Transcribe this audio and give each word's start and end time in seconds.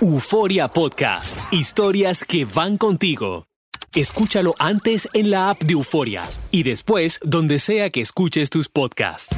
Euforia 0.00 0.66
Podcast. 0.66 1.52
Historias 1.52 2.24
que 2.24 2.44
van 2.44 2.78
contigo. 2.78 3.46
Escúchalo 3.94 4.54
antes 4.58 5.08
en 5.12 5.30
la 5.30 5.50
app 5.50 5.62
de 5.62 5.74
Euforia 5.74 6.24
y 6.50 6.64
después 6.64 7.20
donde 7.22 7.60
sea 7.60 7.90
que 7.90 8.00
escuches 8.00 8.50
tus 8.50 8.68
podcasts. 8.68 9.36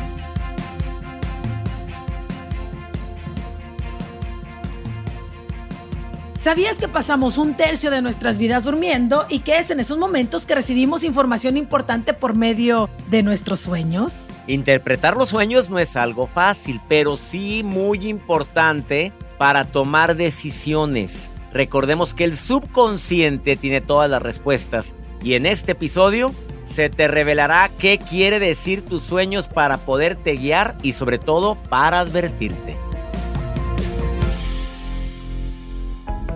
¿Sabías 6.40 6.78
que 6.78 6.88
pasamos 6.88 7.36
un 7.36 7.54
tercio 7.54 7.91
de 7.91 8.00
nuestras 8.00 8.38
vidas 8.38 8.64
durmiendo 8.64 9.26
y 9.28 9.41
que 9.41 9.58
es 9.58 9.70
en 9.70 9.80
esos 9.80 9.98
momentos 9.98 10.46
que 10.46 10.54
recibimos 10.54 11.04
información 11.04 11.58
importante 11.58 12.14
por 12.14 12.34
medio 12.34 12.88
de 13.10 13.22
nuestros 13.22 13.60
sueños? 13.60 14.14
Interpretar 14.46 15.16
los 15.16 15.28
sueños 15.28 15.68
no 15.68 15.78
es 15.78 15.96
algo 15.96 16.26
fácil, 16.26 16.80
pero 16.88 17.16
sí 17.16 17.62
muy 17.62 18.08
importante 18.08 19.12
para 19.38 19.64
tomar 19.64 20.16
decisiones. 20.16 21.30
Recordemos 21.52 22.14
que 22.14 22.24
el 22.24 22.36
subconsciente 22.36 23.56
tiene 23.56 23.80
todas 23.80 24.10
las 24.10 24.22
respuestas 24.22 24.94
y 25.22 25.34
en 25.34 25.46
este 25.46 25.72
episodio 25.72 26.34
se 26.64 26.91
te 26.91 27.08
revelará 27.08 27.70
qué 27.78 27.98
quiere 27.98 28.38
decir 28.38 28.84
tus 28.84 29.04
sueños 29.04 29.48
para 29.48 29.78
poderte 29.78 30.36
guiar 30.36 30.76
y 30.82 30.92
sobre 30.92 31.19
todo 31.19 31.54
para 31.54 32.00
advertirte. 32.00 32.76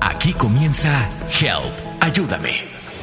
Aquí 0.00 0.32
comienza 0.32 1.08
Help, 1.40 1.74
ayúdame. 2.00 2.69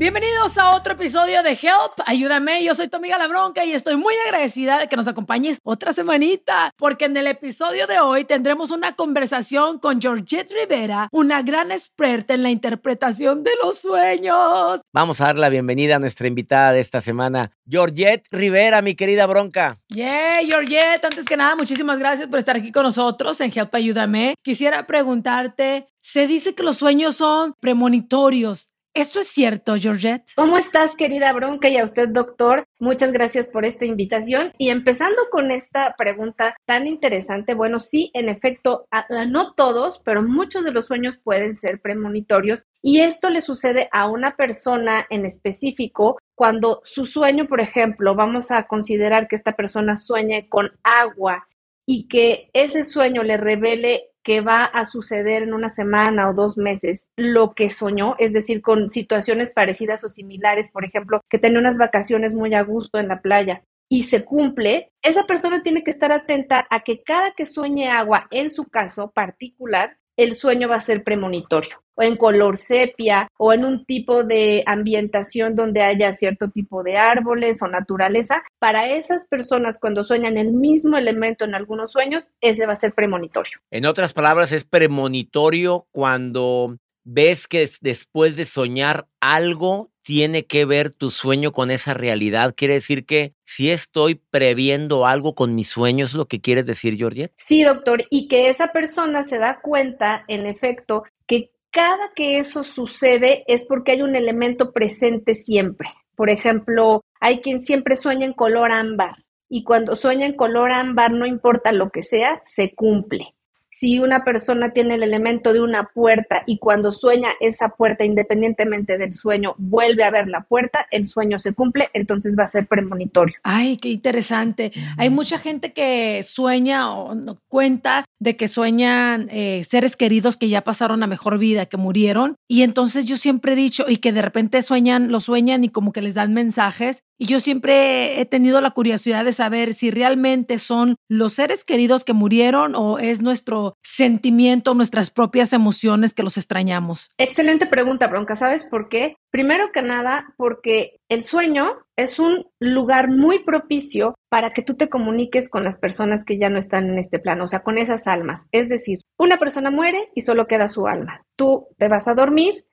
Bienvenidos 0.00 0.56
a 0.56 0.74
otro 0.74 0.94
episodio 0.94 1.42
de 1.42 1.50
Help, 1.50 2.00
ayúdame, 2.06 2.64
yo 2.64 2.74
soy 2.74 2.88
tu 2.88 2.96
amiga 2.96 3.18
La 3.18 3.28
Bronca 3.28 3.66
y 3.66 3.74
estoy 3.74 3.96
muy 3.98 4.14
agradecida 4.24 4.78
de 4.78 4.88
que 4.88 4.96
nos 4.96 5.06
acompañes 5.06 5.58
otra 5.62 5.92
semanita, 5.92 6.72
porque 6.78 7.04
en 7.04 7.18
el 7.18 7.26
episodio 7.26 7.86
de 7.86 8.00
hoy 8.00 8.24
tendremos 8.24 8.70
una 8.70 8.96
conversación 8.96 9.78
con 9.78 10.00
Georgette 10.00 10.54
Rivera, 10.58 11.10
una 11.12 11.42
gran 11.42 11.70
experta 11.70 12.32
en 12.32 12.42
la 12.42 12.48
interpretación 12.48 13.44
de 13.44 13.50
los 13.62 13.80
sueños. 13.80 14.80
Vamos 14.90 15.20
a 15.20 15.26
dar 15.26 15.38
la 15.38 15.50
bienvenida 15.50 15.96
a 15.96 15.98
nuestra 15.98 16.28
invitada 16.28 16.72
de 16.72 16.80
esta 16.80 17.02
semana, 17.02 17.52
Georgette 17.68 18.26
Rivera, 18.30 18.80
mi 18.80 18.94
querida 18.94 19.26
bronca. 19.26 19.80
Yeah, 19.88 20.40
Georgette, 20.46 21.04
antes 21.04 21.26
que 21.26 21.36
nada, 21.36 21.56
muchísimas 21.56 21.98
gracias 21.98 22.26
por 22.26 22.38
estar 22.38 22.56
aquí 22.56 22.72
con 22.72 22.84
nosotros 22.84 23.38
en 23.42 23.52
Help, 23.54 23.74
ayúdame. 23.74 24.34
Quisiera 24.42 24.86
preguntarte, 24.86 25.88
se 26.00 26.26
dice 26.26 26.54
que 26.54 26.62
los 26.62 26.78
sueños 26.78 27.16
son 27.16 27.54
premonitorios. 27.60 28.69
¿Esto 28.92 29.20
es 29.20 29.28
cierto, 29.28 29.76
Georgette? 29.76 30.32
¿Cómo 30.34 30.58
estás, 30.58 30.96
querida 30.96 31.32
Bronca? 31.32 31.68
Y 31.68 31.78
a 31.78 31.84
usted, 31.84 32.08
doctor, 32.08 32.64
muchas 32.80 33.12
gracias 33.12 33.46
por 33.46 33.64
esta 33.64 33.84
invitación. 33.84 34.52
Y 34.58 34.70
empezando 34.70 35.16
con 35.30 35.52
esta 35.52 35.94
pregunta 35.96 36.56
tan 36.66 36.88
interesante, 36.88 37.54
bueno, 37.54 37.78
sí, 37.78 38.10
en 38.14 38.28
efecto, 38.28 38.88
no 39.28 39.54
todos, 39.54 40.00
pero 40.04 40.22
muchos 40.22 40.64
de 40.64 40.72
los 40.72 40.86
sueños 40.86 41.18
pueden 41.22 41.54
ser 41.54 41.80
premonitorios. 41.80 42.66
Y 42.82 43.00
esto 43.00 43.30
le 43.30 43.42
sucede 43.42 43.88
a 43.92 44.08
una 44.08 44.34
persona 44.34 45.06
en 45.08 45.24
específico 45.24 46.18
cuando 46.34 46.80
su 46.82 47.06
sueño, 47.06 47.46
por 47.46 47.60
ejemplo, 47.60 48.16
vamos 48.16 48.50
a 48.50 48.64
considerar 48.64 49.28
que 49.28 49.36
esta 49.36 49.52
persona 49.52 49.96
sueñe 49.96 50.48
con 50.48 50.72
agua 50.82 51.46
y 51.86 52.08
que 52.08 52.50
ese 52.54 52.84
sueño 52.84 53.22
le 53.22 53.36
revele 53.36 54.10
que 54.30 54.42
va 54.42 54.64
a 54.64 54.86
suceder 54.86 55.42
en 55.42 55.54
una 55.54 55.68
semana 55.68 56.30
o 56.30 56.34
dos 56.34 56.56
meses 56.56 57.08
lo 57.16 57.52
que 57.52 57.68
soñó, 57.68 58.14
es 58.20 58.32
decir, 58.32 58.62
con 58.62 58.88
situaciones 58.88 59.50
parecidas 59.50 60.04
o 60.04 60.08
similares, 60.08 60.70
por 60.70 60.84
ejemplo, 60.84 61.20
que 61.28 61.40
tenía 61.40 61.58
unas 61.58 61.78
vacaciones 61.78 62.32
muy 62.32 62.54
a 62.54 62.62
gusto 62.62 63.00
en 63.00 63.08
la 63.08 63.22
playa 63.22 63.64
y 63.88 64.04
se 64.04 64.24
cumple, 64.24 64.92
esa 65.02 65.24
persona 65.24 65.64
tiene 65.64 65.82
que 65.82 65.90
estar 65.90 66.12
atenta 66.12 66.64
a 66.70 66.84
que 66.84 67.02
cada 67.02 67.32
que 67.32 67.44
sueñe 67.44 67.88
agua, 67.90 68.28
en 68.30 68.50
su 68.50 68.66
caso 68.66 69.10
particular, 69.10 69.96
el 70.22 70.34
sueño 70.34 70.68
va 70.68 70.76
a 70.76 70.80
ser 70.82 71.02
premonitorio, 71.02 71.82
o 71.94 72.02
en 72.02 72.16
color 72.16 72.58
sepia, 72.58 73.26
o 73.38 73.54
en 73.54 73.64
un 73.64 73.86
tipo 73.86 74.22
de 74.22 74.62
ambientación 74.66 75.56
donde 75.56 75.80
haya 75.80 76.12
cierto 76.12 76.50
tipo 76.50 76.82
de 76.82 76.98
árboles 76.98 77.62
o 77.62 77.68
naturaleza. 77.68 78.42
Para 78.58 78.90
esas 78.90 79.26
personas, 79.26 79.78
cuando 79.78 80.04
sueñan 80.04 80.36
el 80.36 80.52
mismo 80.52 80.98
elemento 80.98 81.46
en 81.46 81.54
algunos 81.54 81.92
sueños, 81.92 82.28
ese 82.42 82.66
va 82.66 82.74
a 82.74 82.76
ser 82.76 82.92
premonitorio. 82.92 83.60
En 83.70 83.86
otras 83.86 84.12
palabras, 84.12 84.52
es 84.52 84.64
premonitorio 84.64 85.86
cuando 85.90 86.76
ves 87.04 87.48
que 87.48 87.62
es- 87.62 87.80
después 87.80 88.36
de 88.36 88.44
soñar 88.44 89.06
algo 89.20 89.90
tiene 90.02 90.46
que 90.46 90.64
ver 90.64 90.90
tu 90.90 91.10
sueño 91.10 91.52
con 91.52 91.70
esa 91.70 91.94
realidad. 91.94 92.54
Quiere 92.56 92.74
decir 92.74 93.04
que 93.06 93.34
si 93.44 93.70
estoy 93.70 94.16
previendo 94.30 95.06
algo 95.06 95.34
con 95.34 95.54
mis 95.54 95.68
sueños, 95.68 96.10
¿es 96.10 96.14
lo 96.16 96.26
que 96.26 96.40
quieres 96.40 96.66
decir, 96.66 96.96
Georgette? 96.96 97.32
Sí, 97.36 97.62
doctor, 97.62 98.04
y 98.10 98.28
que 98.28 98.48
esa 98.48 98.68
persona 98.72 99.24
se 99.24 99.38
da 99.38 99.60
cuenta, 99.60 100.24
en 100.28 100.46
efecto, 100.46 101.04
que 101.26 101.50
cada 101.70 102.10
que 102.16 102.38
eso 102.38 102.64
sucede 102.64 103.44
es 103.46 103.64
porque 103.64 103.92
hay 103.92 104.02
un 104.02 104.16
elemento 104.16 104.72
presente 104.72 105.34
siempre. 105.34 105.88
Por 106.16 106.30
ejemplo, 106.30 107.02
hay 107.20 107.40
quien 107.40 107.60
siempre 107.62 107.96
sueña 107.96 108.26
en 108.26 108.32
color 108.32 108.72
ámbar 108.72 109.24
y 109.48 109.64
cuando 109.64 109.96
sueña 109.96 110.26
en 110.26 110.34
color 110.34 110.72
ámbar, 110.72 111.12
no 111.12 111.26
importa 111.26 111.72
lo 111.72 111.90
que 111.90 112.02
sea, 112.02 112.42
se 112.44 112.74
cumple. 112.74 113.34
Si 113.72 113.98
una 113.98 114.24
persona 114.24 114.70
tiene 114.72 114.94
el 114.94 115.02
elemento 115.02 115.52
de 115.52 115.60
una 115.60 115.84
puerta 115.84 116.42
y 116.46 116.58
cuando 116.58 116.92
sueña 116.92 117.30
esa 117.40 117.70
puerta, 117.70 118.04
independientemente 118.04 118.98
del 118.98 119.14
sueño, 119.14 119.54
vuelve 119.58 120.04
a 120.04 120.10
ver 120.10 120.28
la 120.28 120.42
puerta, 120.42 120.86
el 120.90 121.06
sueño 121.06 121.38
se 121.38 121.52
cumple, 121.54 121.88
entonces 121.94 122.34
va 122.38 122.44
a 122.44 122.48
ser 122.48 122.66
premonitorio. 122.66 123.36
Ay, 123.42 123.76
qué 123.76 123.88
interesante. 123.88 124.72
Hay 124.98 125.08
mucha 125.08 125.38
gente 125.38 125.72
que 125.72 126.22
sueña 126.22 126.90
o 126.92 127.14
no- 127.14 127.38
cuenta 127.48 128.04
de 128.20 128.36
que 128.36 128.48
sueñan 128.48 129.28
eh, 129.30 129.64
seres 129.68 129.96
queridos 129.96 130.36
que 130.36 130.48
ya 130.48 130.62
pasaron 130.62 131.02
a 131.02 131.06
mejor 131.06 131.38
vida, 131.38 131.66
que 131.66 131.78
murieron. 131.78 132.36
Y 132.46 132.62
entonces 132.62 133.06
yo 133.06 133.16
siempre 133.16 133.54
he 133.54 133.56
dicho, 133.56 133.86
y 133.88 133.96
que 133.96 134.12
de 134.12 134.22
repente 134.22 134.62
sueñan, 134.62 135.10
lo 135.10 135.20
sueñan 135.20 135.64
y 135.64 135.70
como 135.70 135.92
que 135.92 136.02
les 136.02 136.14
dan 136.14 136.34
mensajes. 136.34 137.02
y 137.22 137.26
yo 137.26 137.38
siempre 137.38 138.18
he 138.18 138.24
tenido 138.24 138.62
la 138.62 138.70
curiosidad 138.70 139.26
de 139.26 139.34
saber 139.34 139.74
si 139.74 139.90
realmente 139.90 140.58
son 140.58 140.96
los 141.06 141.34
seres 141.34 141.64
queridos 141.64 142.02
que 142.02 142.14
murieron 142.14 142.74
o 142.74 142.98
es 142.98 143.20
nuestro 143.20 143.74
sentimiento, 143.82 144.74
nuestras 144.74 145.10
propias 145.10 145.52
emociones 145.52 146.14
que 146.14 146.22
los 146.22 146.38
extrañamos. 146.38 147.10
Excelente 147.18 147.66
pregunta, 147.66 148.06
Bronca. 148.06 148.36
¿Sabes 148.36 148.64
por 148.64 148.88
qué? 148.88 149.16
Primero 149.30 149.70
que 149.72 149.82
nada, 149.82 150.34
porque 150.36 150.98
el 151.08 151.22
sueño 151.22 151.78
es 151.96 152.18
un 152.18 152.46
lugar 152.58 153.08
muy 153.08 153.44
propicio 153.44 154.14
para 154.28 154.52
que 154.52 154.62
tú 154.62 154.74
te 154.74 154.88
comuniques 154.88 155.48
con 155.48 155.62
las 155.62 155.78
personas 155.78 156.24
que 156.24 156.38
ya 156.38 156.50
no 156.50 156.58
están 156.58 156.90
en 156.90 156.98
este 156.98 157.20
plano, 157.20 157.44
o 157.44 157.48
sea, 157.48 157.62
con 157.62 157.78
esas 157.78 158.08
almas. 158.08 158.48
Es 158.50 158.68
decir, 158.68 158.98
una 159.18 159.38
persona 159.38 159.70
muere 159.70 160.08
y 160.14 160.22
solo 160.22 160.46
queda 160.46 160.66
su 160.66 160.88
alma. 160.88 161.24
Tú 161.36 161.68
te 161.78 161.88
vas 161.88 162.08
a 162.08 162.14
dormir, 162.14 162.64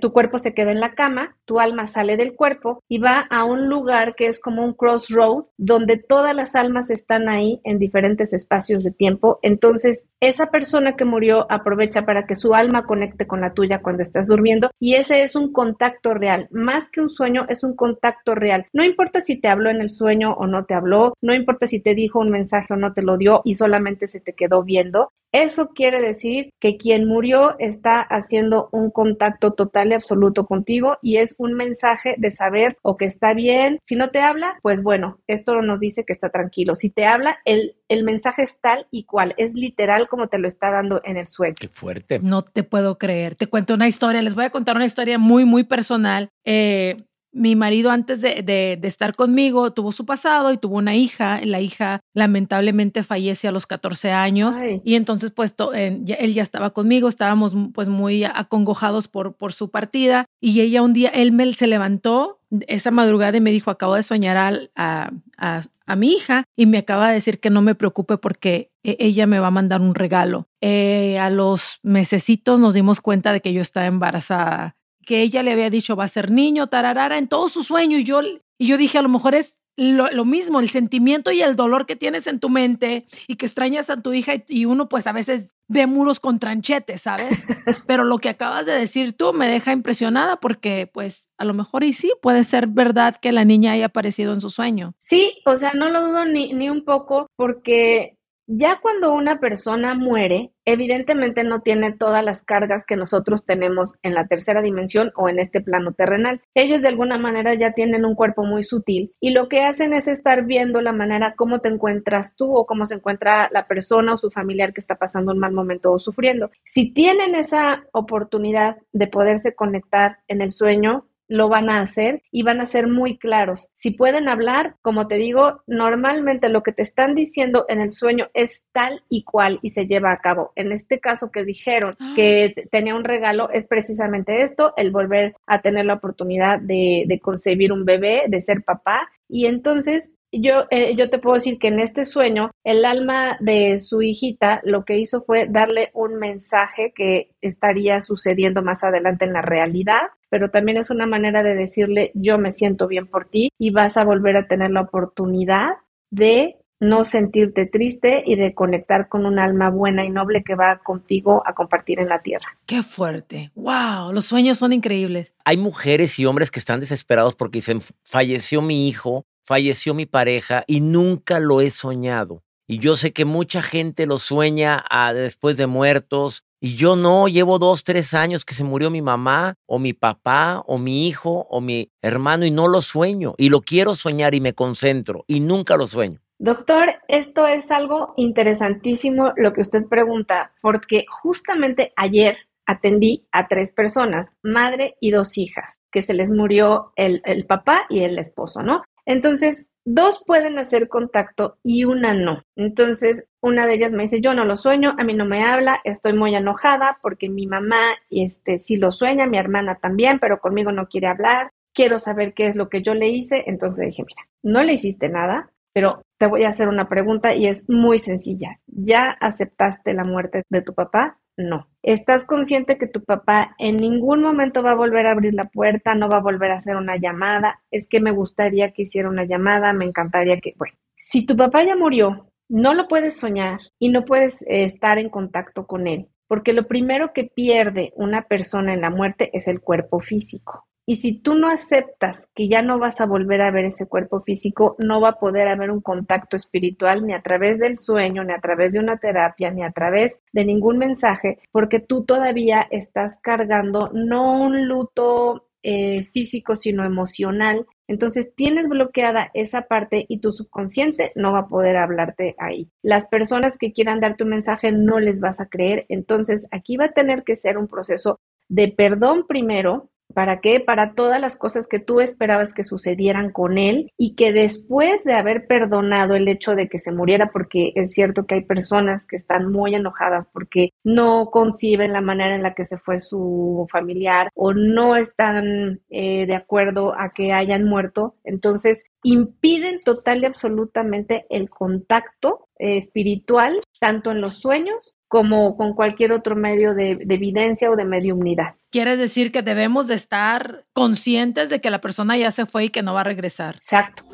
tu 0.00 0.12
cuerpo 0.12 0.38
se 0.38 0.54
queda 0.54 0.70
en 0.70 0.78
la 0.78 0.94
cama, 0.94 1.36
tu 1.44 1.58
alma 1.58 1.88
sale 1.88 2.16
del 2.16 2.36
cuerpo 2.36 2.84
y 2.88 2.98
va 2.98 3.26
a 3.28 3.42
un 3.42 3.68
lugar 3.68 4.14
que 4.14 4.28
es 4.28 4.38
como 4.38 4.64
un 4.64 4.74
crossroad, 4.74 5.46
donde 5.56 5.96
todas 5.96 6.36
las 6.36 6.54
almas 6.54 6.88
están 6.88 7.28
ahí 7.28 7.60
en 7.64 7.80
diferentes 7.80 8.32
espacios 8.32 8.84
de 8.84 8.92
tiempo. 8.92 9.40
Entonces, 9.42 10.06
esa 10.20 10.50
persona 10.50 10.96
que 10.96 11.04
murió 11.04 11.50
aprovecha 11.50 12.04
para 12.04 12.26
que 12.26 12.36
su 12.36 12.54
alma 12.54 12.84
conecte 12.84 13.26
con 13.26 13.40
la 13.40 13.54
tuya 13.54 13.80
cuando 13.80 14.02
estás 14.02 14.26
durmiendo 14.26 14.70
y 14.78 14.94
ese 14.94 15.22
es 15.22 15.34
un 15.34 15.52
contacto 15.52 16.14
real. 16.14 16.46
Más 16.50 16.90
que 16.90 17.00
un 17.00 17.10
sueño, 17.10 17.46
es 17.48 17.64
un 17.64 17.74
contacto 17.74 18.34
real. 18.34 18.66
No 18.72 18.84
importa 18.84 19.22
si 19.22 19.40
te 19.40 19.48
habló 19.48 19.70
en 19.70 19.80
el 19.80 19.90
sueño 19.90 20.34
o 20.34 20.46
no 20.46 20.66
te 20.66 20.74
habló, 20.74 21.14
no 21.22 21.34
importa 21.34 21.66
si 21.66 21.80
te 21.80 21.94
dijo 21.94 22.20
un 22.20 22.30
mensaje 22.30 22.74
o 22.74 22.76
no 22.76 22.92
te 22.92 23.02
lo 23.02 23.16
dio 23.16 23.40
y 23.44 23.54
solamente 23.54 24.08
se 24.08 24.20
te 24.20 24.34
quedó 24.34 24.62
viendo. 24.62 25.10
Eso 25.32 25.68
quiere 25.68 26.00
decir 26.00 26.50
que 26.58 26.76
quien 26.76 27.06
murió 27.06 27.56
está 27.60 28.00
haciendo 28.00 28.68
un 28.72 28.90
contacto 28.90 29.52
total 29.52 29.90
y 29.90 29.94
absoluto 29.94 30.44
contigo 30.44 30.98
y 31.02 31.18
es 31.18 31.36
un 31.38 31.54
mensaje 31.54 32.16
de 32.18 32.32
saber 32.32 32.76
o 32.82 32.96
que 32.96 33.04
está 33.04 33.32
bien. 33.32 33.78
Si 33.84 33.94
no 33.94 34.10
te 34.10 34.18
habla, 34.18 34.58
pues 34.60 34.82
bueno, 34.82 35.20
esto 35.28 35.62
nos 35.62 35.78
dice 35.78 36.04
que 36.04 36.12
está 36.12 36.30
tranquilo. 36.30 36.74
Si 36.74 36.90
te 36.90 37.06
habla, 37.06 37.38
el, 37.44 37.76
el 37.90 38.04
mensaje 38.04 38.44
es 38.44 38.58
tal 38.60 38.86
y 38.90 39.04
cual, 39.04 39.34
es 39.36 39.52
literal 39.52 40.08
como 40.08 40.28
te 40.28 40.38
lo 40.38 40.46
está 40.46 40.70
dando 40.70 41.00
en 41.04 41.16
el 41.16 41.26
sueño. 41.26 41.56
Qué 41.58 41.68
fuerte. 41.68 42.20
No 42.20 42.42
te 42.42 42.62
puedo 42.62 42.98
creer. 42.98 43.34
Te 43.34 43.48
cuento 43.48 43.74
una 43.74 43.88
historia, 43.88 44.22
les 44.22 44.36
voy 44.36 44.44
a 44.44 44.50
contar 44.50 44.76
una 44.76 44.86
historia 44.86 45.18
muy, 45.18 45.44
muy 45.44 45.64
personal. 45.64 46.28
Eh, 46.44 47.04
mi 47.32 47.56
marido 47.56 47.90
antes 47.90 48.20
de, 48.20 48.78
estar 48.82 49.14
conmigo 49.14 49.72
tuvo 49.72 49.92
su 49.92 50.06
pasado 50.06 50.52
y 50.52 50.58
tuvo 50.58 50.76
una 50.78 50.94
hija. 50.94 51.40
La 51.42 51.60
hija 51.60 52.00
lamentablemente 52.14 53.02
fallece 53.02 53.48
a 53.48 53.52
los 53.52 53.66
14 53.66 54.12
años 54.12 54.56
y 54.84 54.94
entonces 54.94 55.30
pues 55.30 55.54
él 55.74 56.34
ya 56.34 56.42
estaba 56.42 56.70
conmigo, 56.70 57.08
estábamos 57.08 57.54
pues 57.72 57.88
muy 57.88 58.24
acongojados 58.24 59.08
por, 59.08 59.34
por 59.34 59.52
su 59.52 59.70
partida 59.70 60.26
y 60.40 60.60
ella 60.60 60.82
un 60.82 60.92
día, 60.92 61.10
él 61.10 61.32
me, 61.32 61.52
se 61.52 61.66
levantó 61.66 62.39
esa 62.66 62.90
madrugada 62.90 63.38
me 63.40 63.50
dijo, 63.50 63.70
acabo 63.70 63.94
de 63.94 64.02
soñar 64.02 64.36
a, 64.76 65.10
a, 65.36 65.96
mi 65.96 66.12
hija 66.12 66.44
y 66.56 66.66
me 66.66 66.78
acaba 66.78 67.08
de 67.08 67.14
decir 67.14 67.40
que 67.40 67.50
no 67.50 67.62
me 67.62 67.74
preocupe 67.74 68.16
porque 68.16 68.70
e, 68.84 68.96
ella 69.00 69.26
me 69.26 69.40
va 69.40 69.48
a 69.48 69.52
mandar 69.52 69.80
un 69.80 69.94
regalo. 69.94 70.48
Eh, 70.60 71.18
a 71.18 71.30
los 71.30 71.80
mesecitos 71.82 72.60
nos 72.60 72.74
dimos 72.74 73.00
cuenta 73.00 73.32
de 73.32 73.40
que 73.40 73.52
yo 73.52 73.60
estaba 73.60 73.86
embarazada 73.86 74.76
que 75.10 75.22
ella 75.22 75.42
le 75.42 75.52
había 75.52 75.70
dicho 75.70 75.96
va 75.96 76.04
a 76.04 76.08
ser 76.08 76.30
niño, 76.30 76.68
tararara, 76.68 77.18
en 77.18 77.28
todo 77.28 77.48
su 77.48 77.64
sueño. 77.64 77.98
Y 77.98 78.04
yo, 78.04 78.20
y 78.22 78.66
yo 78.66 78.76
dije, 78.76 78.98
a 78.98 79.02
lo 79.02 79.08
mejor 79.08 79.34
es 79.34 79.56
lo, 79.76 80.24
mismo, 80.24 80.60
el 80.60 80.70
sentimiento 80.70 81.30
y 81.32 81.42
el 81.42 81.56
dolor 81.56 81.86
que 81.86 81.96
tienes 81.96 82.26
en 82.26 82.38
tu 82.38 82.48
mente 82.50 83.06
y 83.26 83.36
que 83.36 83.46
extrañas 83.46 83.90
a 83.90 84.02
tu 84.02 84.12
hija 84.12 84.34
y, 84.46 84.64
uno 84.64 84.88
pues 84.88 85.06
a 85.06 85.12
veces 85.12 85.54
ve 85.68 85.86
muros 85.86 86.20
con 86.20 86.38
tranchetes, 86.38 87.02
¿sabes? 87.02 87.38
Pero 87.86 88.04
lo 88.04 88.18
que 88.18 88.28
acabas 88.28 88.66
de 88.66 88.72
decir 88.72 89.14
tú 89.14 89.32
me 89.32 89.48
deja 89.48 89.72
impresionada 89.72 90.36
porque 90.36 90.88
pues 90.92 91.30
a 91.38 91.44
lo 91.44 91.54
mejor 91.54 91.84
y 91.84 91.92
sí 91.92 92.12
puede 92.20 92.44
ser 92.44 92.66
verdad 92.66 93.16
que 93.16 93.32
la 93.32 93.44
niña 93.44 93.72
haya 93.72 93.86
aparecido 93.86 94.34
en 94.34 94.40
su 94.40 94.50
sueño. 94.50 94.94
Sí, 94.98 95.40
o 95.46 95.56
sea, 95.56 95.72
no 95.72 95.88
lo 95.88 96.06
dudo 96.06 96.26
ni, 96.26 96.52
ni 96.52 96.68
un 96.68 96.84
poco 96.84 97.26
porque 97.36 98.18
ya 98.52 98.80
cuando 98.82 99.14
una 99.14 99.38
persona 99.38 99.94
muere, 99.94 100.50
evidentemente 100.64 101.44
no 101.44 101.60
tiene 101.60 101.92
todas 101.92 102.24
las 102.24 102.42
cargas 102.42 102.84
que 102.84 102.96
nosotros 102.96 103.46
tenemos 103.46 103.94
en 104.02 104.12
la 104.12 104.26
tercera 104.26 104.60
dimensión 104.60 105.12
o 105.14 105.28
en 105.28 105.38
este 105.38 105.60
plano 105.60 105.92
terrenal. 105.92 106.40
Ellos 106.54 106.82
de 106.82 106.88
alguna 106.88 107.16
manera 107.16 107.54
ya 107.54 107.74
tienen 107.74 108.04
un 108.04 108.16
cuerpo 108.16 108.42
muy 108.42 108.64
sutil 108.64 109.12
y 109.20 109.30
lo 109.30 109.48
que 109.48 109.62
hacen 109.62 109.94
es 109.94 110.08
estar 110.08 110.46
viendo 110.46 110.80
la 110.80 110.92
manera 110.92 111.34
cómo 111.36 111.60
te 111.60 111.68
encuentras 111.68 112.34
tú 112.34 112.52
o 112.56 112.66
cómo 112.66 112.86
se 112.86 112.96
encuentra 112.96 113.48
la 113.52 113.68
persona 113.68 114.14
o 114.14 114.18
su 114.18 114.32
familiar 114.32 114.72
que 114.72 114.80
está 114.80 114.96
pasando 114.96 115.30
un 115.30 115.38
mal 115.38 115.52
momento 115.52 115.92
o 115.92 116.00
sufriendo. 116.00 116.50
Si 116.64 116.92
tienen 116.92 117.36
esa 117.36 117.84
oportunidad 117.92 118.78
de 118.92 119.06
poderse 119.06 119.54
conectar 119.54 120.18
en 120.26 120.42
el 120.42 120.50
sueño, 120.50 121.06
lo 121.30 121.48
van 121.48 121.70
a 121.70 121.80
hacer 121.80 122.22
y 122.32 122.42
van 122.42 122.60
a 122.60 122.66
ser 122.66 122.88
muy 122.88 123.16
claros. 123.16 123.70
Si 123.76 123.92
pueden 123.92 124.28
hablar, 124.28 124.74
como 124.82 125.06
te 125.06 125.14
digo, 125.14 125.62
normalmente 125.66 126.48
lo 126.48 126.62
que 126.62 126.72
te 126.72 126.82
están 126.82 127.14
diciendo 127.14 127.64
en 127.68 127.80
el 127.80 127.92
sueño 127.92 128.28
es 128.34 128.64
tal 128.72 129.04
y 129.08 129.22
cual 129.22 129.60
y 129.62 129.70
se 129.70 129.86
lleva 129.86 130.12
a 130.12 130.18
cabo. 130.18 130.52
En 130.56 130.72
este 130.72 130.98
caso 130.98 131.30
que 131.30 131.44
dijeron 131.44 131.94
ah. 132.00 132.14
que 132.16 132.68
tenía 132.72 132.96
un 132.96 133.04
regalo 133.04 133.48
es 133.50 133.68
precisamente 133.68 134.42
esto, 134.42 134.74
el 134.76 134.90
volver 134.90 135.36
a 135.46 135.62
tener 135.62 135.86
la 135.86 135.94
oportunidad 135.94 136.58
de, 136.58 137.04
de 137.06 137.20
concebir 137.20 137.72
un 137.72 137.84
bebé, 137.84 138.24
de 138.26 138.42
ser 138.42 138.64
papá. 138.64 139.08
Y 139.28 139.46
entonces 139.46 140.16
yo, 140.32 140.66
eh, 140.70 140.94
yo 140.96 141.10
te 141.10 141.18
puedo 141.18 141.34
decir 141.34 141.58
que 141.58 141.68
en 141.68 141.80
este 141.80 142.04
sueño, 142.04 142.50
el 142.64 142.84
alma 142.84 143.36
de 143.40 143.78
su 143.78 144.02
hijita 144.02 144.60
lo 144.64 144.84
que 144.84 144.98
hizo 144.98 145.22
fue 145.22 145.46
darle 145.48 145.90
un 145.94 146.16
mensaje 146.16 146.92
que 146.94 147.30
estaría 147.40 148.02
sucediendo 148.02 148.62
más 148.62 148.84
adelante 148.84 149.24
en 149.24 149.32
la 149.32 149.42
realidad, 149.42 150.02
pero 150.30 150.50
también 150.50 150.78
es 150.78 150.88
una 150.88 151.06
manera 151.06 151.42
de 151.42 151.54
decirle, 151.54 152.10
yo 152.14 152.38
me 152.38 152.52
siento 152.52 152.86
bien 152.86 153.06
por 153.06 153.26
ti 153.28 153.52
y 153.58 153.70
vas 153.70 153.96
a 153.96 154.04
volver 154.04 154.36
a 154.36 154.46
tener 154.46 154.70
la 154.70 154.82
oportunidad 154.82 155.70
de 156.10 156.56
no 156.80 157.04
sentirte 157.04 157.66
triste 157.66 158.22
y 158.24 158.36
de 158.36 158.54
conectar 158.54 159.08
con 159.08 159.26
un 159.26 159.38
alma 159.38 159.68
buena 159.68 160.06
y 160.06 160.08
noble 160.08 160.42
que 160.42 160.54
va 160.54 160.78
contigo 160.78 161.42
a 161.44 161.52
compartir 161.52 162.00
en 162.00 162.08
la 162.08 162.22
tierra. 162.22 162.56
Qué 162.64 162.82
fuerte. 162.82 163.50
Wow, 163.54 164.12
los 164.14 164.24
sueños 164.24 164.56
son 164.56 164.72
increíbles. 164.72 165.34
Hay 165.44 165.58
mujeres 165.58 166.18
y 166.18 166.24
hombres 166.24 166.50
que 166.50 166.58
están 166.58 166.80
desesperados 166.80 167.34
porque 167.34 167.58
dicen, 167.58 167.80
falleció 168.02 168.62
mi 168.62 168.88
hijo 168.88 169.26
falleció 169.50 169.94
mi 169.94 170.06
pareja 170.06 170.62
y 170.68 170.80
nunca 170.80 171.40
lo 171.40 171.60
he 171.60 171.70
soñado. 171.70 172.44
Y 172.68 172.78
yo 172.78 172.96
sé 172.96 173.12
que 173.12 173.24
mucha 173.24 173.62
gente 173.62 174.06
lo 174.06 174.16
sueña 174.16 174.84
ah, 174.88 175.12
después 175.12 175.56
de 175.56 175.66
muertos. 175.66 176.44
Y 176.62 176.76
yo 176.76 176.94
no, 176.94 177.26
llevo 177.26 177.58
dos, 177.58 177.84
tres 177.84 178.12
años 178.12 178.44
que 178.44 178.52
se 178.52 178.64
murió 178.64 178.90
mi 178.90 179.00
mamá 179.00 179.54
o 179.66 179.78
mi 179.78 179.94
papá 179.94 180.62
o 180.66 180.76
mi 180.76 181.08
hijo 181.08 181.46
o 181.48 181.62
mi 181.62 181.90
hermano 182.02 182.44
y 182.44 182.50
no 182.50 182.68
lo 182.68 182.82
sueño. 182.82 183.34
Y 183.38 183.48
lo 183.48 183.62
quiero 183.62 183.94
soñar 183.94 184.34
y 184.34 184.42
me 184.42 184.52
concentro 184.52 185.24
y 185.26 185.40
nunca 185.40 185.78
lo 185.78 185.86
sueño. 185.86 186.20
Doctor, 186.38 186.96
esto 187.08 187.46
es 187.46 187.70
algo 187.70 188.12
interesantísimo 188.18 189.32
lo 189.36 189.54
que 189.54 189.62
usted 189.62 189.86
pregunta, 189.86 190.52
porque 190.60 191.06
justamente 191.08 191.94
ayer 191.96 192.36
atendí 192.66 193.26
a 193.32 193.48
tres 193.48 193.72
personas, 193.72 194.28
madre 194.42 194.96
y 195.00 195.12
dos 195.12 195.38
hijas, 195.38 195.78
que 195.90 196.02
se 196.02 196.12
les 196.12 196.30
murió 196.30 196.92
el, 196.96 197.22
el 197.24 197.46
papá 197.46 197.86
y 197.88 198.00
el 198.00 198.18
esposo, 198.18 198.62
¿no? 198.62 198.84
Entonces, 199.06 199.66
dos 199.84 200.22
pueden 200.26 200.58
hacer 200.58 200.88
contacto 200.88 201.58
y 201.62 201.84
una 201.84 202.14
no. 202.14 202.42
Entonces, 202.56 203.26
una 203.40 203.66
de 203.66 203.74
ellas 203.74 203.92
me 203.92 204.04
dice, 204.04 204.20
yo 204.20 204.34
no 204.34 204.44
lo 204.44 204.56
sueño, 204.56 204.94
a 204.98 205.04
mí 205.04 205.14
no 205.14 205.24
me 205.24 205.44
habla, 205.44 205.80
estoy 205.84 206.12
muy 206.12 206.34
enojada 206.34 206.98
porque 207.02 207.28
mi 207.28 207.46
mamá 207.46 207.80
este, 208.10 208.58
sí 208.58 208.76
lo 208.76 208.92
sueña, 208.92 209.26
mi 209.26 209.38
hermana 209.38 209.76
también, 209.76 210.18
pero 210.18 210.40
conmigo 210.40 210.72
no 210.72 210.88
quiere 210.88 211.06
hablar, 211.06 211.50
quiero 211.72 211.98
saber 211.98 212.34
qué 212.34 212.46
es 212.46 212.56
lo 212.56 212.68
que 212.68 212.82
yo 212.82 212.94
le 212.94 213.08
hice. 213.08 213.44
Entonces 213.46 213.86
dije, 213.86 214.04
mira, 214.06 214.28
no 214.42 214.62
le 214.62 214.74
hiciste 214.74 215.08
nada, 215.08 215.50
pero 215.72 216.02
te 216.18 216.26
voy 216.26 216.44
a 216.44 216.50
hacer 216.50 216.68
una 216.68 216.88
pregunta 216.88 217.34
y 217.34 217.46
es 217.46 217.70
muy 217.70 217.98
sencilla. 217.98 218.60
¿Ya 218.66 219.10
aceptaste 219.20 219.94
la 219.94 220.04
muerte 220.04 220.42
de 220.50 220.62
tu 220.62 220.74
papá? 220.74 221.19
No. 221.36 221.68
¿Estás 221.82 222.26
consciente 222.26 222.76
que 222.76 222.86
tu 222.86 223.02
papá 223.04 223.54
en 223.58 223.78
ningún 223.78 224.22
momento 224.22 224.62
va 224.62 224.72
a 224.72 224.76
volver 224.76 225.06
a 225.06 225.12
abrir 225.12 225.34
la 225.34 225.46
puerta, 225.46 225.94
no 225.94 226.08
va 226.08 226.18
a 226.18 226.22
volver 226.22 226.50
a 226.50 226.58
hacer 226.58 226.76
una 226.76 226.96
llamada? 226.96 227.62
Es 227.70 227.88
que 227.88 228.00
me 228.00 228.10
gustaría 228.10 228.72
que 228.72 228.82
hiciera 228.82 229.08
una 229.08 229.24
llamada, 229.24 229.72
me 229.72 229.86
encantaría 229.86 230.40
que... 230.40 230.54
Bueno, 230.58 230.76
si 230.96 231.24
tu 231.24 231.36
papá 231.36 231.64
ya 231.64 231.76
murió, 231.76 232.30
no 232.48 232.74
lo 232.74 232.88
puedes 232.88 233.16
soñar 233.16 233.60
y 233.78 233.88
no 233.88 234.04
puedes 234.04 234.42
eh, 234.42 234.64
estar 234.64 234.98
en 234.98 235.08
contacto 235.08 235.66
con 235.66 235.86
él, 235.86 236.08
porque 236.26 236.52
lo 236.52 236.66
primero 236.66 237.12
que 237.12 237.24
pierde 237.24 237.92
una 237.96 238.22
persona 238.22 238.74
en 238.74 238.82
la 238.82 238.90
muerte 238.90 239.30
es 239.32 239.48
el 239.48 239.60
cuerpo 239.60 240.00
físico. 240.00 240.66
Y 240.90 240.96
si 240.96 241.12
tú 241.12 241.36
no 241.36 241.48
aceptas 241.48 242.26
que 242.34 242.48
ya 242.48 242.62
no 242.62 242.80
vas 242.80 243.00
a 243.00 243.06
volver 243.06 243.42
a 243.42 243.52
ver 243.52 243.64
ese 243.64 243.86
cuerpo 243.86 244.22
físico, 244.22 244.74
no 244.80 245.00
va 245.00 245.10
a 245.10 245.18
poder 245.20 245.46
haber 245.46 245.70
un 245.70 245.80
contacto 245.80 246.36
espiritual 246.36 247.06
ni 247.06 247.12
a 247.12 247.22
través 247.22 247.60
del 247.60 247.76
sueño, 247.76 248.24
ni 248.24 248.32
a 248.32 248.40
través 248.40 248.72
de 248.72 248.80
una 248.80 248.96
terapia, 248.96 249.52
ni 249.52 249.62
a 249.62 249.70
través 249.70 250.18
de 250.32 250.44
ningún 250.44 250.78
mensaje, 250.78 251.38
porque 251.52 251.78
tú 251.78 252.04
todavía 252.04 252.66
estás 252.72 253.20
cargando 253.22 253.92
no 253.94 254.42
un 254.42 254.66
luto 254.66 255.46
eh, 255.62 256.06
físico, 256.12 256.56
sino 256.56 256.84
emocional. 256.84 257.68
Entonces 257.86 258.34
tienes 258.34 258.66
bloqueada 258.66 259.30
esa 259.32 259.68
parte 259.68 260.06
y 260.08 260.18
tu 260.18 260.32
subconsciente 260.32 261.12
no 261.14 261.30
va 261.30 261.42
a 261.42 261.48
poder 261.48 261.76
hablarte 261.76 262.34
ahí. 262.36 262.68
Las 262.82 263.06
personas 263.06 263.58
que 263.58 263.72
quieran 263.72 264.00
dar 264.00 264.16
tu 264.16 264.26
mensaje 264.26 264.72
no 264.72 264.98
les 264.98 265.20
vas 265.20 265.38
a 265.40 265.46
creer. 265.46 265.86
Entonces 265.88 266.48
aquí 266.50 266.76
va 266.76 266.86
a 266.86 266.92
tener 266.94 267.22
que 267.22 267.36
ser 267.36 267.58
un 267.58 267.68
proceso 267.68 268.18
de 268.48 268.66
perdón 268.66 269.26
primero 269.28 269.88
¿Para 270.14 270.40
qué? 270.40 270.60
Para 270.60 270.94
todas 270.94 271.20
las 271.20 271.36
cosas 271.36 271.66
que 271.66 271.78
tú 271.78 272.00
esperabas 272.00 272.52
que 272.52 272.64
sucedieran 272.64 273.30
con 273.30 273.58
él 273.58 273.92
y 273.96 274.14
que 274.14 274.32
después 274.32 275.04
de 275.04 275.14
haber 275.14 275.46
perdonado 275.46 276.14
el 276.14 276.28
hecho 276.28 276.54
de 276.54 276.68
que 276.68 276.78
se 276.78 276.92
muriera, 276.92 277.30
porque 277.32 277.72
es 277.76 277.92
cierto 277.92 278.26
que 278.26 278.36
hay 278.36 278.44
personas 278.44 279.06
que 279.06 279.16
están 279.16 279.50
muy 279.50 279.74
enojadas 279.74 280.26
porque 280.32 280.70
no 280.84 281.30
conciben 281.30 281.92
la 281.92 282.00
manera 282.00 282.34
en 282.34 282.42
la 282.42 282.54
que 282.54 282.64
se 282.64 282.78
fue 282.78 283.00
su 283.00 283.66
familiar 283.70 284.30
o 284.34 284.52
no 284.52 284.96
están 284.96 285.80
eh, 285.90 286.26
de 286.26 286.34
acuerdo 286.34 286.94
a 286.98 287.12
que 287.12 287.32
hayan 287.32 287.64
muerto, 287.64 288.16
entonces 288.24 288.84
impiden 289.02 289.80
total 289.80 290.22
y 290.22 290.26
absolutamente 290.26 291.26
el 291.30 291.48
contacto 291.48 292.48
eh, 292.58 292.78
espiritual, 292.78 293.60
tanto 293.78 294.10
en 294.10 294.20
los 294.20 294.34
sueños 294.34 294.98
como 295.08 295.56
con 295.56 295.74
cualquier 295.74 296.12
otro 296.12 296.36
medio 296.36 296.74
de, 296.74 296.96
de 296.96 297.14
evidencia 297.14 297.70
o 297.70 297.76
de 297.76 297.84
mediumnidad. 297.84 298.54
Quiere 298.70 298.96
decir 298.96 299.32
que 299.32 299.42
debemos 299.42 299.88
de 299.88 299.96
estar 299.96 300.64
conscientes 300.72 301.50
de 301.50 301.60
que 301.60 301.70
la 301.70 301.80
persona 301.80 302.16
ya 302.16 302.30
se 302.30 302.46
fue 302.46 302.66
y 302.66 302.70
que 302.70 302.84
no 302.84 302.94
va 302.94 303.00
a 303.00 303.04
regresar. 303.04 303.56
Exacto. 303.56 304.04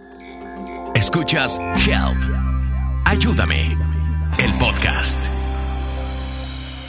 Escuchas 0.95 1.59
Help. 1.87 2.17
Ayúdame. 3.05 3.77
El 4.39 4.55
podcast. 4.55 5.19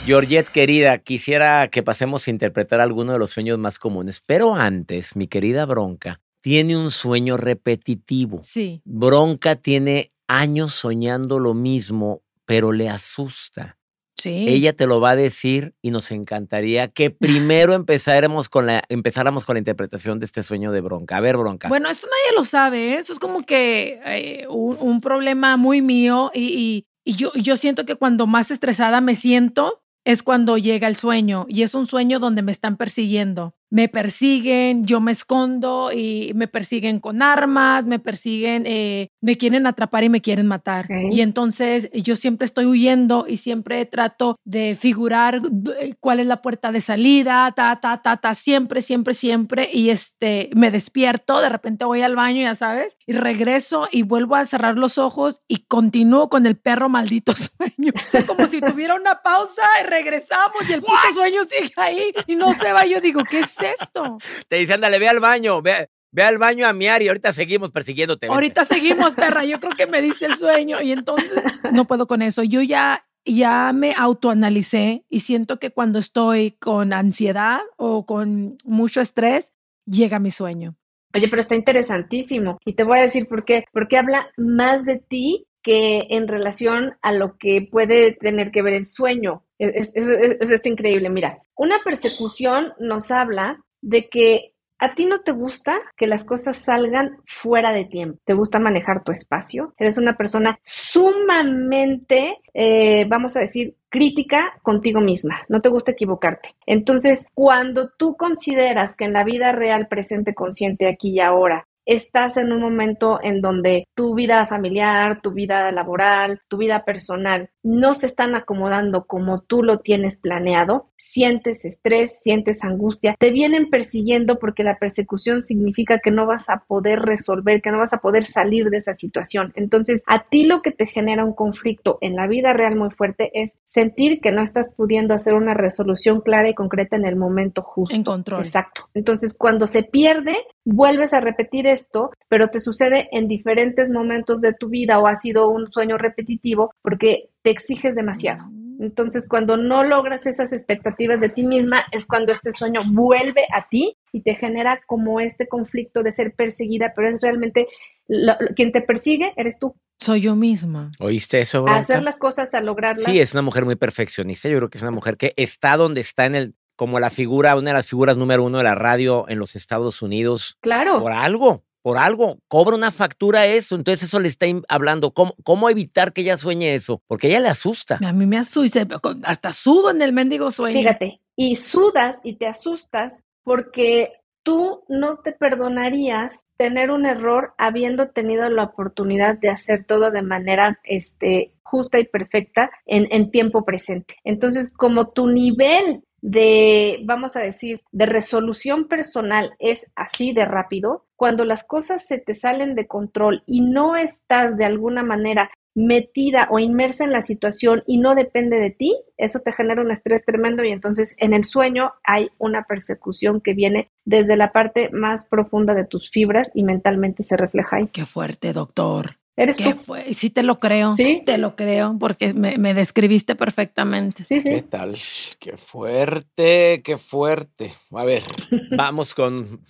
Georgette, 0.06 0.48
querida, 0.48 0.96
quisiera 0.96 1.68
que 1.68 1.82
pasemos 1.82 2.26
a 2.26 2.30
interpretar 2.30 2.80
alguno 2.80 3.12
de 3.12 3.18
los 3.18 3.32
sueños 3.32 3.58
más 3.58 3.78
comunes, 3.78 4.22
pero 4.24 4.54
antes, 4.54 5.14
mi 5.14 5.26
querida 5.26 5.66
Bronca, 5.66 6.22
tiene 6.40 6.74
un 6.74 6.90
sueño 6.90 7.36
repetitivo. 7.36 8.40
Sí. 8.42 8.80
Bronca 8.86 9.56
tiene 9.56 10.12
años 10.26 10.72
soñando 10.72 11.38
lo 11.38 11.52
mismo, 11.52 12.22
pero 12.46 12.72
le 12.72 12.88
asusta. 12.88 13.77
Sí. 14.20 14.46
Ella 14.48 14.72
te 14.72 14.86
lo 14.86 15.00
va 15.00 15.10
a 15.10 15.16
decir 15.16 15.74
y 15.80 15.90
nos 15.90 16.10
encantaría 16.10 16.88
que 16.88 17.10
primero 17.10 17.74
empezáramos 17.74 18.48
con 18.48 18.66
la, 18.66 18.82
empezáramos 18.88 19.44
con 19.44 19.54
la 19.54 19.58
interpretación 19.60 20.18
de 20.18 20.24
este 20.26 20.42
sueño 20.42 20.72
de 20.72 20.80
bronca. 20.80 21.16
A 21.16 21.20
ver, 21.20 21.36
bronca. 21.36 21.68
Bueno, 21.68 21.88
esto 21.88 22.06
nadie 22.06 22.36
lo 22.36 22.44
sabe, 22.44 22.94
¿eh? 22.94 22.98
Esto 22.98 23.12
es 23.12 23.18
como 23.20 23.42
que 23.42 24.00
eh, 24.04 24.46
un, 24.48 24.76
un 24.80 25.00
problema 25.00 25.56
muy 25.56 25.82
mío 25.82 26.30
y, 26.34 26.40
y- 26.44 26.84
y 27.04 27.14
yo, 27.14 27.32
yo 27.34 27.56
siento 27.56 27.86
que 27.86 27.94
cuando 27.94 28.26
más 28.26 28.50
estresada 28.50 29.00
me 29.00 29.14
siento 29.14 29.82
es 30.04 30.22
cuando 30.22 30.58
llega 30.58 30.88
el 30.88 30.96
sueño 30.96 31.46
y 31.48 31.62
es 31.62 31.74
un 31.74 31.86
sueño 31.86 32.18
donde 32.18 32.42
me 32.42 32.52
están 32.52 32.76
persiguiendo. 32.76 33.54
Me 33.70 33.88
persiguen, 33.88 34.84
yo 34.84 35.00
me 35.00 35.12
escondo 35.12 35.90
y 35.92 36.32
me 36.34 36.48
persiguen 36.48 37.00
con 37.00 37.22
armas, 37.22 37.84
me 37.84 37.98
persiguen, 37.98 38.64
eh, 38.66 39.08
me 39.20 39.36
quieren 39.36 39.66
atrapar 39.66 40.04
y 40.04 40.08
me 40.08 40.20
quieren 40.20 40.46
matar. 40.46 40.88
Y 41.10 41.20
entonces 41.20 41.90
yo 41.92 42.16
siempre 42.16 42.46
estoy 42.46 42.66
huyendo 42.66 43.26
y 43.28 43.36
siempre 43.36 43.84
trato 43.84 44.36
de 44.44 44.76
figurar 44.76 45.42
eh, 45.80 45.94
cuál 46.00 46.20
es 46.20 46.26
la 46.26 46.42
puerta 46.42 46.72
de 46.72 46.80
salida, 46.80 47.52
ta, 47.52 47.78
ta, 47.80 48.00
ta, 48.02 48.16
ta, 48.16 48.34
siempre, 48.34 48.82
siempre, 48.82 49.14
siempre. 49.14 49.68
Y 49.72 49.90
este, 49.90 50.50
me 50.54 50.70
despierto, 50.70 51.40
de 51.40 51.48
repente 51.48 51.84
voy 51.84 52.02
al 52.02 52.16
baño, 52.16 52.42
ya 52.42 52.54
sabes, 52.54 52.96
y 53.06 53.12
regreso 53.12 53.88
y 53.92 54.02
vuelvo 54.02 54.36
a 54.36 54.44
cerrar 54.44 54.78
los 54.78 54.98
ojos 54.98 55.42
y 55.46 55.66
continúo 55.66 56.28
con 56.28 56.46
el 56.46 56.56
perro 56.56 56.88
maldito 56.88 57.32
sueño. 57.36 57.92
O 57.94 58.10
sea, 58.10 58.26
como 58.26 58.46
si 58.46 58.60
tuviera 58.60 58.94
una 58.94 59.22
pausa 59.22 59.62
y 59.82 59.86
regresamos 59.86 60.68
y 60.68 60.72
el 60.72 60.80
puto 60.80 61.12
sueño 61.14 61.42
sigue 61.44 61.72
ahí 61.76 62.12
y 62.26 62.34
no 62.34 62.52
se 62.54 62.72
va. 62.72 62.86
Yo 62.86 63.00
digo, 63.00 63.22
¿qué 63.28 63.40
es 63.40 63.57
esto? 63.60 64.18
Te 64.48 64.56
dice, 64.56 64.74
ándale, 64.74 64.98
ve 64.98 65.08
al 65.08 65.20
baño, 65.20 65.62
ve, 65.62 65.88
ve 66.10 66.22
al 66.22 66.38
baño 66.38 66.66
a 66.66 66.72
miar 66.72 67.02
y 67.02 67.08
ahorita 67.08 67.32
seguimos 67.32 67.70
persiguiéndote. 67.70 68.26
vente". 68.26 68.34
Ahorita 68.34 68.64
seguimos, 68.64 69.14
perra. 69.14 69.44
Yo 69.44 69.60
creo 69.60 69.72
que 69.76 69.86
me 69.86 70.00
dice 70.02 70.26
el 70.26 70.36
sueño 70.36 70.80
y 70.80 70.92
entonces 70.92 71.30
no 71.72 71.84
puedo 71.86 72.06
con 72.06 72.22
eso. 72.22 72.42
Yo 72.42 72.62
ya, 72.62 73.06
ya 73.24 73.72
me 73.72 73.94
autoanalicé 73.96 75.04
y 75.08 75.20
siento 75.20 75.58
que 75.58 75.70
cuando 75.70 75.98
estoy 75.98 76.52
con 76.52 76.92
ansiedad 76.92 77.60
o 77.76 78.06
con 78.06 78.56
mucho 78.64 79.00
estrés, 79.00 79.52
llega 79.86 80.18
mi 80.18 80.30
sueño. 80.30 80.76
Oye, 81.14 81.28
pero 81.28 81.40
está 81.40 81.54
interesantísimo. 81.54 82.58
Y 82.64 82.74
te 82.74 82.84
voy 82.84 82.98
a 82.98 83.02
decir 83.02 83.28
por 83.28 83.44
qué. 83.44 83.64
Porque 83.72 83.96
habla 83.96 84.30
más 84.36 84.84
de 84.84 84.98
ti 84.98 85.46
que 85.62 86.06
en 86.10 86.28
relación 86.28 86.96
a 87.02 87.12
lo 87.12 87.36
que 87.38 87.66
puede 87.70 88.12
tener 88.12 88.50
que 88.50 88.62
ver 88.62 88.74
el 88.74 88.86
sueño. 88.86 89.44
Es, 89.58 89.92
es, 89.94 90.66
increíble. 90.66 91.10
Mira, 91.10 91.38
una 91.56 91.78
persecución 91.84 92.72
nos 92.78 93.10
habla 93.10 93.60
de 93.80 94.08
que 94.08 94.52
a 94.80 94.94
ti 94.94 95.06
no 95.06 95.20
te 95.20 95.32
gusta 95.32 95.80
que 95.96 96.06
las 96.06 96.24
cosas 96.24 96.58
salgan 96.58 97.18
fuera 97.42 97.72
de 97.72 97.84
tiempo. 97.84 98.20
Te 98.24 98.34
gusta 98.34 98.60
manejar 98.60 99.02
tu 99.02 99.10
espacio. 99.10 99.74
Eres 99.76 99.98
una 99.98 100.16
persona 100.16 100.58
sumamente, 100.62 102.38
eh, 102.54 103.04
vamos 103.08 103.36
a 103.36 103.40
decir, 103.40 103.74
crítica 103.88 104.58
contigo 104.62 105.00
misma. 105.00 105.42
No 105.48 105.60
te 105.60 105.68
gusta 105.68 105.92
equivocarte. 105.92 106.54
Entonces, 106.64 107.26
cuando 107.34 107.90
tú 107.98 108.16
consideras 108.16 108.94
que 108.94 109.06
en 109.06 109.14
la 109.14 109.24
vida 109.24 109.50
real, 109.52 109.88
presente, 109.88 110.34
consciente, 110.34 110.88
aquí 110.88 111.10
y 111.10 111.20
ahora, 111.20 111.66
estás 111.88 112.36
en 112.36 112.52
un 112.52 112.60
momento 112.60 113.18
en 113.22 113.40
donde 113.40 113.88
tu 113.94 114.14
vida 114.14 114.46
familiar, 114.46 115.22
tu 115.22 115.32
vida 115.32 115.72
laboral, 115.72 116.42
tu 116.46 116.58
vida 116.58 116.84
personal 116.84 117.48
no 117.62 117.94
se 117.94 118.06
están 118.06 118.34
acomodando 118.34 119.04
como 119.06 119.40
tú 119.40 119.62
lo 119.62 119.80
tienes 119.80 120.16
planeado, 120.16 120.88
sientes 120.96 121.64
estrés, 121.64 122.18
sientes 122.22 122.64
angustia, 122.64 123.14
te 123.18 123.30
vienen 123.30 123.70
persiguiendo 123.70 124.38
porque 124.38 124.62
la 124.62 124.78
persecución 124.78 125.42
significa 125.42 125.98
que 125.98 126.10
no 126.10 126.26
vas 126.26 126.48
a 126.50 126.64
poder 126.66 127.00
resolver, 127.00 127.62
que 127.62 127.70
no 127.70 127.78
vas 127.78 127.92
a 127.92 127.98
poder 127.98 128.24
salir 128.24 128.70
de 128.70 128.78
esa 128.78 128.94
situación. 128.94 129.52
Entonces, 129.54 130.02
a 130.06 130.24
ti 130.24 130.44
lo 130.44 130.62
que 130.62 130.70
te 130.70 130.86
genera 130.86 131.24
un 131.24 131.34
conflicto 131.34 131.98
en 132.00 132.14
la 132.14 132.26
vida 132.26 132.52
real 132.52 132.76
muy 132.76 132.90
fuerte 132.90 133.30
es 133.34 133.52
sentir 133.66 134.20
que 134.20 134.32
no 134.32 134.42
estás 134.42 134.70
pudiendo 134.74 135.14
hacer 135.14 135.34
una 135.34 135.54
resolución 135.54 136.20
clara 136.20 136.48
y 136.48 136.54
concreta 136.54 136.96
en 136.96 137.04
el 137.04 137.16
momento 137.16 137.62
justo. 137.62 137.94
En 137.94 138.04
control. 138.04 138.40
Exacto. 138.40 138.88
Entonces, 138.94 139.34
cuando 139.34 139.66
se 139.66 139.82
pierde, 139.82 140.36
vuelves 140.64 141.12
a 141.12 141.20
repetir 141.20 141.66
esto, 141.78 142.10
pero 142.28 142.48
te 142.48 142.60
sucede 142.60 143.08
en 143.12 143.28
diferentes 143.28 143.90
momentos 143.90 144.40
de 144.40 144.52
tu 144.54 144.68
vida 144.68 144.98
o 144.98 145.06
ha 145.06 145.16
sido 145.16 145.48
un 145.48 145.70
sueño 145.72 145.96
repetitivo 145.98 146.70
porque 146.82 147.30
te 147.42 147.50
exiges 147.50 147.94
demasiado. 147.94 148.44
Entonces, 148.80 149.26
cuando 149.28 149.56
no 149.56 149.82
logras 149.82 150.24
esas 150.26 150.52
expectativas 150.52 151.20
de 151.20 151.28
ti 151.30 151.42
misma, 151.44 151.84
es 151.90 152.06
cuando 152.06 152.30
este 152.30 152.52
sueño 152.52 152.78
vuelve 152.92 153.42
a 153.52 153.68
ti 153.68 153.96
y 154.12 154.22
te 154.22 154.36
genera 154.36 154.80
como 154.86 155.18
este 155.18 155.48
conflicto 155.48 156.02
de 156.04 156.12
ser 156.12 156.32
perseguida, 156.34 156.92
pero 156.94 157.08
es 157.08 157.20
realmente 157.20 157.66
lo- 158.06 158.34
lo- 158.38 158.54
quien 158.54 158.70
te 158.70 158.80
persigue, 158.80 159.32
eres 159.36 159.58
tú. 159.58 159.74
Soy 160.00 160.20
yo 160.20 160.36
misma. 160.36 160.92
¿Oíste 161.00 161.40
eso, 161.40 161.58
A 161.58 161.62
bronca? 161.62 161.80
hacer 161.80 162.02
las 162.04 162.18
cosas, 162.18 162.54
a 162.54 162.60
lograrlas. 162.60 163.02
Sí, 163.02 163.18
es 163.18 163.32
una 163.32 163.42
mujer 163.42 163.64
muy 163.64 163.74
perfeccionista. 163.74 164.48
Yo 164.48 164.58
creo 164.58 164.70
que 164.70 164.78
es 164.78 164.82
una 164.82 164.92
mujer 164.92 165.16
que 165.16 165.32
está 165.36 165.76
donde 165.76 166.00
está 166.00 166.26
en 166.26 166.36
el, 166.36 166.54
como 166.76 167.00
la 167.00 167.10
figura, 167.10 167.56
una 167.56 167.70
de 167.72 167.76
las 167.78 167.88
figuras 167.88 168.16
número 168.16 168.44
uno 168.44 168.58
de 168.58 168.64
la 168.64 168.76
radio 168.76 169.24
en 169.28 169.40
los 169.40 169.56
Estados 169.56 170.02
Unidos. 170.02 170.56
Claro. 170.60 171.00
Por 171.00 171.10
algo, 171.10 171.64
por 171.82 171.98
algo. 171.98 172.38
Cobra 172.48 172.76
una 172.76 172.90
factura 172.90 173.46
eso. 173.46 173.74
Entonces 173.74 174.08
eso 174.08 174.20
le 174.20 174.28
está 174.28 174.46
hablando. 174.68 175.12
¿Cómo, 175.12 175.34
cómo 175.44 175.68
evitar 175.70 176.12
que 176.12 176.22
ella 176.22 176.36
sueñe 176.36 176.74
eso? 176.74 177.02
Porque 177.06 177.28
ella 177.28 177.40
le 177.40 177.48
asusta. 177.48 177.98
A 178.04 178.12
mí 178.12 178.26
me 178.26 178.38
asusta, 178.38 178.86
hasta 179.24 179.52
sudo 179.52 179.90
en 179.90 180.02
el 180.02 180.12
mendigo 180.12 180.50
sueño. 180.50 180.78
Fíjate, 180.78 181.20
y 181.36 181.56
sudas 181.56 182.16
y 182.24 182.36
te 182.36 182.46
asustas 182.46 183.22
porque 183.44 184.12
tú 184.42 184.84
no 184.88 185.18
te 185.18 185.32
perdonarías 185.32 186.34
tener 186.56 186.90
un 186.90 187.06
error 187.06 187.54
habiendo 187.58 188.08
tenido 188.08 188.48
la 188.50 188.64
oportunidad 188.64 189.38
de 189.38 189.50
hacer 189.50 189.84
todo 189.86 190.10
de 190.10 190.22
manera 190.22 190.80
este, 190.84 191.54
justa 191.62 192.00
y 192.00 192.06
perfecta 192.06 192.70
en, 192.86 193.06
en 193.10 193.30
tiempo 193.30 193.64
presente. 193.64 194.16
Entonces, 194.24 194.70
como 194.76 195.10
tu 195.10 195.28
nivel 195.28 196.02
de, 196.20 197.00
vamos 197.04 197.36
a 197.36 197.40
decir, 197.40 197.82
de 197.92 198.06
resolución 198.06 198.88
personal 198.88 199.54
es 199.58 199.86
así 199.94 200.32
de 200.32 200.44
rápido, 200.44 201.06
cuando 201.16 201.44
las 201.44 201.64
cosas 201.64 202.06
se 202.06 202.18
te 202.18 202.34
salen 202.34 202.74
de 202.74 202.86
control 202.86 203.42
y 203.46 203.60
no 203.60 203.96
estás 203.96 204.56
de 204.56 204.64
alguna 204.64 205.02
manera 205.02 205.50
metida 205.74 206.48
o 206.50 206.58
inmersa 206.58 207.04
en 207.04 207.12
la 207.12 207.22
situación 207.22 207.84
y 207.86 207.98
no 207.98 208.14
depende 208.14 208.56
de 208.56 208.70
ti, 208.70 208.96
eso 209.16 209.38
te 209.40 209.52
genera 209.52 209.80
un 209.80 209.92
estrés 209.92 210.24
tremendo 210.24 210.64
y 210.64 210.72
entonces 210.72 211.14
en 211.18 211.32
el 211.32 211.44
sueño 211.44 211.92
hay 212.02 212.30
una 212.38 212.64
persecución 212.64 213.40
que 213.40 213.54
viene 213.54 213.88
desde 214.04 214.36
la 214.36 214.52
parte 214.52 214.90
más 214.90 215.26
profunda 215.26 215.74
de 215.74 215.84
tus 215.84 216.10
fibras 216.10 216.50
y 216.52 216.64
mentalmente 216.64 217.22
se 217.22 217.36
refleja 217.36 217.76
ahí. 217.76 217.88
Qué 217.92 218.04
fuerte, 218.04 218.52
doctor. 218.52 219.18
¿Eres 219.38 219.56
¿Qué 219.56 219.74
tú? 219.74 219.80
fue? 219.84 220.12
Sí 220.14 220.30
te 220.30 220.42
lo 220.42 220.58
creo. 220.58 220.94
Sí. 220.94 221.22
Te 221.24 221.38
lo 221.38 221.54
creo 221.54 221.96
porque 221.98 222.34
me, 222.34 222.58
me 222.58 222.74
describiste 222.74 223.36
perfectamente. 223.36 224.24
Sí, 224.24 224.42
¿Qué 224.42 224.56
sí. 224.56 224.62
tal? 224.62 224.98
Qué 225.38 225.56
fuerte, 225.56 226.82
qué 226.82 226.98
fuerte. 226.98 227.72
A 227.92 228.04
ver, 228.04 228.24
vamos 228.76 229.14
con... 229.14 229.60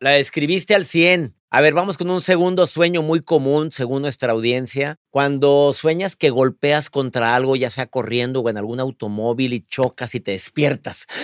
La 0.00 0.10
describiste 0.12 0.74
al 0.74 0.86
100. 0.86 1.34
A 1.50 1.60
ver, 1.60 1.74
vamos 1.74 1.98
con 1.98 2.10
un 2.10 2.22
segundo 2.22 2.66
sueño 2.66 3.02
muy 3.02 3.20
común 3.20 3.72
según 3.72 4.00
nuestra 4.02 4.32
audiencia. 4.32 4.96
Cuando 5.10 5.74
sueñas 5.74 6.16
que 6.16 6.30
golpeas 6.30 6.88
contra 6.88 7.36
algo, 7.36 7.56
ya 7.56 7.68
sea 7.68 7.88
corriendo 7.88 8.40
o 8.40 8.48
en 8.48 8.56
algún 8.56 8.80
automóvil 8.80 9.52
y 9.52 9.60
chocas 9.66 10.14
y 10.14 10.20
te 10.20 10.30
despiertas. 10.30 11.06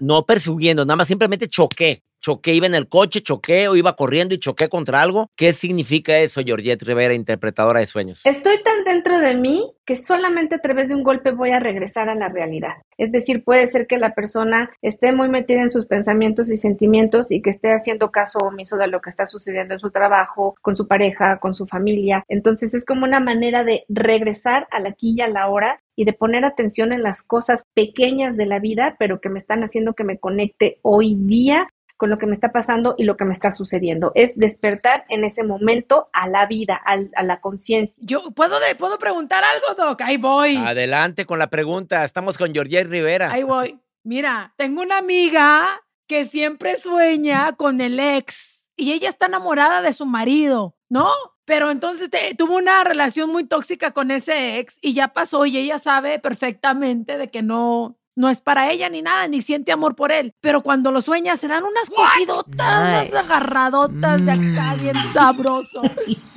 No 0.00 0.26
persiguiendo, 0.26 0.84
nada 0.84 0.96
más 0.96 1.08
simplemente 1.08 1.48
choqué. 1.48 2.02
Choqué, 2.26 2.54
iba 2.54 2.66
en 2.66 2.74
el 2.74 2.88
coche, 2.88 3.20
choqué 3.20 3.68
o 3.68 3.76
iba 3.76 3.94
corriendo 3.94 4.34
y 4.34 4.38
choqué 4.38 4.68
contra 4.68 5.00
algo. 5.00 5.30
¿Qué 5.36 5.52
significa 5.52 6.18
eso, 6.18 6.40
Georgette 6.44 6.82
Rivera, 6.82 7.14
interpretadora 7.14 7.78
de 7.78 7.86
sueños? 7.86 8.26
Estoy 8.26 8.60
tan 8.64 8.82
dentro 8.82 9.20
de 9.20 9.36
mí 9.36 9.72
que 9.84 9.96
solamente 9.96 10.56
a 10.56 10.58
través 10.58 10.88
de 10.88 10.96
un 10.96 11.04
golpe 11.04 11.30
voy 11.30 11.52
a 11.52 11.60
regresar 11.60 12.08
a 12.08 12.16
la 12.16 12.28
realidad. 12.28 12.72
Es 12.98 13.12
decir, 13.12 13.44
puede 13.44 13.68
ser 13.68 13.86
que 13.86 13.98
la 13.98 14.12
persona 14.12 14.70
esté 14.82 15.12
muy 15.12 15.28
metida 15.28 15.62
en 15.62 15.70
sus 15.70 15.86
pensamientos 15.86 16.50
y 16.50 16.56
sentimientos 16.56 17.30
y 17.30 17.42
que 17.42 17.50
esté 17.50 17.70
haciendo 17.70 18.10
caso 18.10 18.40
omiso 18.40 18.76
de 18.76 18.88
lo 18.88 19.00
que 19.00 19.10
está 19.10 19.26
sucediendo 19.26 19.74
en 19.74 19.80
su 19.80 19.92
trabajo, 19.92 20.56
con 20.62 20.76
su 20.76 20.88
pareja, 20.88 21.38
con 21.38 21.54
su 21.54 21.68
familia. 21.68 22.24
Entonces 22.26 22.74
es 22.74 22.84
como 22.84 23.04
una 23.04 23.20
manera 23.20 23.62
de 23.62 23.84
regresar 23.88 24.66
a 24.72 24.80
la 24.80 24.88
aquí 24.88 25.14
y 25.16 25.20
a 25.20 25.28
la 25.28 25.48
hora 25.48 25.78
y 25.94 26.04
de 26.04 26.12
poner 26.12 26.44
atención 26.44 26.92
en 26.92 27.02
las 27.02 27.22
cosas 27.22 27.64
pequeñas 27.72 28.36
de 28.36 28.46
la 28.46 28.58
vida, 28.58 28.96
pero 28.98 29.20
que 29.20 29.30
me 29.30 29.38
están 29.38 29.62
haciendo 29.62 29.94
que 29.94 30.04
me 30.04 30.18
conecte 30.18 30.78
hoy 30.82 31.14
día 31.14 31.68
con 31.96 32.10
lo 32.10 32.18
que 32.18 32.26
me 32.26 32.34
está 32.34 32.52
pasando 32.52 32.94
y 32.98 33.04
lo 33.04 33.16
que 33.16 33.24
me 33.24 33.32
está 33.32 33.52
sucediendo. 33.52 34.12
Es 34.14 34.36
despertar 34.36 35.04
en 35.08 35.24
ese 35.24 35.42
momento 35.42 36.08
a 36.12 36.28
la 36.28 36.46
vida, 36.46 36.80
a 36.84 37.22
la 37.22 37.40
conciencia. 37.40 38.02
Yo 38.04 38.30
puedo, 38.32 38.56
puedo 38.78 38.98
preguntar 38.98 39.42
algo, 39.44 39.82
Doc. 39.82 40.00
Ahí 40.02 40.16
voy. 40.16 40.56
Adelante 40.56 41.24
con 41.24 41.38
la 41.38 41.48
pregunta. 41.48 42.04
Estamos 42.04 42.36
con 42.38 42.52
Georgette 42.52 42.88
Rivera. 42.88 43.30
Ahí 43.30 43.42
voy. 43.42 43.78
Mira, 44.04 44.54
tengo 44.56 44.82
una 44.82 44.98
amiga 44.98 45.82
que 46.06 46.24
siempre 46.24 46.76
sueña 46.76 47.54
con 47.54 47.80
el 47.80 47.98
ex 47.98 48.70
y 48.76 48.92
ella 48.92 49.08
está 49.08 49.26
enamorada 49.26 49.82
de 49.82 49.92
su 49.92 50.06
marido, 50.06 50.76
¿no? 50.88 51.10
Pero 51.44 51.70
entonces 51.70 52.10
tuvo 52.36 52.56
una 52.56 52.84
relación 52.84 53.30
muy 53.30 53.44
tóxica 53.44 53.92
con 53.92 54.10
ese 54.10 54.58
ex 54.58 54.78
y 54.80 54.92
ya 54.94 55.08
pasó 55.08 55.46
y 55.46 55.56
ella 55.56 55.78
sabe 55.78 56.18
perfectamente 56.18 57.18
de 57.18 57.28
que 57.28 57.42
no, 57.42 57.96
no 58.16 58.30
es 58.30 58.40
para 58.40 58.72
ella 58.72 58.88
ni 58.88 59.02
nada, 59.02 59.28
ni 59.28 59.42
siente 59.42 59.70
amor 59.70 59.94
por 59.94 60.10
él. 60.10 60.34
Pero 60.40 60.62
cuando 60.62 60.90
lo 60.90 61.00
sueña, 61.00 61.36
se 61.36 61.48
dan 61.48 61.64
unas 61.64 61.88
cogidotas, 61.90 63.08
unas 63.10 63.24
agarradotas 63.24 64.24
de 64.24 64.32
acá, 64.32 64.74
mm. 64.74 64.80
bien 64.80 64.96
sabroso. 65.12 65.82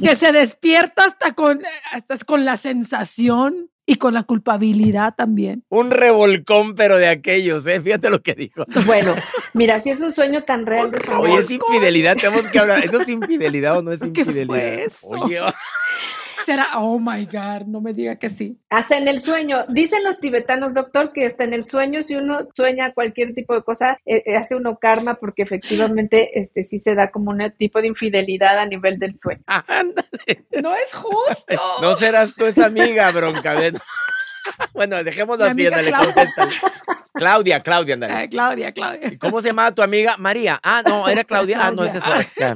que 0.03 0.15
se 0.15 0.31
despierta 0.31 1.05
hasta 1.05 1.31
con, 1.31 1.61
hasta 1.91 2.17
con 2.17 2.45
la 2.45 2.57
sensación 2.57 3.69
y 3.85 3.95
con 3.95 4.13
la 4.13 4.21
culpabilidad 4.21 5.15
también. 5.15 5.63
Un 5.69 5.89
revolcón, 5.89 6.75
pero 6.75 6.97
de 6.97 7.07
aquellos, 7.07 7.65
¿eh? 7.65 7.81
Fíjate 7.81 8.11
lo 8.11 8.21
que 8.21 8.35
dijo. 8.35 8.65
Bueno, 8.85 9.15
mira, 9.53 9.79
si 9.79 9.89
es 9.89 9.99
un 10.01 10.13
sueño 10.13 10.43
tan 10.43 10.67
real. 10.67 10.91
Oye, 11.17 11.39
es 11.39 11.49
infidelidad, 11.49 12.15
tenemos 12.15 12.47
que 12.49 12.59
hablar. 12.59 12.83
¿Eso 12.85 13.01
es 13.01 13.09
infidelidad 13.09 13.77
o 13.77 13.81
no 13.81 13.91
es 13.91 14.03
infidelidad? 14.03 14.77
¿Qué 14.77 14.89
fue 14.91 15.19
Oye, 15.21 15.41
será? 16.49 16.79
Oh 16.79 16.99
my 16.99 17.25
God, 17.25 17.67
no 17.67 17.81
me 17.81 17.93
diga 17.93 18.15
que 18.15 18.29
sí. 18.29 18.57
Hasta 18.69 18.97
en 18.97 19.07
el 19.07 19.21
sueño. 19.21 19.65
Dicen 19.67 20.03
los 20.03 20.19
tibetanos, 20.19 20.73
doctor, 20.73 21.13
que 21.13 21.25
hasta 21.25 21.43
en 21.43 21.53
el 21.53 21.65
sueño, 21.65 22.01
si 22.01 22.15
uno 22.15 22.47
sueña 22.55 22.93
cualquier 22.93 23.35
tipo 23.35 23.53
de 23.53 23.61
cosa, 23.61 23.99
eh, 24.05 24.23
eh, 24.25 24.35
hace 24.35 24.55
uno 24.55 24.77
karma 24.77 25.15
porque 25.15 25.43
efectivamente 25.43 26.39
este 26.39 26.63
sí 26.63 26.79
se 26.79 26.95
da 26.95 27.11
como 27.11 27.31
un 27.31 27.53
tipo 27.57 27.81
de 27.81 27.87
infidelidad 27.87 28.57
a 28.57 28.65
nivel 28.65 28.97
del 28.97 29.17
sueño. 29.17 29.43
no 30.61 30.75
es 30.75 30.93
justo. 30.93 31.45
No 31.81 31.93
serás 31.93 32.35
tú 32.35 32.45
esa 32.45 32.65
amiga, 32.65 33.11
bronca. 33.11 33.55
bueno, 34.73 35.03
dejémoslo 35.03 35.45
así, 35.45 35.63
le 35.63 35.91
contesta. 35.91 36.47
Claudia, 37.13 37.61
Claudia, 37.61 37.95
andale. 37.95 38.29
Claudia, 38.29 38.71
Claudia. 38.71 39.17
¿Cómo 39.19 39.41
se 39.41 39.49
llamaba 39.49 39.73
tu 39.73 39.81
amiga? 39.81 40.15
María. 40.17 40.59
Ah, 40.63 40.81
no, 40.87 41.07
era 41.07 41.23
Claudia. 41.23 41.57
Ah, 41.61 41.71
no, 41.71 41.83
es 41.83 41.95
eso. 41.95 42.09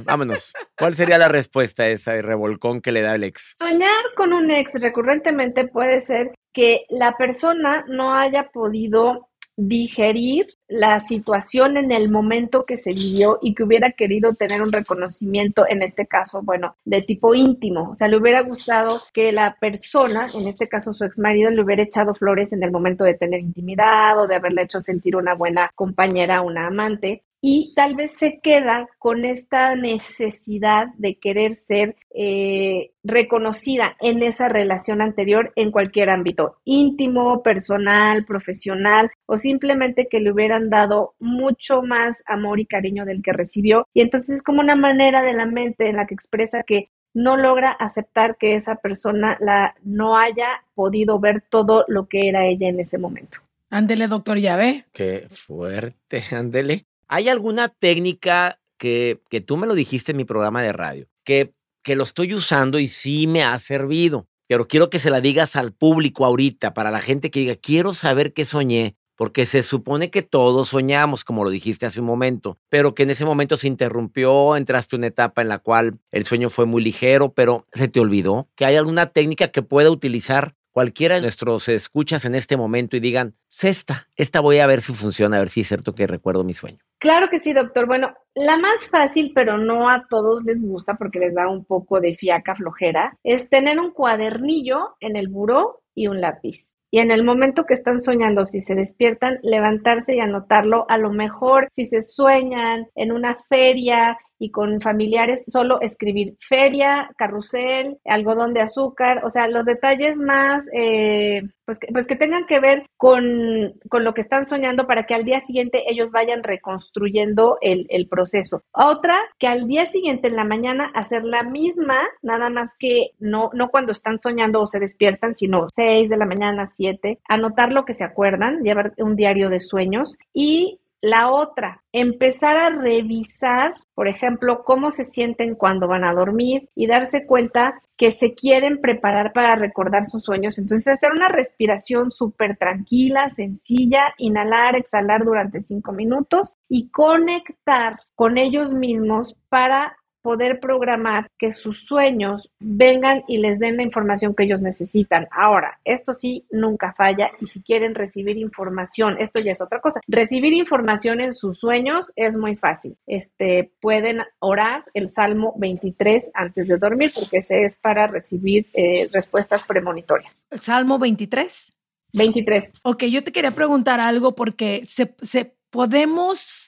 vámonos. 0.04 0.52
¿Cuál 0.78 0.94
sería 0.94 1.18
la 1.18 1.28
respuesta 1.28 1.84
a 1.84 1.88
esa 1.88 2.12
revolcón 2.20 2.80
que 2.80 2.92
le 2.92 3.02
da 3.02 3.14
el 3.14 3.24
ex? 3.24 3.56
Soñar 3.58 4.04
con 4.16 4.32
un 4.32 4.50
ex 4.50 4.72
recurrentemente 4.80 5.66
puede 5.66 6.00
ser 6.00 6.32
que 6.52 6.86
la 6.88 7.16
persona 7.16 7.84
no 7.88 8.14
haya 8.14 8.50
podido 8.50 9.28
digerir 9.56 10.46
la 10.68 10.98
situación 11.00 11.76
en 11.76 11.92
el 11.92 12.10
momento 12.10 12.64
que 12.64 12.76
se 12.76 12.92
vivió 12.92 13.38
y 13.42 13.54
que 13.54 13.62
hubiera 13.62 13.92
querido 13.92 14.34
tener 14.34 14.62
un 14.62 14.72
reconocimiento, 14.72 15.64
en 15.68 15.82
este 15.82 16.06
caso, 16.06 16.42
bueno, 16.42 16.76
de 16.84 17.02
tipo 17.02 17.34
íntimo. 17.34 17.90
O 17.90 17.96
sea, 17.96 18.08
le 18.08 18.16
hubiera 18.16 18.40
gustado 18.42 19.00
que 19.12 19.32
la 19.32 19.56
persona, 19.60 20.28
en 20.34 20.48
este 20.48 20.68
caso 20.68 20.92
su 20.92 21.04
ex 21.04 21.18
marido, 21.18 21.50
le 21.50 21.62
hubiera 21.62 21.82
echado 21.82 22.14
flores 22.14 22.52
en 22.52 22.62
el 22.62 22.72
momento 22.72 23.04
de 23.04 23.14
tener 23.14 23.40
intimidad 23.40 24.18
o 24.18 24.26
de 24.26 24.34
haberle 24.36 24.62
hecho 24.62 24.80
sentir 24.80 25.16
una 25.16 25.34
buena 25.34 25.70
compañera, 25.74 26.42
una 26.42 26.66
amante 26.66 27.22
y 27.46 27.74
tal 27.74 27.94
vez 27.94 28.12
se 28.12 28.40
queda 28.42 28.88
con 28.98 29.26
esta 29.26 29.76
necesidad 29.76 30.86
de 30.96 31.18
querer 31.18 31.56
ser 31.56 31.94
eh, 32.14 32.92
reconocida 33.02 33.96
en 34.00 34.22
esa 34.22 34.48
relación 34.48 35.02
anterior 35.02 35.52
en 35.54 35.70
cualquier 35.70 36.08
ámbito, 36.08 36.56
íntimo, 36.64 37.42
personal, 37.42 38.24
profesional 38.24 39.10
o 39.26 39.36
simplemente 39.36 40.08
que 40.10 40.20
le 40.20 40.32
hubieran 40.32 40.70
dado 40.70 41.16
mucho 41.18 41.82
más 41.82 42.22
amor 42.24 42.60
y 42.60 42.64
cariño 42.64 43.04
del 43.04 43.22
que 43.22 43.34
recibió. 43.34 43.86
Y 43.92 44.00
entonces 44.00 44.36
es 44.36 44.42
como 44.42 44.60
una 44.60 44.74
manera 44.74 45.22
de 45.22 45.34
la 45.34 45.44
mente 45.44 45.90
en 45.90 45.96
la 45.96 46.06
que 46.06 46.14
expresa 46.14 46.62
que 46.66 46.88
no 47.12 47.36
logra 47.36 47.72
aceptar 47.72 48.38
que 48.38 48.56
esa 48.56 48.76
persona 48.76 49.36
la, 49.38 49.74
no 49.82 50.16
haya 50.16 50.64
podido 50.74 51.20
ver 51.20 51.44
todo 51.50 51.84
lo 51.88 52.06
que 52.08 52.26
era 52.26 52.46
ella 52.46 52.70
en 52.70 52.80
ese 52.80 52.96
momento. 52.96 53.36
Ándele, 53.68 54.08
doctor, 54.08 54.38
ya 54.38 54.56
ve. 54.56 54.86
Qué 54.94 55.26
fuerte, 55.28 56.22
ándele. 56.32 56.86
¿Hay 57.08 57.28
alguna 57.28 57.68
técnica 57.68 58.60
que, 58.78 59.22
que 59.30 59.40
tú 59.40 59.56
me 59.56 59.66
lo 59.66 59.74
dijiste 59.74 60.12
en 60.12 60.16
mi 60.16 60.24
programa 60.24 60.62
de 60.62 60.72
radio, 60.72 61.08
que, 61.24 61.54
que 61.82 61.96
lo 61.96 62.04
estoy 62.04 62.34
usando 62.34 62.78
y 62.78 62.88
sí 62.88 63.26
me 63.26 63.44
ha 63.44 63.58
servido? 63.58 64.28
Pero 64.46 64.68
quiero 64.68 64.90
que 64.90 64.98
se 64.98 65.10
la 65.10 65.20
digas 65.20 65.56
al 65.56 65.72
público 65.72 66.24
ahorita, 66.24 66.74
para 66.74 66.90
la 66.90 67.00
gente 67.00 67.30
que 67.30 67.40
diga, 67.40 67.56
quiero 67.56 67.94
saber 67.94 68.32
qué 68.32 68.44
soñé, 68.44 68.96
porque 69.16 69.46
se 69.46 69.62
supone 69.62 70.10
que 70.10 70.22
todos 70.22 70.68
soñamos, 70.68 71.24
como 71.24 71.44
lo 71.44 71.50
dijiste 71.50 71.86
hace 71.86 72.00
un 72.00 72.06
momento, 72.06 72.58
pero 72.68 72.94
que 72.94 73.04
en 73.04 73.10
ese 73.10 73.24
momento 73.24 73.56
se 73.56 73.68
interrumpió, 73.68 74.56
entraste 74.56 74.96
en 74.96 75.00
una 75.00 75.06
etapa 75.08 75.42
en 75.42 75.48
la 75.48 75.58
cual 75.58 75.98
el 76.10 76.24
sueño 76.24 76.50
fue 76.50 76.66
muy 76.66 76.82
ligero, 76.82 77.32
pero 77.32 77.66
se 77.72 77.88
te 77.88 78.00
olvidó 78.00 78.48
que 78.54 78.64
hay 78.64 78.76
alguna 78.76 79.06
técnica 79.06 79.48
que 79.48 79.62
pueda 79.62 79.90
utilizar 79.90 80.56
cualquiera 80.74 81.14
de 81.14 81.20
nuestros 81.20 81.68
escuchas 81.68 82.24
en 82.24 82.34
este 82.34 82.56
momento 82.56 82.96
y 82.96 83.00
digan, 83.00 83.36
esta, 83.62 84.08
esta 84.16 84.40
voy 84.40 84.58
a 84.58 84.66
ver 84.66 84.80
si 84.80 84.92
funciona, 84.92 85.36
a 85.36 85.40
ver 85.40 85.48
si 85.48 85.60
es 85.60 85.68
cierto 85.68 85.94
que 85.94 86.08
recuerdo 86.08 86.42
mi 86.42 86.52
sueño. 86.52 86.78
Claro 86.98 87.30
que 87.30 87.38
sí, 87.38 87.52
doctor. 87.52 87.86
Bueno, 87.86 88.12
la 88.34 88.58
más 88.58 88.84
fácil, 88.90 89.30
pero 89.34 89.56
no 89.56 89.88
a 89.88 90.06
todos 90.08 90.42
les 90.44 90.60
gusta 90.60 90.96
porque 90.96 91.20
les 91.20 91.32
da 91.32 91.48
un 91.48 91.64
poco 91.64 92.00
de 92.00 92.16
fiaca 92.16 92.56
flojera, 92.56 93.16
es 93.22 93.48
tener 93.48 93.78
un 93.78 93.92
cuadernillo 93.92 94.96
en 94.98 95.16
el 95.16 95.28
buró 95.28 95.82
y 95.94 96.08
un 96.08 96.20
lápiz. 96.20 96.74
Y 96.90 96.98
en 96.98 97.10
el 97.10 97.24
momento 97.24 97.66
que 97.66 97.74
están 97.74 98.00
soñando, 98.00 98.44
si 98.44 98.60
se 98.60 98.74
despiertan, 98.74 99.38
levantarse 99.42 100.14
y 100.14 100.20
anotarlo. 100.20 100.86
A 100.88 100.98
lo 100.98 101.10
mejor, 101.10 101.68
si 101.72 101.86
se 101.86 102.02
sueñan 102.02 102.88
en 102.94 103.12
una 103.12 103.38
feria 103.48 104.18
y 104.44 104.50
con 104.50 104.82
familiares 104.82 105.42
solo 105.48 105.80
escribir 105.80 106.36
feria, 106.46 107.10
carrusel, 107.16 107.96
algodón 108.04 108.52
de 108.52 108.60
azúcar, 108.60 109.24
o 109.24 109.30
sea, 109.30 109.48
los 109.48 109.64
detalles 109.64 110.18
más, 110.18 110.66
eh, 110.74 111.44
pues, 111.64 111.78
que, 111.78 111.86
pues 111.90 112.06
que 112.06 112.16
tengan 112.16 112.44
que 112.44 112.60
ver 112.60 112.86
con, 112.98 113.72
con, 113.88 114.04
lo 114.04 114.12
que 114.12 114.20
están 114.20 114.44
soñando 114.44 114.86
para 114.86 115.04
que 115.04 115.14
al 115.14 115.24
día 115.24 115.40
siguiente 115.40 115.84
ellos 115.88 116.10
vayan 116.10 116.42
reconstruyendo 116.42 117.56
el, 117.62 117.86
el 117.88 118.06
proceso. 118.06 118.62
Otra, 118.72 119.18
que 119.38 119.46
al 119.46 119.66
día 119.66 119.86
siguiente 119.86 120.28
en 120.28 120.36
la 120.36 120.44
mañana 120.44 120.90
hacer 120.94 121.24
la 121.24 121.42
misma, 121.42 122.00
nada 122.20 122.50
más 122.50 122.70
que 122.78 123.12
no, 123.18 123.48
no 123.54 123.70
cuando 123.70 123.92
están 123.92 124.20
soñando 124.20 124.60
o 124.60 124.66
se 124.66 124.78
despiertan, 124.78 125.36
sino 125.36 125.68
6 125.74 126.10
de 126.10 126.16
la 126.18 126.26
mañana, 126.26 126.68
7, 126.68 127.20
anotar 127.28 127.72
lo 127.72 127.86
que 127.86 127.94
se 127.94 128.04
acuerdan, 128.04 128.62
llevar 128.62 128.92
un 128.98 129.16
diario 129.16 129.48
de 129.48 129.60
sueños 129.60 130.18
y 130.34 130.80
la 131.04 131.30
otra, 131.30 131.82
empezar 131.92 132.56
a 132.56 132.70
revisar, 132.70 133.74
por 133.94 134.08
ejemplo, 134.08 134.64
cómo 134.64 134.92
se 134.92 135.04
sienten 135.04 135.54
cuando 135.54 135.86
van 135.88 136.04
a 136.04 136.12
dormir 136.12 136.68
y 136.74 136.86
darse 136.86 137.26
cuenta 137.26 137.80
que 137.96 138.10
se 138.10 138.34
quieren 138.34 138.80
preparar 138.80 139.32
para 139.32 139.54
recordar 139.54 140.04
sus 140.06 140.24
sueños. 140.24 140.58
Entonces, 140.58 140.88
hacer 140.88 141.12
una 141.12 141.28
respiración 141.28 142.10
súper 142.10 142.56
tranquila, 142.56 143.30
sencilla, 143.30 144.14
inhalar, 144.18 144.74
exhalar 144.74 145.24
durante 145.24 145.62
cinco 145.62 145.92
minutos 145.92 146.56
y 146.68 146.90
conectar 146.90 148.00
con 148.16 148.36
ellos 148.36 148.72
mismos 148.72 149.36
para 149.48 149.96
poder 150.24 150.58
programar 150.58 151.28
que 151.38 151.52
sus 151.52 151.84
sueños 151.84 152.50
vengan 152.58 153.24
y 153.28 153.36
les 153.36 153.58
den 153.58 153.76
la 153.76 153.82
información 153.82 154.34
que 154.34 154.44
ellos 154.44 154.62
necesitan. 154.62 155.28
Ahora, 155.30 155.78
esto 155.84 156.14
sí 156.14 156.46
nunca 156.50 156.94
falla 156.94 157.30
y 157.40 157.46
si 157.46 157.62
quieren 157.62 157.94
recibir 157.94 158.38
información, 158.38 159.18
esto 159.20 159.38
ya 159.40 159.52
es 159.52 159.60
otra 159.60 159.82
cosa. 159.82 160.00
Recibir 160.08 160.54
información 160.54 161.20
en 161.20 161.34
sus 161.34 161.58
sueños 161.58 162.10
es 162.16 162.38
muy 162.38 162.56
fácil. 162.56 162.96
Este, 163.06 163.70
pueden 163.82 164.22
orar 164.38 164.86
el 164.94 165.10
Salmo 165.10 165.52
23 165.58 166.30
antes 166.32 166.68
de 166.68 166.78
dormir 166.78 167.12
porque 167.14 167.38
ese 167.38 167.66
es 167.66 167.76
para 167.76 168.06
recibir 168.06 168.66
eh, 168.72 169.10
respuestas 169.12 169.62
premonitorias. 169.64 170.32
Salmo 170.52 170.98
23. 170.98 171.70
23. 172.14 172.72
Ok, 172.82 173.04
yo 173.04 173.22
te 173.22 173.30
quería 173.30 173.50
preguntar 173.50 174.00
algo 174.00 174.34
porque 174.34 174.86
se, 174.86 175.14
se 175.20 175.54
podemos 175.68 176.63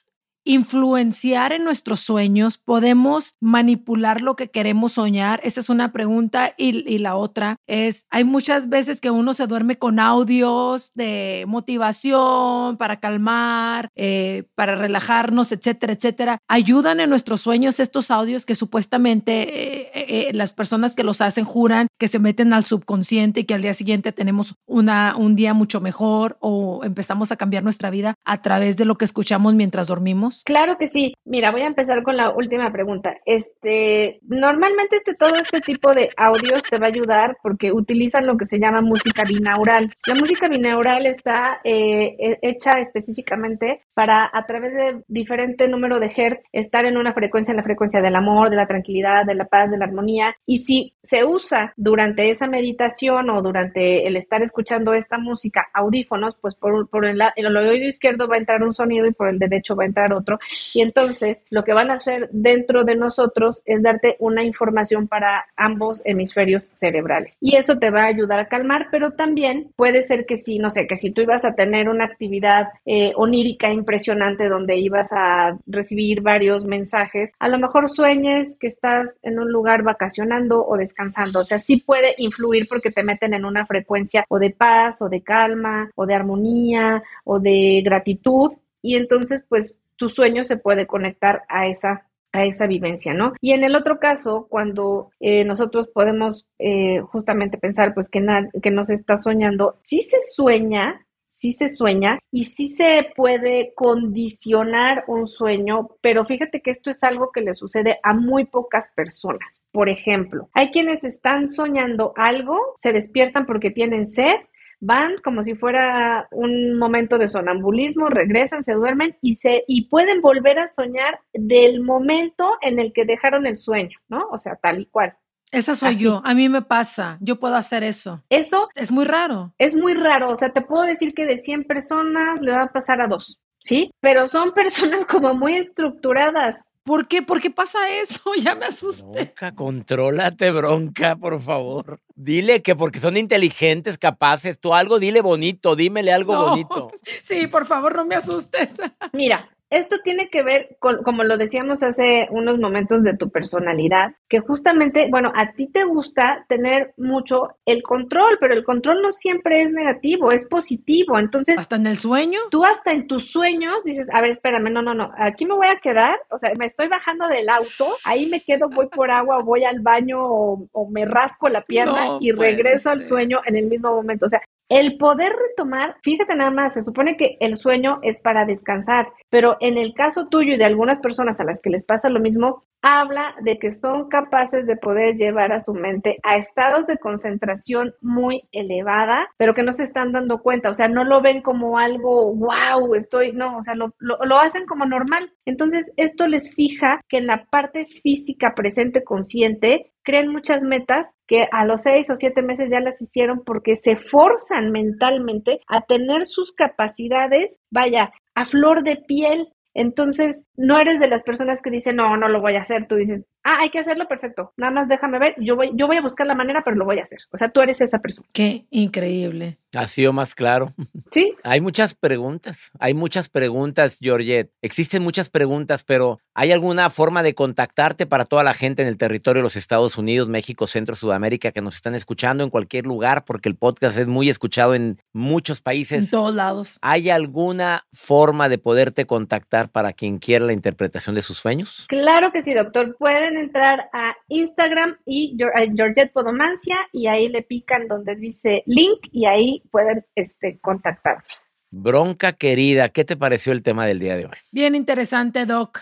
influenciar 0.46 1.52
en 1.52 1.64
nuestros 1.64 2.00
sueños? 2.00 2.58
¿Podemos 2.58 3.34
manipular 3.40 4.22
lo 4.22 4.36
que 4.36 4.48
queremos 4.48 4.92
soñar? 4.92 5.40
Esa 5.42 5.60
es 5.60 5.68
una 5.68 5.92
pregunta. 5.92 6.54
Y, 6.56 6.96
la 6.96 7.16
otra 7.16 7.56
es, 7.66 8.06
hay 8.10 8.24
muchas 8.24 8.70
veces 8.70 9.00
que 9.00 9.10
uno 9.10 9.34
se 9.34 9.46
duerme 9.46 9.76
con 9.76 10.00
audios 10.00 10.92
de 10.94 11.44
motivación 11.46 12.78
para 12.78 13.00
calmar, 13.00 13.90
eh, 13.96 14.44
para 14.54 14.76
relajarnos, 14.76 15.52
etcétera, 15.52 15.92
etcétera. 15.92 16.38
¿Ayudan 16.48 17.00
en 17.00 17.10
nuestros 17.10 17.42
sueños 17.42 17.80
estos 17.80 18.10
audios 18.10 18.46
que 18.46 18.54
supuestamente 18.54 19.88
eh, 19.88 20.28
eh, 20.28 20.32
las 20.32 20.52
personas 20.52 20.94
que 20.94 21.02
los 21.02 21.20
hacen 21.20 21.44
juran 21.44 21.88
que 21.98 22.08
se 22.08 22.18
meten 22.18 22.52
al 22.52 22.64
subconsciente 22.64 23.40
y 23.40 23.44
que 23.44 23.54
al 23.54 23.62
día 23.62 23.74
siguiente 23.74 24.12
tenemos 24.12 24.54
una, 24.66 25.16
un 25.16 25.34
día 25.34 25.54
mucho 25.54 25.80
mejor 25.80 26.36
o 26.40 26.80
empezamos 26.84 27.32
a 27.32 27.36
cambiar 27.36 27.64
nuestra 27.64 27.90
vida 27.90 28.14
a 28.24 28.42
través 28.42 28.76
de 28.76 28.84
lo 28.84 28.96
que 28.96 29.04
escuchamos 29.04 29.54
mientras 29.54 29.88
dormimos? 29.88 30.35
Claro 30.44 30.76
que 30.78 30.88
sí. 30.88 31.14
Mira, 31.24 31.50
voy 31.50 31.62
a 31.62 31.66
empezar 31.66 32.02
con 32.02 32.16
la 32.16 32.30
última 32.34 32.70
pregunta. 32.72 33.16
Este, 33.24 34.20
normalmente 34.22 34.96
este, 34.96 35.14
todo 35.14 35.34
este 35.34 35.60
tipo 35.60 35.92
de 35.92 36.08
audios 36.16 36.62
te 36.62 36.78
va 36.78 36.86
a 36.86 36.88
ayudar 36.88 37.36
porque 37.42 37.72
utilizan 37.72 38.26
lo 38.26 38.36
que 38.36 38.46
se 38.46 38.58
llama 38.58 38.80
música 38.80 39.22
binaural. 39.28 39.90
La 40.06 40.14
música 40.14 40.48
binaural 40.48 41.06
está 41.06 41.60
eh, 41.64 42.38
hecha 42.42 42.80
específicamente 42.80 43.82
para 43.94 44.30
a 44.32 44.46
través 44.46 44.74
de 44.74 45.02
diferente 45.08 45.68
número 45.68 46.00
de 46.00 46.12
hertz 46.14 46.42
estar 46.52 46.84
en 46.84 46.96
una 46.96 47.12
frecuencia, 47.12 47.52
en 47.52 47.58
la 47.58 47.62
frecuencia 47.62 48.00
del 48.00 48.16
amor, 48.16 48.50
de 48.50 48.56
la 48.56 48.66
tranquilidad, 48.66 49.24
de 49.24 49.34
la 49.34 49.46
paz, 49.46 49.70
de 49.70 49.78
la 49.78 49.86
armonía. 49.86 50.34
Y 50.46 50.58
si 50.58 50.94
se 51.02 51.24
usa 51.24 51.72
durante 51.76 52.30
esa 52.30 52.46
meditación 52.46 53.30
o 53.30 53.42
durante 53.42 54.06
el 54.06 54.16
estar 54.16 54.42
escuchando 54.42 54.94
esta 54.94 55.18
música, 55.18 55.66
audífonos, 55.72 56.36
pues 56.40 56.54
por, 56.54 56.88
el 57.06 57.56
oído 57.56 57.88
izquierdo 57.88 58.28
va 58.28 58.36
a 58.36 58.38
entrar 58.38 58.62
un 58.62 58.74
sonido 58.74 59.06
y 59.06 59.12
por 59.12 59.28
el 59.28 59.38
derecho 59.38 59.76
va 59.76 59.84
a 59.84 59.86
entrar 59.86 60.12
otro. 60.12 60.25
Y 60.74 60.80
entonces 60.80 61.42
lo 61.50 61.64
que 61.64 61.72
van 61.72 61.90
a 61.90 61.94
hacer 61.94 62.28
dentro 62.32 62.84
de 62.84 62.96
nosotros 62.96 63.62
es 63.64 63.82
darte 63.82 64.16
una 64.18 64.44
información 64.44 65.08
para 65.08 65.46
ambos 65.56 66.00
hemisferios 66.04 66.70
cerebrales. 66.74 67.36
Y 67.40 67.56
eso 67.56 67.78
te 67.78 67.90
va 67.90 68.02
a 68.02 68.06
ayudar 68.06 68.38
a 68.38 68.48
calmar, 68.48 68.88
pero 68.90 69.12
también 69.12 69.72
puede 69.76 70.02
ser 70.02 70.26
que 70.26 70.36
si, 70.36 70.58
no 70.58 70.70
sé, 70.70 70.86
que 70.86 70.96
si 70.96 71.10
tú 71.10 71.22
ibas 71.22 71.44
a 71.44 71.54
tener 71.54 71.88
una 71.88 72.04
actividad 72.04 72.68
eh, 72.84 73.12
onírica 73.16 73.70
impresionante 73.70 74.48
donde 74.48 74.76
ibas 74.76 75.08
a 75.12 75.58
recibir 75.66 76.20
varios 76.20 76.64
mensajes, 76.64 77.30
a 77.38 77.48
lo 77.48 77.58
mejor 77.58 77.90
sueñes 77.90 78.56
que 78.58 78.68
estás 78.68 79.16
en 79.22 79.38
un 79.38 79.52
lugar 79.52 79.82
vacacionando 79.82 80.64
o 80.66 80.76
descansando. 80.76 81.40
O 81.40 81.44
sea, 81.44 81.58
sí 81.58 81.78
puede 81.78 82.14
influir 82.18 82.66
porque 82.68 82.90
te 82.90 83.02
meten 83.02 83.34
en 83.34 83.44
una 83.44 83.66
frecuencia 83.66 84.24
o 84.28 84.38
de 84.38 84.50
paz 84.50 85.00
o 85.02 85.08
de 85.08 85.22
calma 85.22 85.90
o 85.94 86.06
de 86.06 86.14
armonía 86.14 87.02
o 87.24 87.38
de 87.38 87.82
gratitud 87.84 88.52
y 88.82 88.96
entonces 88.96 89.42
pues 89.48 89.78
tu 89.96 90.08
sueño 90.08 90.44
se 90.44 90.56
puede 90.56 90.86
conectar 90.86 91.42
a 91.48 91.66
esa 91.66 92.06
a 92.36 92.44
esa 92.44 92.66
vivencia, 92.66 93.14
¿no? 93.14 93.32
Y 93.40 93.52
en 93.52 93.64
el 93.64 93.74
otro 93.74 93.98
caso, 93.98 94.46
cuando 94.50 95.10
eh, 95.20 95.44
nosotros 95.44 95.88
podemos 95.88 96.46
eh, 96.58 97.00
justamente 97.00 97.56
pensar, 97.56 97.94
pues 97.94 98.08
que, 98.08 98.22
que 98.62 98.70
nos 98.70 98.90
está 98.90 99.16
soñando, 99.16 99.78
sí 99.82 100.02
se 100.02 100.18
sueña, 100.34 101.06
sí 101.36 101.52
se 101.52 101.70
sueña 101.70 102.18
y 102.30 102.44
sí 102.44 102.68
se 102.68 103.10
puede 103.14 103.72
condicionar 103.74 105.04
un 105.06 105.28
sueño, 105.28 105.88
pero 106.00 106.24
fíjate 106.24 106.60
que 106.60 106.70
esto 106.70 106.90
es 106.90 107.02
algo 107.02 107.30
que 107.32 107.40
le 107.40 107.54
sucede 107.54 107.98
a 108.02 108.12
muy 108.12 108.44
pocas 108.44 108.90
personas. 108.94 109.62
Por 109.72 109.88
ejemplo, 109.88 110.48
hay 110.54 110.70
quienes 110.70 111.04
están 111.04 111.48
soñando 111.48 112.12
algo, 112.16 112.58
se 112.78 112.92
despiertan 112.92 113.46
porque 113.46 113.70
tienen 113.70 114.06
sed 114.06 114.36
van 114.80 115.16
como 115.24 115.44
si 115.44 115.54
fuera 115.54 116.28
un 116.30 116.78
momento 116.78 117.18
de 117.18 117.28
sonambulismo, 117.28 118.08
regresan, 118.08 118.64
se 118.64 118.72
duermen 118.72 119.16
y 119.20 119.36
se 119.36 119.64
y 119.66 119.88
pueden 119.88 120.20
volver 120.20 120.58
a 120.58 120.68
soñar 120.68 121.20
del 121.32 121.82
momento 121.82 122.52
en 122.60 122.78
el 122.78 122.92
que 122.92 123.04
dejaron 123.04 123.46
el 123.46 123.56
sueño, 123.56 123.98
¿no? 124.08 124.28
O 124.30 124.38
sea, 124.38 124.56
tal 124.56 124.80
y 124.80 124.86
cual. 124.86 125.14
Esa 125.52 125.76
soy 125.76 125.96
yo, 125.96 126.20
a 126.24 126.34
mí 126.34 126.48
me 126.48 126.62
pasa, 126.62 127.18
yo 127.20 127.38
puedo 127.38 127.54
hacer 127.54 127.84
eso. 127.84 128.22
Eso 128.30 128.68
es 128.74 128.90
muy 128.90 129.04
raro. 129.04 129.54
Es 129.58 129.74
muy 129.74 129.94
raro, 129.94 130.30
o 130.30 130.36
sea, 130.36 130.52
te 130.52 130.60
puedo 130.60 130.82
decir 130.82 131.14
que 131.14 131.24
de 131.24 131.38
100 131.38 131.64
personas 131.64 132.40
le 132.40 132.50
va 132.50 132.62
a 132.62 132.72
pasar 132.72 133.00
a 133.00 133.06
dos, 133.06 133.40
¿sí? 133.60 133.90
Pero 134.00 134.26
son 134.26 134.52
personas 134.54 135.04
como 135.04 135.34
muy 135.34 135.54
estructuradas. 135.54 136.56
¿Por 136.86 137.08
qué? 137.08 137.20
¿Por 137.20 137.40
qué 137.42 137.50
pasa 137.50 137.78
eso? 138.00 138.20
Ya 138.42 138.54
me 138.54 138.66
asusté. 138.66 139.02
Bronca, 139.24 139.54
contrólate, 139.54 140.52
bronca, 140.52 141.16
por 141.16 141.40
favor. 141.40 142.00
Dile 142.14 142.62
que 142.62 142.76
porque 142.76 143.00
son 143.00 143.16
inteligentes, 143.16 143.98
capaces, 143.98 144.60
tú 144.60 144.72
algo 144.72 145.00
dile 145.00 145.20
bonito, 145.20 145.74
dímele 145.74 146.12
algo 146.12 146.36
bonito. 146.36 146.90
Sí, 147.22 147.48
por 147.48 147.66
favor, 147.66 147.96
no 147.96 148.04
me 148.04 148.14
asustes. 148.14 148.68
Mira, 149.12 149.48
esto 149.70 149.96
tiene 150.04 150.28
que 150.28 150.42
ver 150.42 150.76
con, 150.78 151.02
como 151.02 151.24
lo 151.24 151.36
decíamos 151.36 151.82
hace 151.82 152.28
unos 152.30 152.58
momentos, 152.58 153.02
de 153.02 153.16
tu 153.16 153.30
personalidad, 153.30 154.14
que 154.28 154.40
justamente, 154.40 155.08
bueno, 155.10 155.32
a 155.34 155.52
ti 155.52 155.66
te 155.66 155.84
gusta 155.84 156.44
tener 156.48 156.94
mucho 156.96 157.56
el 157.64 157.82
control, 157.82 158.38
pero 158.40 158.54
el 158.54 158.64
control 158.64 159.02
no 159.02 159.12
siempre 159.12 159.62
es 159.62 159.72
negativo, 159.72 160.30
es 160.30 160.44
positivo. 160.46 161.18
Entonces, 161.18 161.58
hasta 161.58 161.76
en 161.76 161.86
el 161.86 161.96
sueño, 161.96 162.40
tú 162.50 162.64
hasta 162.64 162.92
en 162.92 163.06
tus 163.06 163.30
sueños 163.30 163.82
dices, 163.84 164.08
a 164.12 164.20
ver, 164.20 164.30
espérame, 164.30 164.72
no, 164.72 164.82
no, 164.82 164.94
no, 164.94 165.12
aquí 165.18 165.46
me 165.46 165.54
voy 165.54 165.68
a 165.68 165.80
quedar, 165.80 166.16
o 166.30 166.38
sea, 166.38 166.52
me 166.58 166.66
estoy 166.66 166.88
bajando 166.88 167.26
del 167.28 167.48
auto, 167.48 167.86
ahí 168.04 168.26
me 168.26 168.40
quedo, 168.40 168.68
voy 168.68 168.88
por 168.88 169.10
agua, 169.10 169.42
voy 169.42 169.64
al 169.64 169.80
baño 169.80 170.20
o, 170.22 170.88
me 170.90 171.04
rasco 171.04 171.48
la 171.48 171.62
pierna 171.62 172.18
y 172.20 172.30
regreso 172.32 172.90
al 172.90 173.02
sueño 173.02 173.40
en 173.44 173.56
el 173.56 173.66
mismo 173.66 173.92
momento. 173.92 174.26
O 174.26 174.30
sea, 174.30 174.40
el 174.68 174.98
poder 174.98 175.32
retomar, 175.32 175.96
fíjate 176.02 176.34
nada 176.34 176.50
más, 176.50 176.74
se 176.74 176.82
supone 176.82 177.16
que 177.16 177.36
el 177.40 177.56
sueño 177.56 178.00
es 178.02 178.18
para 178.20 178.44
descansar, 178.44 179.08
pero 179.30 179.56
en 179.60 179.78
el 179.78 179.94
caso 179.94 180.28
tuyo 180.28 180.54
y 180.54 180.58
de 180.58 180.64
algunas 180.64 180.98
personas 180.98 181.38
a 181.38 181.44
las 181.44 181.60
que 181.62 181.70
les 181.70 181.84
pasa 181.84 182.08
lo 182.08 182.20
mismo, 182.20 182.64
habla 182.82 183.34
de 183.40 183.58
que 183.58 183.72
son 183.72 184.08
capaces 184.08 184.66
de 184.66 184.76
poder 184.76 185.16
llevar 185.16 185.52
a 185.52 185.60
su 185.60 185.74
mente 185.74 186.18
a 186.22 186.36
estados 186.36 186.86
de 186.86 186.98
concentración 186.98 187.94
muy 188.00 188.42
elevada, 188.52 189.28
pero 189.36 189.54
que 189.54 189.62
no 189.62 189.72
se 189.72 189.84
están 189.84 190.12
dando 190.12 190.38
cuenta, 190.38 190.70
o 190.70 190.74
sea, 190.74 190.88
no 190.88 191.04
lo 191.04 191.20
ven 191.20 191.42
como 191.42 191.78
algo, 191.78 192.34
wow, 192.34 192.94
estoy, 192.94 193.32
no, 193.32 193.58
o 193.58 193.64
sea, 193.64 193.74
lo, 193.74 193.92
lo, 193.98 194.38
hacen 194.38 194.66
como 194.66 194.86
normal. 194.86 195.32
Entonces, 195.46 195.90
esto 195.96 196.28
les 196.28 196.54
fija 196.54 197.00
que 197.08 197.18
en 197.18 197.26
la 197.26 197.46
parte 197.46 197.86
física 198.02 198.54
presente 198.54 199.02
consciente 199.02 199.92
creen 200.06 200.30
muchas 200.30 200.62
metas 200.62 201.12
que 201.26 201.48
a 201.50 201.66
los 201.66 201.82
seis 201.82 202.08
o 202.10 202.16
siete 202.16 202.40
meses 202.40 202.70
ya 202.70 202.78
las 202.78 203.02
hicieron 203.02 203.42
porque 203.44 203.76
se 203.76 203.96
forzan 203.96 204.70
mentalmente 204.70 205.60
a 205.66 205.80
tener 205.80 206.26
sus 206.26 206.52
capacidades, 206.52 207.60
vaya, 207.70 208.12
a 208.36 208.46
flor 208.46 208.84
de 208.84 208.96
piel. 208.96 209.48
Entonces, 209.74 210.46
no 210.56 210.78
eres 210.78 211.00
de 211.00 211.08
las 211.08 211.24
personas 211.24 211.60
que 211.60 211.70
dicen, 211.70 211.96
no, 211.96 212.16
no 212.16 212.28
lo 212.28 212.40
voy 212.40 212.54
a 212.54 212.62
hacer. 212.62 212.86
Tú 212.86 212.94
dices, 212.94 213.26
ah, 213.46 213.58
hay 213.60 213.70
que 213.70 213.78
hacerlo, 213.78 214.08
perfecto. 214.08 214.52
Nada 214.56 214.72
más 214.72 214.88
déjame 214.88 215.18
ver, 215.18 215.34
yo 215.38 215.56
voy, 215.56 215.70
yo 215.74 215.86
voy 215.86 215.96
a 215.96 216.02
buscar 216.02 216.26
la 216.26 216.34
manera, 216.34 216.62
pero 216.64 216.76
lo 216.76 216.84
voy 216.84 216.98
a 216.98 217.04
hacer. 217.04 217.20
O 217.30 217.38
sea, 217.38 217.48
tú 217.48 217.60
eres 217.60 217.80
esa 217.80 218.00
persona. 218.00 218.26
Qué 218.32 218.66
increíble. 218.70 219.58
Ha 219.74 219.86
sido 219.86 220.12
más 220.12 220.34
claro. 220.34 220.74
Sí. 221.12 221.34
Hay 221.44 221.60
muchas 221.60 221.94
preguntas, 221.94 222.72
hay 222.78 222.92
muchas 222.92 223.28
preguntas, 223.28 223.98
Georgette. 224.00 224.50
Existen 224.60 225.02
muchas 225.02 225.30
preguntas, 225.30 225.84
pero 225.84 226.18
¿hay 226.34 226.52
alguna 226.52 226.90
forma 226.90 227.22
de 227.22 227.34
contactarte 227.34 228.06
para 228.06 228.24
toda 228.24 228.42
la 228.42 228.52
gente 228.52 228.82
en 228.82 228.88
el 228.88 228.98
territorio 228.98 229.38
de 229.38 229.44
los 229.44 229.56
Estados 229.56 229.96
Unidos, 229.96 230.28
México, 230.28 230.66
Centro, 230.66 230.94
Sudamérica 230.94 231.52
que 231.52 231.62
nos 231.62 231.76
están 231.76 231.94
escuchando 231.94 232.44
en 232.44 232.50
cualquier 232.50 232.86
lugar? 232.86 233.24
Porque 233.24 233.48
el 233.48 233.54
podcast 233.54 233.96
es 233.96 234.08
muy 234.08 234.28
escuchado 234.28 234.74
en 234.74 234.98
muchos 235.14 235.62
países. 235.62 236.04
En 236.04 236.10
todos 236.10 236.34
lados. 236.34 236.78
¿Hay 236.82 237.08
alguna 237.08 237.84
forma 237.92 238.48
de 238.48 238.58
poderte 238.58 239.06
contactar 239.06 239.70
para 239.70 239.92
quien 239.92 240.18
quiera 240.18 240.44
la 240.44 240.52
interpretación 240.52 241.14
de 241.14 241.22
sus 241.22 241.38
sueños? 241.38 241.86
Claro 241.88 242.32
que 242.32 242.42
sí, 242.42 242.52
doctor. 242.52 242.96
Pueden 242.98 243.35
entrar 243.36 243.88
a 243.92 244.16
Instagram 244.28 244.96
y 245.04 245.36
Georgette 245.76 246.12
Podomancia 246.12 246.76
y 246.92 247.06
ahí 247.06 247.28
le 247.28 247.42
pican 247.42 247.88
donde 247.88 248.16
dice 248.16 248.62
link 248.66 249.00
y 249.12 249.26
ahí 249.26 249.62
pueden 249.70 250.04
este, 250.14 250.58
contactar. 250.60 251.24
Bronca 251.70 252.32
querida, 252.32 252.88
¿qué 252.88 253.04
te 253.04 253.16
pareció 253.16 253.52
el 253.52 253.62
tema 253.62 253.86
del 253.86 253.98
día 253.98 254.16
de 254.16 254.26
hoy? 254.26 254.32
Bien 254.50 254.74
interesante, 254.74 255.46
Doc. 255.46 255.80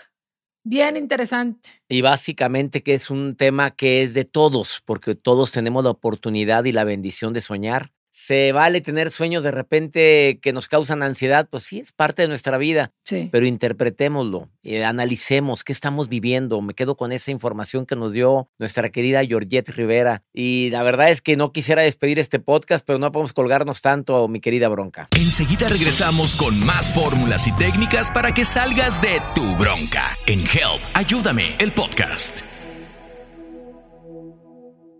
Bien 0.63 0.97
interesante. 0.97 1.69
Y 1.87 2.01
básicamente 2.01 2.81
que 2.81 2.95
es 2.95 3.11
un 3.11 3.35
tema 3.35 3.71
que 3.71 4.01
es 4.01 4.15
de 4.15 4.25
todos, 4.25 4.81
porque 4.83 5.13
todos 5.13 5.51
tenemos 5.51 5.83
la 5.83 5.91
oportunidad 5.91 6.65
y 6.65 6.71
la 6.71 6.83
bendición 6.83 7.33
de 7.33 7.41
soñar 7.41 7.91
se 8.15 8.53
vale 8.53 8.79
tener 8.79 9.11
sueños 9.11 9.43
de 9.43 9.51
repente 9.51 10.39
que 10.41 10.53
nos 10.53 10.69
causan 10.69 11.03
ansiedad, 11.03 11.49
pues 11.51 11.63
sí, 11.63 11.79
es 11.79 11.91
parte 11.91 12.21
de 12.21 12.29
nuestra 12.29 12.57
vida. 12.57 12.93
Sí. 13.03 13.27
Pero 13.29 13.45
interpretémoslo, 13.45 14.47
eh, 14.63 14.85
analicemos 14.85 15.65
qué 15.65 15.73
estamos 15.73 16.07
viviendo. 16.07 16.61
Me 16.61 16.73
quedo 16.73 16.95
con 16.95 17.11
esa 17.11 17.31
información 17.31 17.85
que 17.85 17.97
nos 17.97 18.13
dio 18.13 18.47
nuestra 18.57 18.89
querida 18.89 19.25
Georgette 19.25 19.67
Rivera. 19.67 20.23
Y 20.33 20.69
la 20.71 20.81
verdad 20.81 21.11
es 21.11 21.21
que 21.21 21.35
no 21.35 21.51
quisiera 21.51 21.81
despedir 21.81 22.17
este 22.17 22.39
podcast, 22.39 22.85
pero 22.87 22.99
no 22.99 23.11
podemos 23.11 23.33
colgarnos 23.33 23.81
tanto, 23.81 24.29
mi 24.29 24.39
querida 24.39 24.69
bronca. 24.69 25.09
Enseguida 25.11 25.67
regresamos 25.67 26.37
con 26.37 26.57
más 26.57 26.93
fórmulas 26.93 27.47
y 27.47 27.51
técnicas 27.57 28.11
para 28.11 28.33
que 28.33 28.45
salgas 28.45 29.01
de 29.01 29.21
tu 29.35 29.43
bronca. 29.57 30.05
En 30.25 30.39
Help, 30.39 30.81
ayúdame, 30.93 31.57
el 31.59 31.73
podcast. 31.73 32.54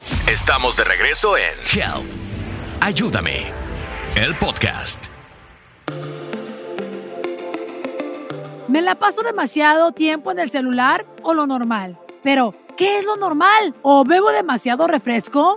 Estamos 0.00 0.76
de 0.76 0.84
regreso 0.84 1.36
en 1.36 1.54
Help. 1.72 2.04
Ayúdame. 2.80 3.52
El 4.14 4.34
podcast. 4.34 5.04
¿Me 8.68 8.82
la 8.82 8.96
paso 8.96 9.22
demasiado 9.22 9.92
tiempo 9.92 10.32
en 10.32 10.38
el 10.38 10.50
celular 10.50 11.06
o 11.22 11.32
lo 11.34 11.46
normal? 11.46 11.98
Pero, 12.22 12.54
¿qué 12.76 12.98
es 12.98 13.04
lo 13.04 13.16
normal? 13.16 13.74
¿O 13.82 14.04
bebo 14.04 14.30
demasiado 14.32 14.86
refresco? 14.86 15.56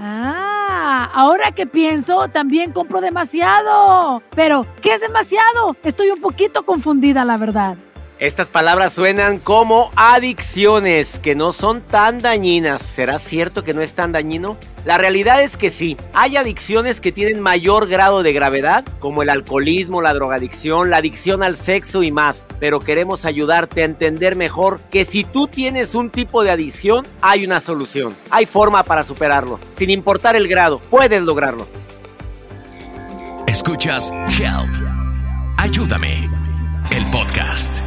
Ah, 0.00 1.10
ahora 1.14 1.52
que 1.52 1.66
pienso, 1.66 2.28
también 2.28 2.72
compro 2.72 3.00
demasiado. 3.00 4.22
Pero, 4.34 4.66
¿qué 4.80 4.94
es 4.94 5.00
demasiado? 5.00 5.76
Estoy 5.82 6.10
un 6.10 6.20
poquito 6.20 6.64
confundida, 6.64 7.24
la 7.24 7.36
verdad. 7.36 7.76
Estas 8.18 8.48
palabras 8.48 8.94
suenan 8.94 9.38
como 9.38 9.90
adicciones, 9.94 11.18
que 11.18 11.34
no 11.34 11.52
son 11.52 11.82
tan 11.82 12.20
dañinas. 12.20 12.80
¿Será 12.80 13.18
cierto 13.18 13.62
que 13.62 13.74
no 13.74 13.82
es 13.82 13.92
tan 13.92 14.10
dañino? 14.10 14.56
La 14.86 14.96
realidad 14.96 15.42
es 15.42 15.58
que 15.58 15.68
sí. 15.68 15.98
Hay 16.14 16.38
adicciones 16.38 17.02
que 17.02 17.12
tienen 17.12 17.40
mayor 17.40 17.88
grado 17.88 18.22
de 18.22 18.32
gravedad, 18.32 18.86
como 19.00 19.22
el 19.22 19.28
alcoholismo, 19.28 20.00
la 20.00 20.14
drogadicción, 20.14 20.88
la 20.88 20.96
adicción 20.96 21.42
al 21.42 21.56
sexo 21.58 22.02
y 22.02 22.10
más. 22.10 22.46
Pero 22.58 22.80
queremos 22.80 23.26
ayudarte 23.26 23.82
a 23.82 23.84
entender 23.84 24.34
mejor 24.34 24.80
que 24.90 25.04
si 25.04 25.22
tú 25.22 25.46
tienes 25.46 25.94
un 25.94 26.08
tipo 26.08 26.42
de 26.42 26.52
adicción, 26.52 27.06
hay 27.20 27.44
una 27.44 27.60
solución. 27.60 28.16
Hay 28.30 28.46
forma 28.46 28.82
para 28.82 29.04
superarlo. 29.04 29.60
Sin 29.72 29.90
importar 29.90 30.36
el 30.36 30.48
grado, 30.48 30.78
puedes 30.88 31.22
lograrlo. 31.22 31.68
Escuchas 33.46 34.10
Help. 34.40 34.74
Ayúdame. 35.58 36.30
El 36.90 37.04
podcast. 37.10 37.85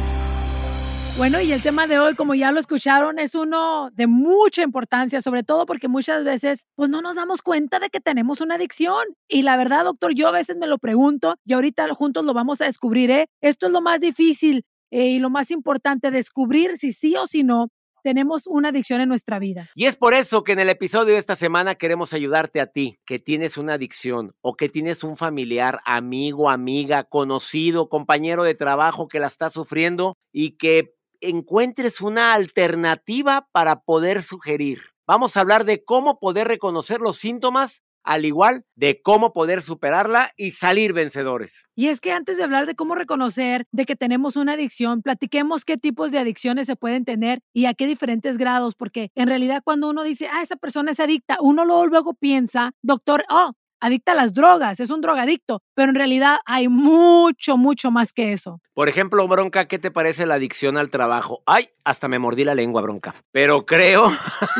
Bueno, 1.16 1.40
y 1.40 1.52
el 1.52 1.60
tema 1.60 1.86
de 1.86 1.98
hoy, 1.98 2.14
como 2.14 2.34
ya 2.34 2.50
lo 2.50 2.60
escucharon, 2.60 3.18
es 3.18 3.34
uno 3.34 3.90
de 3.92 4.06
mucha 4.06 4.62
importancia, 4.62 5.20
sobre 5.20 5.42
todo 5.42 5.66
porque 5.66 5.86
muchas 5.86 6.24
veces 6.24 6.66
pues 6.76 6.88
no 6.88 7.02
nos 7.02 7.16
damos 7.16 7.42
cuenta 7.42 7.78
de 7.78 7.90
que 7.90 8.00
tenemos 8.00 8.40
una 8.40 8.54
adicción. 8.54 9.04
Y 9.28 9.42
la 9.42 9.56
verdad, 9.58 9.84
doctor, 9.84 10.14
yo 10.14 10.28
a 10.28 10.32
veces 10.32 10.56
me 10.56 10.66
lo 10.66 10.78
pregunto 10.78 11.36
y 11.44 11.52
ahorita 11.52 11.86
juntos 11.94 12.24
lo 12.24 12.32
vamos 12.32 12.60
a 12.62 12.64
descubrir, 12.64 13.10
¿eh? 13.10 13.26
Esto 13.42 13.66
es 13.66 13.72
lo 13.72 13.82
más 13.82 14.00
difícil 14.00 14.64
eh, 14.90 15.08
y 15.08 15.18
lo 15.18 15.28
más 15.28 15.50
importante, 15.50 16.10
descubrir 16.10 16.76
si 16.78 16.92
sí 16.92 17.14
o 17.16 17.26
si 17.26 17.44
no 17.44 17.68
tenemos 18.02 18.46
una 18.46 18.70
adicción 18.70 19.00
en 19.00 19.08
nuestra 19.08 19.38
vida. 19.38 19.68
Y 19.74 19.84
es 19.84 19.96
por 19.96 20.14
eso 20.14 20.42
que 20.42 20.52
en 20.52 20.60
el 20.60 20.70
episodio 20.70 21.14
de 21.14 21.18
esta 21.18 21.36
semana 21.36 21.74
queremos 21.74 22.12
ayudarte 22.12 22.60
a 22.60 22.66
ti, 22.66 22.98
que 23.04 23.18
tienes 23.18 23.58
una 23.58 23.74
adicción 23.74 24.32
o 24.40 24.54
que 24.54 24.68
tienes 24.68 25.04
un 25.04 25.16
familiar, 25.16 25.80
amigo, 25.84 26.50
amiga, 26.50 27.04
conocido, 27.04 27.88
compañero 27.88 28.42
de 28.42 28.54
trabajo 28.54 29.06
que 29.08 29.20
la 29.20 29.26
está 29.26 29.50
sufriendo 29.50 30.16
y 30.32 30.52
que 30.56 30.94
encuentres 31.20 32.00
una 32.00 32.34
alternativa 32.34 33.48
para 33.52 33.80
poder 33.80 34.22
sugerir. 34.22 34.80
Vamos 35.06 35.36
a 35.36 35.40
hablar 35.40 35.64
de 35.64 35.84
cómo 35.84 36.18
poder 36.18 36.48
reconocer 36.48 37.00
los 37.00 37.16
síntomas, 37.16 37.82
al 38.02 38.24
igual 38.24 38.64
de 38.74 39.02
cómo 39.02 39.32
poder 39.32 39.62
superarla 39.62 40.30
y 40.36 40.52
salir 40.52 40.92
vencedores. 40.92 41.66
Y 41.74 41.88
es 41.88 42.00
que 42.00 42.12
antes 42.12 42.36
de 42.36 42.44
hablar 42.44 42.66
de 42.66 42.74
cómo 42.74 42.94
reconocer 42.94 43.66
de 43.72 43.84
que 43.86 43.96
tenemos 43.96 44.36
una 44.36 44.54
adicción, 44.54 45.02
platiquemos 45.02 45.64
qué 45.64 45.76
tipos 45.76 46.12
de 46.12 46.18
adicciones 46.18 46.66
se 46.66 46.76
pueden 46.76 47.04
tener 47.04 47.40
y 47.52 47.66
a 47.66 47.74
qué 47.74 47.86
diferentes 47.86 48.38
grados, 48.38 48.74
porque 48.74 49.10
en 49.14 49.28
realidad 49.28 49.62
cuando 49.64 49.90
uno 49.90 50.02
dice, 50.02 50.28
ah, 50.28 50.42
esa 50.42 50.56
persona 50.56 50.92
es 50.92 51.00
adicta, 51.00 51.38
uno 51.40 51.64
luego, 51.64 51.86
luego 51.86 52.14
piensa, 52.14 52.72
doctor, 52.82 53.24
oh, 53.28 53.52
adicta 53.80 54.12
a 54.12 54.14
las 54.14 54.32
drogas, 54.32 54.78
es 54.80 54.90
un 54.90 55.00
drogadicto, 55.00 55.62
pero 55.74 55.88
en 55.90 55.94
realidad 55.94 56.38
hay 56.46 56.68
mucho, 56.68 57.56
mucho 57.56 57.90
más 57.90 58.12
que 58.12 58.32
eso. 58.32 58.60
Por 58.74 58.88
ejemplo, 58.88 59.26
Bronca, 59.26 59.66
¿qué 59.66 59.78
te 59.78 59.90
parece 59.90 60.26
la 60.26 60.34
adicción 60.34 60.76
al 60.76 60.90
trabajo? 60.90 61.42
Ay, 61.46 61.68
hasta 61.84 62.08
me 62.08 62.18
mordí 62.18 62.44
la 62.44 62.54
lengua, 62.54 62.82
Bronca. 62.82 63.14
Pero 63.32 63.66
creo... 63.66 64.10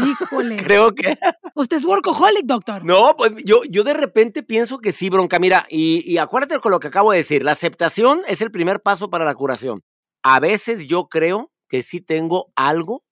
Híjole. 0.04 0.56
creo 0.64 0.94
que... 0.94 1.16
Usted 1.54 1.76
es 1.76 1.85
workaholic, 1.85 2.46
doctor. 2.46 2.85
No, 2.85 3.14
pues 3.16 3.33
yo, 3.44 3.62
yo 3.68 3.85
de 3.85 3.94
repente 3.94 4.42
pienso 4.42 4.78
que 4.78 4.92
sí, 4.92 5.11
Bronca. 5.11 5.38
Mira, 5.38 5.66
y, 5.68 6.02
y 6.11 6.18
acuérdate 6.18 6.59
con 6.61 6.72
lo 6.72 6.80
que 6.80 6.88
acabo 6.88 7.12
de 7.12 7.18
decir, 7.18 7.44
la 7.44 7.52
aceptación 7.52 8.22
es 8.26 8.40
el 8.40 8.50
primer 8.50 8.80
paso 8.80 9.11
para 9.11 9.24
la 9.24 9.35
curación. 9.35 9.83
A 10.22 10.40
veces 10.40 10.88
yo 10.88 11.09
creo 11.09 11.52
que 11.68 11.83
sí 11.83 12.00
tengo 12.00 12.52
algo 12.56 13.04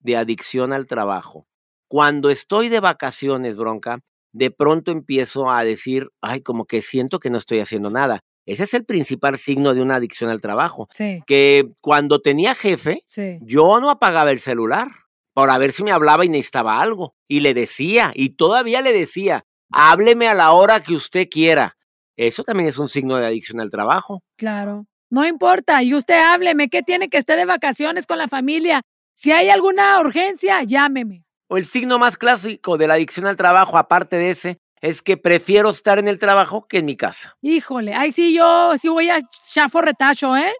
de 0.00 0.16
adicción 0.16 0.72
al 0.72 0.86
trabajo. 0.86 1.46
Cuando 1.88 2.30
estoy 2.30 2.68
de 2.68 2.80
vacaciones, 2.80 3.56
Bronca, 3.56 4.00
de 4.38 4.50
pronto 4.50 4.90
empiezo 4.92 5.50
a 5.50 5.64
decir, 5.64 6.08
ay, 6.20 6.40
como 6.40 6.64
que 6.64 6.80
siento 6.82 7.18
que 7.18 7.30
no 7.30 7.38
estoy 7.38 7.60
haciendo 7.60 7.90
nada. 7.90 8.20
Ese 8.46 8.62
es 8.64 8.72
el 8.74 8.84
principal 8.84 9.36
signo 9.38 9.74
de 9.74 9.82
una 9.82 9.96
adicción 9.96 10.30
al 10.30 10.40
trabajo. 10.40 10.88
Sí. 10.90 11.22
Que 11.26 11.64
cuando 11.80 12.20
tenía 12.20 12.54
jefe, 12.54 13.02
Sí. 13.04 13.38
yo 13.42 13.78
no 13.80 13.90
apagaba 13.90 14.30
el 14.30 14.38
celular 14.40 14.88
para 15.34 15.58
ver 15.58 15.72
si 15.72 15.84
me 15.84 15.92
hablaba 15.92 16.24
y 16.24 16.28
necesitaba 16.28 16.80
algo. 16.80 17.14
Y 17.28 17.40
le 17.40 17.52
decía, 17.52 18.12
y 18.14 18.30
todavía 18.30 18.80
le 18.80 18.92
decía, 18.92 19.44
hábleme 19.70 20.28
a 20.28 20.34
la 20.34 20.52
hora 20.52 20.80
que 20.80 20.94
usted 20.94 21.28
quiera. 21.30 21.76
Eso 22.16 22.42
también 22.42 22.68
es 22.68 22.78
un 22.78 22.88
signo 22.88 23.16
de 23.16 23.26
adicción 23.26 23.60
al 23.60 23.70
trabajo. 23.70 24.22
Claro. 24.36 24.86
No 25.10 25.26
importa, 25.26 25.82
y 25.82 25.94
usted 25.94 26.18
hábleme, 26.18 26.68
¿qué 26.68 26.82
tiene 26.82 27.08
que 27.08 27.18
esté 27.18 27.36
de 27.36 27.44
vacaciones 27.44 28.06
con 28.06 28.18
la 28.18 28.28
familia? 28.28 28.82
Si 29.14 29.30
hay 29.30 29.48
alguna 29.50 30.00
urgencia, 30.00 30.62
llámeme. 30.62 31.24
O 31.48 31.56
el 31.56 31.64
signo 31.64 31.98
más 31.98 32.16
clásico 32.18 32.76
de 32.76 32.86
la 32.86 32.94
adicción 32.94 33.26
al 33.26 33.36
trabajo, 33.36 33.78
aparte 33.78 34.16
de 34.16 34.30
ese, 34.30 34.58
es 34.82 35.00
que 35.00 35.16
prefiero 35.16 35.70
estar 35.70 35.98
en 35.98 36.06
el 36.06 36.18
trabajo 36.18 36.66
que 36.68 36.78
en 36.78 36.84
mi 36.84 36.96
casa. 36.96 37.36
Híjole, 37.40 37.94
ay 37.94 38.12
sí, 38.12 38.34
yo 38.34 38.72
sí 38.76 38.88
voy 38.88 39.08
a 39.08 39.18
chafo 39.52 39.80
retacho, 39.80 40.36
¿eh? 40.36 40.52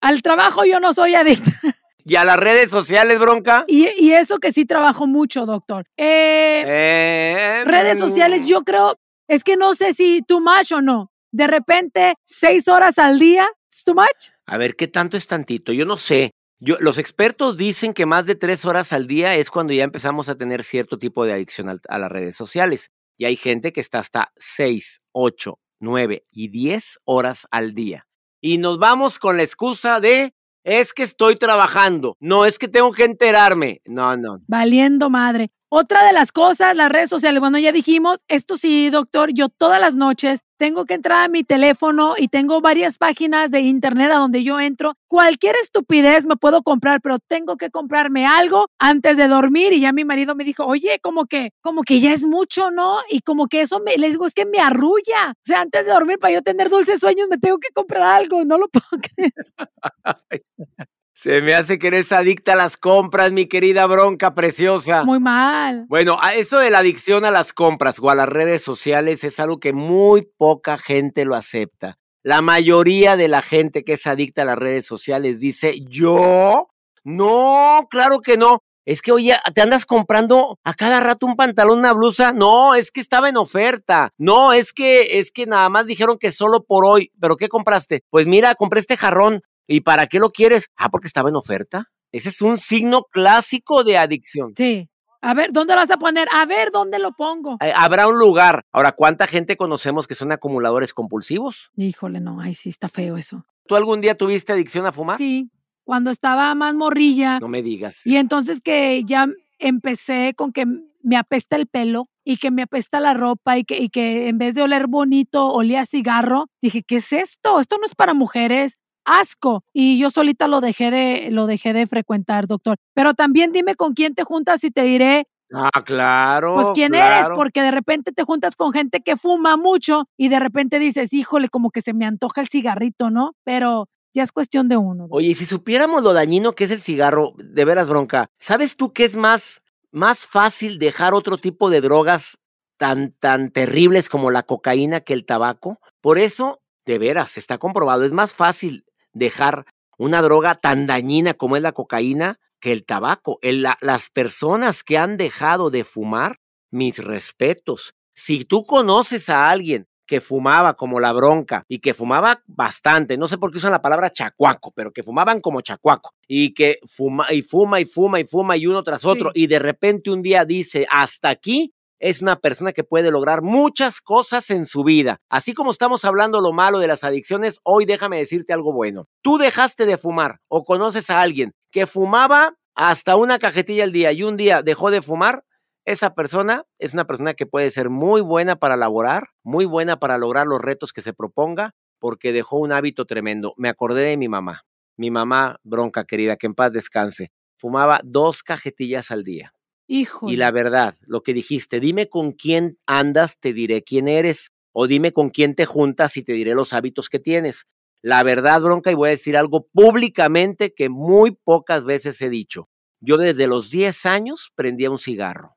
Al 0.00 0.22
trabajo 0.22 0.64
yo 0.64 0.78
no 0.80 0.92
soy 0.92 1.14
adicta. 1.14 1.50
Y 2.08 2.14
a 2.14 2.22
las 2.24 2.38
redes 2.38 2.70
sociales, 2.70 3.18
bronca. 3.18 3.64
Y, 3.66 3.88
y 3.98 4.12
eso 4.12 4.38
que 4.38 4.52
sí 4.52 4.64
trabajo 4.64 5.08
mucho, 5.08 5.44
doctor. 5.44 5.86
Eh, 5.96 6.62
Eh, 6.64 7.64
redes 7.66 7.96
mm, 7.96 8.00
sociales, 8.00 8.46
yo 8.46 8.60
creo, 8.60 8.94
es 9.26 9.42
que 9.42 9.56
no 9.56 9.74
sé 9.74 9.92
si 9.92 10.22
too 10.22 10.38
much 10.38 10.70
o 10.70 10.80
no. 10.80 11.10
De 11.32 11.48
repente, 11.48 12.14
seis 12.22 12.68
horas 12.68 13.00
al 13.00 13.18
día, 13.18 13.48
¿es 13.68 13.82
too 13.82 13.96
much? 13.96 14.30
A 14.46 14.56
ver, 14.56 14.76
¿qué 14.76 14.86
tanto 14.86 15.16
es 15.16 15.26
tantito? 15.26 15.72
Yo 15.72 15.84
no 15.84 15.96
sé. 15.96 16.30
Yo, 16.58 16.76
los 16.80 16.98
expertos 16.98 17.56
dicen 17.58 17.92
que 17.92 18.06
más 18.06 18.26
de 18.26 18.34
tres 18.34 18.64
horas 18.64 18.92
al 18.92 19.06
día 19.06 19.34
es 19.36 19.50
cuando 19.50 19.72
ya 19.72 19.84
empezamos 19.84 20.28
a 20.28 20.36
tener 20.36 20.64
cierto 20.64 20.98
tipo 20.98 21.24
de 21.24 21.32
adicción 21.34 21.68
al- 21.68 21.80
a 21.88 21.98
las 21.98 22.10
redes 22.10 22.36
sociales. 22.36 22.90
Y 23.18 23.24
hay 23.26 23.36
gente 23.36 23.72
que 23.72 23.80
está 23.80 23.98
hasta 23.98 24.32
seis, 24.36 25.00
ocho, 25.12 25.58
nueve 25.80 26.26
y 26.30 26.48
diez 26.48 26.98
horas 27.04 27.46
al 27.50 27.74
día. 27.74 28.06
Y 28.40 28.58
nos 28.58 28.78
vamos 28.78 29.18
con 29.18 29.36
la 29.36 29.42
excusa 29.42 30.00
de 30.00 30.32
Es 30.64 30.92
que 30.92 31.04
estoy 31.04 31.36
trabajando. 31.36 32.16
No, 32.18 32.44
es 32.44 32.58
que 32.58 32.66
tengo 32.66 32.90
que 32.92 33.04
enterarme. 33.04 33.80
No, 33.84 34.16
no. 34.16 34.38
Valiendo 34.48 35.08
madre. 35.10 35.52
Otra 35.68 36.06
de 36.06 36.12
las 36.12 36.30
cosas, 36.30 36.76
las 36.76 36.92
redes 36.92 37.10
sociales, 37.10 37.40
bueno, 37.40 37.58
ya 37.58 37.72
dijimos, 37.72 38.20
esto 38.28 38.56
sí, 38.56 38.88
doctor, 38.88 39.30
yo 39.34 39.48
todas 39.48 39.80
las 39.80 39.96
noches 39.96 40.42
tengo 40.58 40.84
que 40.84 40.94
entrar 40.94 41.24
a 41.24 41.28
mi 41.28 41.42
teléfono 41.42 42.14
y 42.16 42.28
tengo 42.28 42.60
varias 42.60 42.98
páginas 42.98 43.50
de 43.50 43.60
internet 43.62 44.12
a 44.12 44.18
donde 44.18 44.44
yo 44.44 44.60
entro. 44.60 44.94
Cualquier 45.08 45.56
estupidez 45.60 46.24
me 46.24 46.36
puedo 46.36 46.62
comprar, 46.62 47.00
pero 47.00 47.18
tengo 47.18 47.56
que 47.56 47.70
comprarme 47.70 48.26
algo 48.26 48.66
antes 48.78 49.16
de 49.16 49.26
dormir 49.26 49.72
y 49.72 49.80
ya 49.80 49.92
mi 49.92 50.04
marido 50.04 50.36
me 50.36 50.44
dijo, 50.44 50.64
oye, 50.64 51.00
como 51.02 51.26
que, 51.26 51.50
como 51.60 51.82
que 51.82 51.98
ya 51.98 52.12
es 52.12 52.24
mucho, 52.24 52.70
¿no? 52.70 52.98
Y 53.10 53.20
como 53.22 53.48
que 53.48 53.60
eso 53.62 53.80
me, 53.80 53.96
les 53.96 54.12
digo, 54.12 54.26
es 54.26 54.34
que 54.34 54.46
me 54.46 54.60
arrulla. 54.60 55.32
O 55.32 55.42
sea, 55.42 55.62
antes 55.62 55.84
de 55.86 55.92
dormir, 55.92 56.18
para 56.20 56.34
yo 56.34 56.42
tener 56.42 56.70
dulces 56.70 57.00
sueños, 57.00 57.26
me 57.28 57.38
tengo 57.38 57.58
que 57.58 57.70
comprar 57.74 58.02
algo, 58.02 58.44
no 58.44 58.56
lo 58.56 58.68
puedo 58.68 58.86
creer. 59.16 59.32
Se 61.16 61.40
me 61.40 61.54
hace 61.54 61.78
que 61.78 61.86
eres 61.86 62.12
adicta 62.12 62.52
a 62.52 62.56
las 62.56 62.76
compras, 62.76 63.32
mi 63.32 63.46
querida 63.46 63.86
bronca 63.86 64.34
preciosa. 64.34 65.02
Muy 65.02 65.18
mal. 65.18 65.86
Bueno, 65.88 66.18
a 66.20 66.34
eso 66.34 66.58
de 66.58 66.68
la 66.68 66.80
adicción 66.80 67.24
a 67.24 67.30
las 67.30 67.54
compras 67.54 67.96
o 68.02 68.10
a 68.10 68.14
las 68.14 68.28
redes 68.28 68.62
sociales 68.62 69.24
es 69.24 69.40
algo 69.40 69.58
que 69.58 69.72
muy 69.72 70.28
poca 70.36 70.76
gente 70.76 71.24
lo 71.24 71.34
acepta. 71.34 71.96
La 72.22 72.42
mayoría 72.42 73.16
de 73.16 73.28
la 73.28 73.40
gente 73.40 73.82
que 73.82 73.94
es 73.94 74.06
adicta 74.06 74.42
a 74.42 74.44
las 74.44 74.58
redes 74.58 74.84
sociales 74.84 75.40
dice, 75.40 75.80
¿yo? 75.88 76.68
No, 77.02 77.86
claro 77.88 78.20
que 78.20 78.36
no. 78.36 78.58
Es 78.84 79.00
que, 79.00 79.12
oye, 79.12 79.38
¿te 79.54 79.62
andas 79.62 79.86
comprando 79.86 80.58
a 80.64 80.74
cada 80.74 81.00
rato 81.00 81.24
un 81.24 81.36
pantalón, 81.36 81.78
una 81.78 81.94
blusa? 81.94 82.34
No, 82.34 82.74
es 82.74 82.90
que 82.90 83.00
estaba 83.00 83.30
en 83.30 83.38
oferta. 83.38 84.10
No, 84.18 84.52
es 84.52 84.74
que, 84.74 85.18
es 85.18 85.30
que 85.30 85.46
nada 85.46 85.70
más 85.70 85.86
dijeron 85.86 86.18
que 86.18 86.30
solo 86.30 86.62
por 86.62 86.84
hoy. 86.84 87.10
¿Pero 87.18 87.36
qué 87.36 87.48
compraste? 87.48 88.04
Pues 88.10 88.26
mira, 88.26 88.54
compré 88.54 88.80
este 88.80 88.98
jarrón. 88.98 89.40
¿Y 89.66 89.80
para 89.80 90.06
qué 90.06 90.18
lo 90.18 90.30
quieres? 90.30 90.68
Ah, 90.76 90.88
porque 90.90 91.06
estaba 91.06 91.28
en 91.28 91.36
oferta. 91.36 91.90
Ese 92.12 92.28
es 92.28 92.40
un 92.40 92.58
signo 92.58 93.02
clásico 93.10 93.84
de 93.84 93.98
adicción. 93.98 94.52
Sí. 94.56 94.88
A 95.22 95.34
ver, 95.34 95.52
¿dónde 95.52 95.74
lo 95.74 95.80
vas 95.80 95.90
a 95.90 95.96
poner? 95.96 96.28
A 96.32 96.46
ver, 96.46 96.70
¿dónde 96.70 96.98
lo 96.98 97.12
pongo? 97.12 97.56
Eh, 97.60 97.72
habrá 97.74 98.06
un 98.06 98.18
lugar. 98.18 98.64
Ahora, 98.70 98.92
¿cuánta 98.92 99.26
gente 99.26 99.56
conocemos 99.56 100.06
que 100.06 100.14
son 100.14 100.30
acumuladores 100.30 100.94
compulsivos? 100.94 101.72
Híjole, 101.76 102.20
no, 102.20 102.40
ay, 102.40 102.54
sí, 102.54 102.68
está 102.68 102.88
feo 102.88 103.16
eso. 103.16 103.44
¿Tú 103.66 103.74
algún 103.74 104.00
día 104.00 104.14
tuviste 104.14 104.52
adicción 104.52 104.86
a 104.86 104.92
fumar? 104.92 105.18
Sí, 105.18 105.50
cuando 105.84 106.10
estaba 106.10 106.54
más 106.54 106.74
morrilla. 106.74 107.40
No 107.40 107.48
me 107.48 107.62
digas. 107.62 108.02
Y 108.04 108.16
entonces 108.16 108.60
que 108.60 109.02
ya 109.04 109.26
empecé 109.58 110.34
con 110.36 110.52
que 110.52 110.66
me 111.02 111.16
apesta 111.16 111.56
el 111.56 111.66
pelo 111.66 112.08
y 112.24 112.36
que 112.36 112.50
me 112.50 112.62
apesta 112.62 113.00
la 113.00 113.14
ropa 113.14 113.58
y 113.58 113.64
que, 113.64 113.78
y 113.78 113.88
que 113.88 114.28
en 114.28 114.38
vez 114.38 114.54
de 114.54 114.62
oler 114.62 114.86
bonito 114.86 115.48
olía 115.48 115.86
cigarro, 115.86 116.46
dije, 116.60 116.82
¿qué 116.82 116.96
es 116.96 117.12
esto? 117.12 117.60
Esto 117.60 117.78
no 117.78 117.84
es 117.86 117.94
para 117.94 118.14
mujeres 118.14 118.78
asco 119.06 119.64
y 119.72 119.98
yo 119.98 120.10
solita 120.10 120.48
lo 120.48 120.60
dejé 120.60 120.90
de 120.90 121.30
lo 121.30 121.46
dejé 121.46 121.72
de 121.72 121.86
frecuentar, 121.86 122.46
doctor. 122.46 122.76
Pero 122.92 123.14
también 123.14 123.52
dime 123.52 123.74
con 123.74 123.94
quién 123.94 124.14
te 124.14 124.24
juntas 124.24 124.62
y 124.64 124.70
te 124.70 124.82
diré 124.82 125.26
Ah, 125.52 125.82
claro. 125.84 126.54
Pues 126.56 126.68
quién 126.74 126.94
eres, 126.94 127.28
porque 127.34 127.62
de 127.62 127.70
repente 127.70 128.12
te 128.12 128.24
juntas 128.24 128.56
con 128.56 128.72
gente 128.72 129.00
que 129.00 129.16
fuma 129.16 129.56
mucho 129.56 130.08
y 130.16 130.28
de 130.28 130.40
repente 130.40 130.78
dices, 130.78 131.12
híjole, 131.12 131.48
como 131.48 131.70
que 131.70 131.80
se 131.80 131.94
me 131.94 132.04
antoja 132.04 132.40
el 132.40 132.48
cigarrito, 132.48 133.10
¿no? 133.10 133.36
Pero 133.44 133.88
ya 134.12 134.22
es 134.22 134.32
cuestión 134.32 134.68
de 134.68 134.76
uno. 134.76 135.06
Oye, 135.10 135.34
si 135.34 135.46
supiéramos 135.46 136.02
lo 136.02 136.12
dañino 136.14 136.54
que 136.54 136.64
es 136.64 136.70
el 136.70 136.80
cigarro, 136.80 137.34
de 137.36 137.64
veras 137.64 137.88
bronca, 137.88 138.30
¿sabes 138.40 138.76
tú 138.76 138.92
qué 138.92 139.04
es 139.04 139.16
más, 139.16 139.62
más 139.92 140.26
fácil 140.26 140.78
dejar 140.78 141.14
otro 141.14 141.38
tipo 141.38 141.70
de 141.70 141.80
drogas 141.80 142.38
tan, 142.76 143.12
tan 143.12 143.50
terribles 143.50 144.08
como 144.08 144.30
la 144.30 144.42
cocaína 144.42 145.00
que 145.00 145.12
el 145.12 145.26
tabaco? 145.26 145.78
Por 146.00 146.18
eso, 146.18 146.60
de 146.86 146.98
veras, 146.98 147.36
está 147.36 147.58
comprobado, 147.58 148.04
es 148.04 148.12
más 148.12 148.34
fácil 148.34 148.84
dejar 149.16 149.64
una 149.98 150.20
droga 150.22 150.54
tan 150.54 150.86
dañina 150.86 151.34
como 151.34 151.56
es 151.56 151.62
la 151.62 151.72
cocaína 151.72 152.38
que 152.60 152.72
el 152.72 152.84
tabaco. 152.84 153.38
las 153.42 154.10
personas 154.10 154.82
que 154.82 154.98
han 154.98 155.16
dejado 155.16 155.70
de 155.70 155.84
fumar, 155.84 156.36
mis 156.70 157.02
respetos. 157.02 157.94
Si 158.14 158.44
tú 158.44 158.64
conoces 158.64 159.28
a 159.28 159.50
alguien 159.50 159.86
que 160.06 160.20
fumaba 160.20 160.74
como 160.74 161.00
la 161.00 161.12
bronca 161.12 161.64
y 161.68 161.80
que 161.80 161.94
fumaba 161.94 162.42
bastante, 162.46 163.16
no 163.16 163.26
sé 163.26 163.38
por 163.38 163.50
qué 163.50 163.58
usan 163.58 163.72
la 163.72 163.82
palabra 163.82 164.10
chacuaco, 164.10 164.72
pero 164.72 164.92
que 164.92 165.02
fumaban 165.02 165.40
como 165.40 165.60
chacuaco 165.62 166.12
y 166.28 166.54
que 166.54 166.78
fuma 166.86 167.32
y 167.32 167.42
fuma 167.42 167.80
y 167.80 167.86
fuma 167.86 168.20
y 168.20 168.24
fuma 168.24 168.56
y 168.56 168.66
uno 168.66 168.82
tras 168.84 169.04
otro 169.04 169.30
y 169.34 169.48
de 169.48 169.58
repente 169.58 170.10
un 170.10 170.22
día 170.22 170.44
dice, 170.44 170.86
hasta 170.90 171.28
aquí, 171.28 171.74
es 171.98 172.22
una 172.22 172.36
persona 172.36 172.72
que 172.72 172.84
puede 172.84 173.10
lograr 173.10 173.42
muchas 173.42 174.00
cosas 174.00 174.50
en 174.50 174.66
su 174.66 174.84
vida. 174.84 175.18
Así 175.28 175.54
como 175.54 175.70
estamos 175.70 176.04
hablando 176.04 176.40
lo 176.40 176.52
malo 176.52 176.78
de 176.78 176.88
las 176.88 177.04
adicciones, 177.04 177.58
hoy 177.62 177.84
déjame 177.84 178.18
decirte 178.18 178.52
algo 178.52 178.72
bueno. 178.72 179.06
Tú 179.22 179.38
dejaste 179.38 179.86
de 179.86 179.98
fumar 179.98 180.40
o 180.48 180.64
conoces 180.64 181.10
a 181.10 181.20
alguien 181.20 181.54
que 181.70 181.86
fumaba 181.86 182.56
hasta 182.74 183.16
una 183.16 183.38
cajetilla 183.38 183.84
al 183.84 183.92
día 183.92 184.12
y 184.12 184.22
un 184.22 184.36
día 184.36 184.62
dejó 184.62 184.90
de 184.90 185.00
fumar, 185.00 185.44
esa 185.86 186.14
persona 186.14 186.64
es 186.78 186.94
una 186.94 187.06
persona 187.06 187.34
que 187.34 187.46
puede 187.46 187.70
ser 187.70 187.90
muy 187.90 188.20
buena 188.20 188.56
para 188.56 188.76
laborar, 188.76 189.28
muy 189.44 189.66
buena 189.66 189.98
para 189.98 190.18
lograr 190.18 190.46
los 190.46 190.60
retos 190.60 190.92
que 190.92 191.00
se 191.00 191.12
proponga, 191.12 191.74
porque 192.00 192.32
dejó 192.32 192.58
un 192.58 192.72
hábito 192.72 193.04
tremendo. 193.04 193.54
Me 193.56 193.68
acordé 193.68 194.02
de 194.02 194.16
mi 194.16 194.28
mamá, 194.28 194.64
mi 194.96 195.10
mamá 195.10 195.60
bronca 195.62 196.04
querida, 196.04 196.36
que 196.36 196.48
en 196.48 196.54
paz 196.54 196.72
descanse, 196.72 197.30
fumaba 197.56 198.00
dos 198.02 198.42
cajetillas 198.42 199.10
al 199.10 199.22
día. 199.22 199.52
Hijo. 199.86 200.28
Y 200.28 200.36
la 200.36 200.50
verdad, 200.50 200.94
lo 201.06 201.22
que 201.22 201.32
dijiste, 201.32 201.80
dime 201.80 202.08
con 202.08 202.32
quién 202.32 202.78
andas, 202.86 203.38
te 203.38 203.52
diré 203.52 203.82
quién 203.82 204.08
eres. 204.08 204.50
O 204.72 204.86
dime 204.86 205.12
con 205.12 205.30
quién 205.30 205.54
te 205.54 205.64
juntas 205.64 206.18
y 206.18 206.22
te 206.22 206.34
diré 206.34 206.54
los 206.54 206.74
hábitos 206.74 207.08
que 207.08 207.18
tienes. 207.18 207.66
La 208.02 208.22
verdad, 208.22 208.60
bronca, 208.60 208.90
y 208.90 208.94
voy 208.94 209.08
a 209.08 209.10
decir 209.10 209.36
algo 209.36 209.66
públicamente 209.72 210.74
que 210.74 210.90
muy 210.90 211.30
pocas 211.30 211.86
veces 211.86 212.20
he 212.20 212.28
dicho. 212.28 212.68
Yo 213.00 213.16
desde 213.16 213.46
los 213.46 213.70
10 213.70 214.06
años 214.06 214.52
prendía 214.54 214.90
un 214.90 214.98
cigarro 214.98 215.56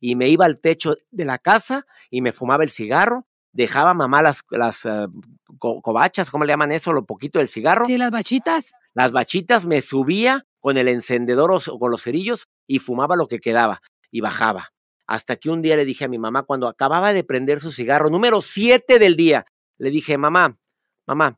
y 0.00 0.16
me 0.16 0.28
iba 0.28 0.46
al 0.46 0.60
techo 0.60 0.96
de 1.10 1.24
la 1.24 1.38
casa 1.38 1.86
y 2.10 2.22
me 2.22 2.32
fumaba 2.32 2.64
el 2.64 2.70
cigarro, 2.70 3.26
dejaba 3.52 3.92
mamá 3.92 4.22
las, 4.22 4.42
las 4.50 4.84
uh, 4.84 5.10
cobachas, 5.58 6.30
¿cómo 6.30 6.44
le 6.44 6.52
llaman 6.52 6.72
eso? 6.72 6.92
Lo 6.92 7.04
poquito 7.04 7.38
del 7.38 7.48
cigarro. 7.48 7.86
Sí, 7.86 7.98
las 7.98 8.10
bachitas. 8.10 8.72
Las 8.94 9.12
bachitas 9.12 9.66
me 9.66 9.80
subía 9.80 10.46
con 10.58 10.76
el 10.76 10.88
encendedor 10.88 11.50
o 11.52 11.78
con 11.78 11.90
los 11.90 12.02
cerillos 12.02 12.48
y 12.70 12.78
fumaba 12.78 13.16
lo 13.16 13.26
que 13.26 13.40
quedaba 13.40 13.82
y 14.12 14.20
bajaba. 14.20 14.72
Hasta 15.08 15.34
que 15.34 15.50
un 15.50 15.60
día 15.60 15.74
le 15.74 15.84
dije 15.84 16.04
a 16.04 16.08
mi 16.08 16.20
mamá, 16.20 16.44
cuando 16.44 16.68
acababa 16.68 17.12
de 17.12 17.24
prender 17.24 17.58
su 17.58 17.72
cigarro, 17.72 18.10
número 18.10 18.42
7 18.42 19.00
del 19.00 19.16
día, 19.16 19.44
le 19.76 19.90
dije, 19.90 20.16
mamá, 20.16 20.56
mamá, 21.04 21.36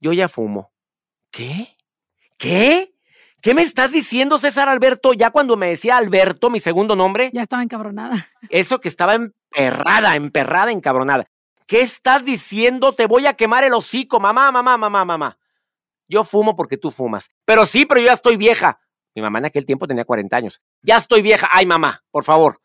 yo 0.00 0.14
ya 0.14 0.26
fumo. 0.26 0.72
¿Qué? 1.30 1.76
¿Qué? 2.38 2.94
¿Qué 3.42 3.52
me 3.52 3.60
estás 3.60 3.92
diciendo, 3.92 4.38
César 4.38 4.70
Alberto? 4.70 5.12
Ya 5.12 5.28
cuando 5.30 5.54
me 5.58 5.68
decía 5.68 5.98
Alberto, 5.98 6.48
mi 6.48 6.60
segundo 6.60 6.96
nombre. 6.96 7.30
Ya 7.34 7.42
estaba 7.42 7.62
encabronada. 7.62 8.26
Eso 8.48 8.80
que 8.80 8.88
estaba 8.88 9.16
emperrada, 9.16 10.16
emperrada, 10.16 10.72
encabronada. 10.72 11.26
¿Qué 11.66 11.82
estás 11.82 12.24
diciendo? 12.24 12.94
Te 12.94 13.06
voy 13.06 13.26
a 13.26 13.34
quemar 13.34 13.64
el 13.64 13.74
hocico, 13.74 14.18
mamá, 14.18 14.50
mamá, 14.50 14.78
mamá, 14.78 15.04
mamá. 15.04 15.38
Yo 16.08 16.24
fumo 16.24 16.56
porque 16.56 16.78
tú 16.78 16.90
fumas. 16.90 17.28
Pero 17.44 17.66
sí, 17.66 17.84
pero 17.84 18.00
yo 18.00 18.06
ya 18.06 18.14
estoy 18.14 18.38
vieja. 18.38 18.80
Mi 19.18 19.22
mamá 19.22 19.40
en 19.40 19.46
aquel 19.46 19.64
tiempo 19.64 19.88
tenía 19.88 20.04
40 20.04 20.36
años. 20.36 20.62
Ya 20.80 20.96
estoy 20.96 21.22
vieja. 21.22 21.48
Ay, 21.50 21.66
mamá, 21.66 22.04
por 22.12 22.22
favor. 22.22 22.60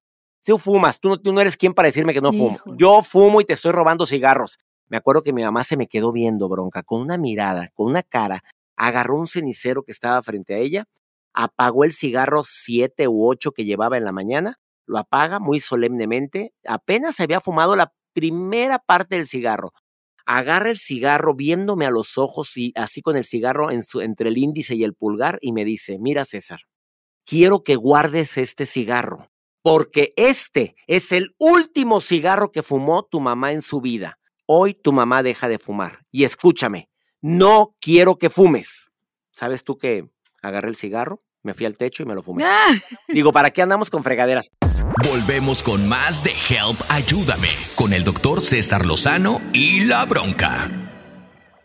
Tú 0.46 0.60
fumas, 0.60 1.00
tú 1.00 1.10
no, 1.10 1.20
tú 1.20 1.34
no 1.34 1.42
eres 1.42 1.58
quien 1.58 1.74
para 1.74 1.88
decirme 1.88 2.14
que 2.14 2.22
no 2.22 2.32
fumo. 2.32 2.60
Yo 2.78 3.02
fumo 3.02 3.42
y 3.42 3.46
te 3.46 3.54
estoy 3.54 3.72
robando 3.72 4.06
cigarros. 4.06 4.60
Me 4.88 4.98
acuerdo 4.98 5.24
que 5.24 5.34
mi 5.34 5.42
mamá 5.42 5.64
se 5.64 5.78
me 5.78 5.88
quedó 5.88 6.12
viendo, 6.12 6.48
bronca, 6.50 6.84
con 6.84 7.02
una 7.02 7.18
mirada, 7.18 7.72
con 7.74 7.88
una 7.88 8.04
cara. 8.04 8.44
Agarró 8.76 9.18
un 9.18 9.28
cenicero 9.28 9.82
que 9.82 9.92
estaba 9.92 10.22
frente 10.22 10.54
a 10.54 10.58
ella, 10.60 10.86
apagó 11.34 11.86
el 11.86 11.92
cigarro 11.92 12.44
siete 12.46 13.08
u 13.08 13.28
ocho 13.28 13.52
que 13.52 13.66
llevaba 13.66 13.98
en 13.98 14.04
la 14.04 14.12
mañana, 14.12 14.60
lo 14.86 15.00
apaga 15.00 15.40
muy 15.40 15.60
solemnemente. 15.60 16.54
Apenas 16.68 17.20
había 17.20 17.40
fumado 17.40 17.76
la 17.76 17.94
primera 18.14 18.78
parte 18.78 19.16
del 19.16 19.26
cigarro 19.26 19.74
agarra 20.26 20.70
el 20.70 20.78
cigarro 20.78 21.36
viéndome 21.36 21.86
a 21.86 21.92
los 21.92 22.18
ojos 22.18 22.56
y 22.58 22.74
así 22.76 23.02
con 23.02 23.16
el 23.16 23.26
cigarro 23.26 23.70
entre 23.72 24.30
el 24.30 24.38
índice 24.38 24.76
y 24.76 24.84
el 24.84 24.94
pulgar 24.94 25.38
y 25.42 25.52
me 25.52 25.66
dice, 25.66 25.98
mira 26.00 26.26
César, 26.26 26.62
quiero 27.26 27.64
que 27.64 27.76
guardes 27.76 28.38
este 28.38 28.66
cigarro, 28.66 29.32
porque 29.62 30.14
este 30.18 30.76
es 30.88 31.12
el 31.12 31.36
último 31.38 32.02
cigarro 32.02 32.52
que 32.52 32.64
fumó 32.64 33.04
tu 33.04 33.20
mamá 33.20 33.52
en 33.52 33.62
su 33.62 33.82
vida. 33.82 34.20
Hoy 34.46 34.74
tu 34.74 34.92
mamá 34.92 35.24
deja 35.24 35.48
de 35.48 35.58
fumar. 35.58 36.06
Y 36.12 36.26
escúchame, 36.26 36.90
no 37.22 37.76
quiero 37.80 38.18
que 38.18 38.30
fumes. 38.30 38.92
¿Sabes 39.32 39.64
tú 39.64 39.78
que 39.78 40.10
agarré 40.42 40.68
el 40.68 40.76
cigarro, 40.76 41.24
me 41.42 41.54
fui 41.54 41.66
al 41.66 41.78
techo 41.78 42.04
y 42.04 42.06
me 42.06 42.14
lo 42.14 42.22
fumé? 42.22 42.44
Ah. 42.46 42.68
Digo, 43.08 43.32
¿para 43.32 43.52
qué 43.52 43.62
andamos 43.62 43.90
con 43.90 44.04
fregaderas? 44.04 44.50
Volvemos 45.02 45.64
con 45.64 45.88
más 45.88 46.24
de 46.24 46.32
Help 46.50 46.80
Ayúdame 46.88 47.50
con 47.76 47.94
el 47.94 48.04
doctor 48.04 48.42
César 48.42 48.86
Lozano 48.86 49.42
y 49.52 49.86
la 49.86 50.06
bronca. 50.06 50.83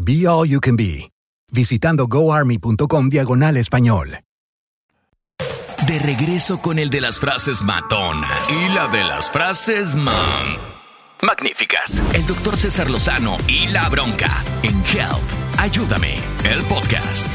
Be 0.00 0.28
All 0.28 0.48
You 0.48 0.60
Can 0.60 0.76
Be, 0.76 1.10
visitando 1.52 2.06
goarmy.com 2.06 3.08
diagonal 3.08 3.56
español. 3.56 4.20
De 5.86 5.98
regreso 5.98 6.60
con 6.60 6.78
el 6.78 6.88
de 6.88 7.00
las 7.00 7.18
frases 7.18 7.62
matonas 7.62 8.50
y 8.50 8.74
la 8.74 8.86
de 8.88 9.02
las 9.04 9.30
frases 9.30 9.96
man. 9.96 10.56
Magníficas. 11.20 12.00
El 12.14 12.24
doctor 12.26 12.56
César 12.56 12.88
Lozano 12.88 13.36
y 13.48 13.66
la 13.68 13.88
bronca 13.88 14.44
en 14.62 14.76
Help. 14.84 15.58
Ayúdame, 15.58 16.14
el 16.44 16.62
podcast. 16.64 17.26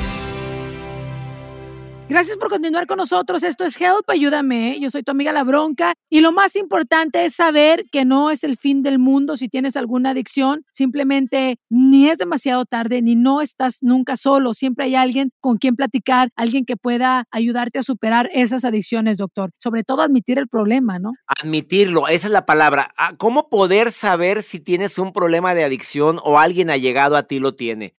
Gracias 2.14 2.38
por 2.38 2.50
continuar 2.50 2.86
con 2.86 2.98
nosotros. 2.98 3.42
Esto 3.42 3.66
es 3.66 3.82
Help, 3.82 4.08
ayúdame. 4.08 4.80
Yo 4.80 4.92
soy 4.92 5.02
tu 5.02 5.10
amiga 5.10 5.32
La 5.32 5.44
Bronca. 5.44 5.96
Y 6.12 6.22
lo 6.22 6.32
más 6.32 6.56
importante 6.56 7.26
es 7.26 7.34
saber 7.34 7.86
que 7.92 8.06
no 8.06 8.30
es 8.30 8.44
el 8.44 8.56
fin 8.56 8.84
del 8.84 9.00
mundo 9.00 9.36
si 9.36 9.50
tienes 9.50 9.76
alguna 9.76 10.12
adicción. 10.12 10.64
Simplemente 10.74 11.58
ni 11.72 12.08
es 12.08 12.20
demasiado 12.20 12.66
tarde, 12.66 13.02
ni 13.02 13.16
no 13.16 13.42
estás 13.42 13.80
nunca 13.82 14.16
solo. 14.16 14.54
Siempre 14.54 14.86
hay 14.86 14.94
alguien 14.94 15.32
con 15.40 15.58
quien 15.58 15.76
platicar, 15.76 16.30
alguien 16.36 16.66
que 16.66 16.78
pueda 16.78 17.26
ayudarte 17.32 17.80
a 17.80 17.84
superar 17.84 18.30
esas 18.32 18.64
adicciones, 18.64 19.18
doctor. 19.18 19.50
Sobre 19.58 19.84
todo 19.84 20.04
admitir 20.04 20.38
el 20.38 20.48
problema, 20.48 21.00
¿no? 21.00 21.14
Admitirlo, 21.26 22.08
esa 22.08 22.28
es 22.28 22.32
la 22.32 22.46
palabra. 22.46 22.94
Ah, 22.96 23.16
¿Cómo 23.18 23.50
poder 23.50 23.92
saber 23.92 24.44
si 24.44 24.60
tienes 24.60 25.00
un 25.00 25.14
problema 25.14 25.56
de 25.56 25.64
adicción 25.64 26.20
o 26.24 26.38
alguien 26.38 26.70
ha 26.70 26.78
llegado 26.78 27.18
a 27.18 27.24
ti 27.24 27.40
lo 27.40 27.56
tiene? 27.56 27.96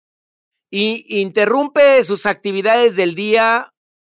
Y 0.70 1.20
interrumpe 1.20 2.02
sus 2.04 2.26
actividades 2.26 2.94
del 2.94 3.16
día 3.16 3.73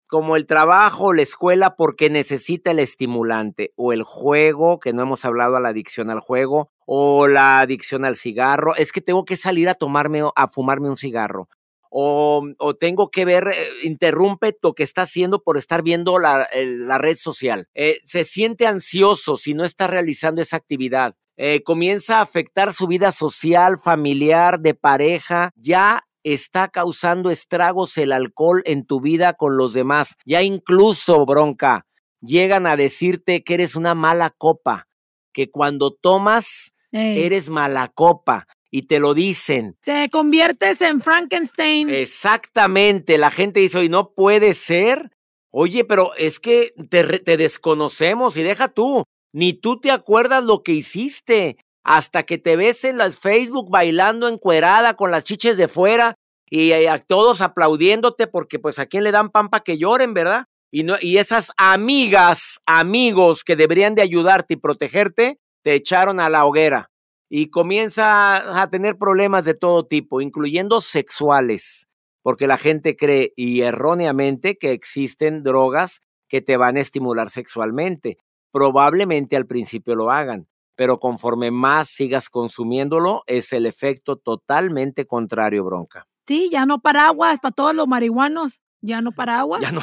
como 0.09 0.37
el 0.37 0.47
trabajo, 0.47 1.13
la 1.13 1.23
escuela, 1.23 1.77
porque 1.77 2.11
necesita 2.11 2.71
el 2.73 2.81
estimulante, 2.81 3.73
o 3.77 3.93
el 3.93 4.03
juego, 4.03 4.81
que 4.81 4.93
no 4.93 5.03
hemos 5.03 5.25
hablado 5.25 5.57
a 5.57 5.61
la 5.61 5.69
adicción 5.69 6.11
al 6.11 6.21
juego, 6.21 6.71
o 6.87 7.29
la 7.29 7.61
adicción 7.61 8.05
al 8.05 8.17
cigarro, 8.17 8.75
es 8.75 8.91
que 8.91 9.01
tengo 9.01 9.25
que 9.25 9.37
salir 9.37 9.69
a 9.69 9.75
tomarme, 9.75 10.23
a 10.35 10.49
fumarme 10.49 10.89
un 10.89 10.97
cigarro. 10.97 11.49
O, 11.91 12.47
o 12.59 12.75
tengo 12.77 13.11
que 13.11 13.25
ver, 13.25 13.49
eh, 13.49 13.69
interrumpe 13.83 14.57
lo 14.63 14.75
que 14.75 14.83
está 14.83 15.03
haciendo 15.03 15.43
por 15.43 15.57
estar 15.57 15.83
viendo 15.83 16.19
la, 16.19 16.49
la 16.55 16.99
red 16.99 17.17
social. 17.17 17.69
Eh, 17.75 18.01
se 18.05 18.25
siente 18.25 18.67
ansioso 18.67 19.37
si 19.37 19.55
no 19.55 19.65
está 19.65 19.87
realizando 19.87 20.43
esa 20.43 20.57
actividad. 20.57 21.15
Eh, 21.41 21.63
comienza 21.63 22.19
a 22.19 22.23
afectar 22.23 22.73
su 22.73 22.89
vida 22.89 23.13
social, 23.13 23.79
familiar, 23.79 24.61
de 24.61 24.75
pareja. 24.75 25.53
Ya 25.55 26.08
está 26.23 26.69
causando 26.69 27.31
estragos 27.31 27.97
el 27.99 28.13
alcohol 28.13 28.63
en 28.65 28.85
tu 28.85 29.01
vida 29.01 29.35
con 29.35 29.57
los 29.57 29.73
demás. 29.73 30.17
Ya 30.25 30.43
incluso, 30.43 31.25
bronca, 31.27 31.87
llegan 32.21 32.67
a 32.67 32.77
decirte 32.77 33.43
que 33.43 33.55
eres 33.55 33.77
una 33.77 33.95
mala 33.95 34.31
copa, 34.31 34.89
que 35.33 35.51
cuando 35.51 35.93
tomas 35.93 36.73
Ey. 36.93 37.23
eres 37.23 37.51
mala 37.51 37.89
copa 37.89 38.47
y 38.71 38.83
te 38.83 38.99
lo 38.99 39.15
dicen. 39.15 39.77
Te 39.85 40.11
conviertes 40.11 40.81
en 40.81 41.01
Frankenstein. 41.01 41.91
Exactamente, 41.91 43.19
la 43.19 43.31
gente 43.31 43.61
dice, 43.61 43.79
oye, 43.79 43.89
no 43.89 44.13
puede 44.13 44.55
ser. 44.55 45.11
Oye, 45.51 45.85
pero 45.85 46.15
es 46.17 46.41
que 46.41 46.75
te 46.91 47.37
desconocemos 47.37 48.37
y 48.37 48.43
deja 48.43 48.69
tú, 48.69 49.05
ni 49.33 49.55
tú 49.55 49.81
te 49.81 49.91
acuerdas 49.91 50.45
lo 50.45 50.63
que 50.63 50.73
hiciste 50.73 51.57
hasta 51.89 52.25
que 52.25 52.37
te 52.37 52.55
ves 52.55 52.85
en 52.85 52.99
las 52.99 53.19
Facebook 53.19 53.71
bailando 53.71 54.29
encuerada 54.29 54.93
con 54.93 55.11
las 55.11 55.25
chiches 55.25 55.57
de 55.57 55.69
fuera 55.69 56.17
y 56.51 56.73
eh, 56.73 56.87
a 56.87 56.99
todos 56.99 57.41
aplaudiéndote 57.41 58.27
porque 58.27 58.59
pues 58.59 58.79
a 58.79 58.85
quién 58.85 59.05
le 59.05 59.11
dan 59.11 59.31
pan 59.31 59.49
pa' 59.49 59.61
que 59.61 59.79
lloren, 59.79 60.13
¿verdad? 60.13 60.45
Y, 60.71 60.83
no, 60.83 60.97
y 61.01 61.17
esas 61.17 61.51
amigas, 61.57 62.59
amigos 62.67 63.43
que 63.43 63.57
deberían 63.57 63.95
de 63.95 64.03
ayudarte 64.03 64.53
y 64.53 64.57
protegerte, 64.59 65.39
te 65.65 65.73
echaron 65.73 66.21
a 66.21 66.29
la 66.29 66.45
hoguera 66.45 66.91
y 67.31 67.49
comienza 67.49 68.61
a 68.61 68.69
tener 68.69 68.99
problemas 68.99 69.47
de 69.47 69.55
todo 69.55 69.87
tipo, 69.87 70.21
incluyendo 70.21 70.83
sexuales, 70.83 71.87
porque 72.23 72.47
la 72.47 72.59
gente 72.59 72.97
cree 72.97 73.33
y 73.35 73.63
erróneamente 73.63 74.59
que 74.59 74.73
existen 74.73 75.43
drogas 75.43 76.03
que 76.29 76.43
te 76.43 76.59
van 76.59 76.77
a 76.77 76.83
estimular 76.83 77.31
sexualmente. 77.31 78.19
Probablemente 78.53 79.37
al 79.37 79.47
principio 79.47 79.95
lo 79.95 80.11
hagan, 80.11 80.49
pero 80.79 81.01
conforme 81.01 81.51
más 81.51 81.89
sigas 81.89 82.31
consumiéndolo, 82.31 83.25
es 83.27 83.53
el 83.53 83.67
efecto 83.67 84.15
totalmente 84.15 85.09
contrario, 85.09 85.65
bronca. 85.65 86.07
Sí, 86.25 86.51
ya 86.53 86.67
no 86.67 86.79
paraguas 86.79 87.41
para 87.41 87.53
todos 87.53 87.75
los 87.75 87.89
marihuanos. 87.89 88.61
Ya 88.81 89.01
no 89.01 89.11
paraguas. 89.17 89.61
Ya 89.61 89.73
no 89.73 89.83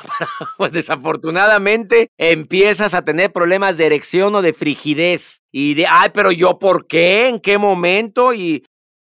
Pues 0.57 0.71
desafortunadamente 0.71 2.11
empiezas 2.17 2.93
a 2.93 3.03
tener 3.03 3.33
problemas 3.33 3.75
de 3.75 3.87
erección 3.87 4.35
o 4.35 4.41
de 4.41 4.53
frigidez. 4.53 5.41
Y 5.51 5.73
de, 5.73 5.85
ay, 5.85 6.11
pero 6.13 6.31
yo, 6.31 6.59
¿por 6.59 6.87
qué? 6.87 7.27
¿En 7.27 7.41
qué 7.41 7.57
momento? 7.57 8.33
Y 8.33 8.63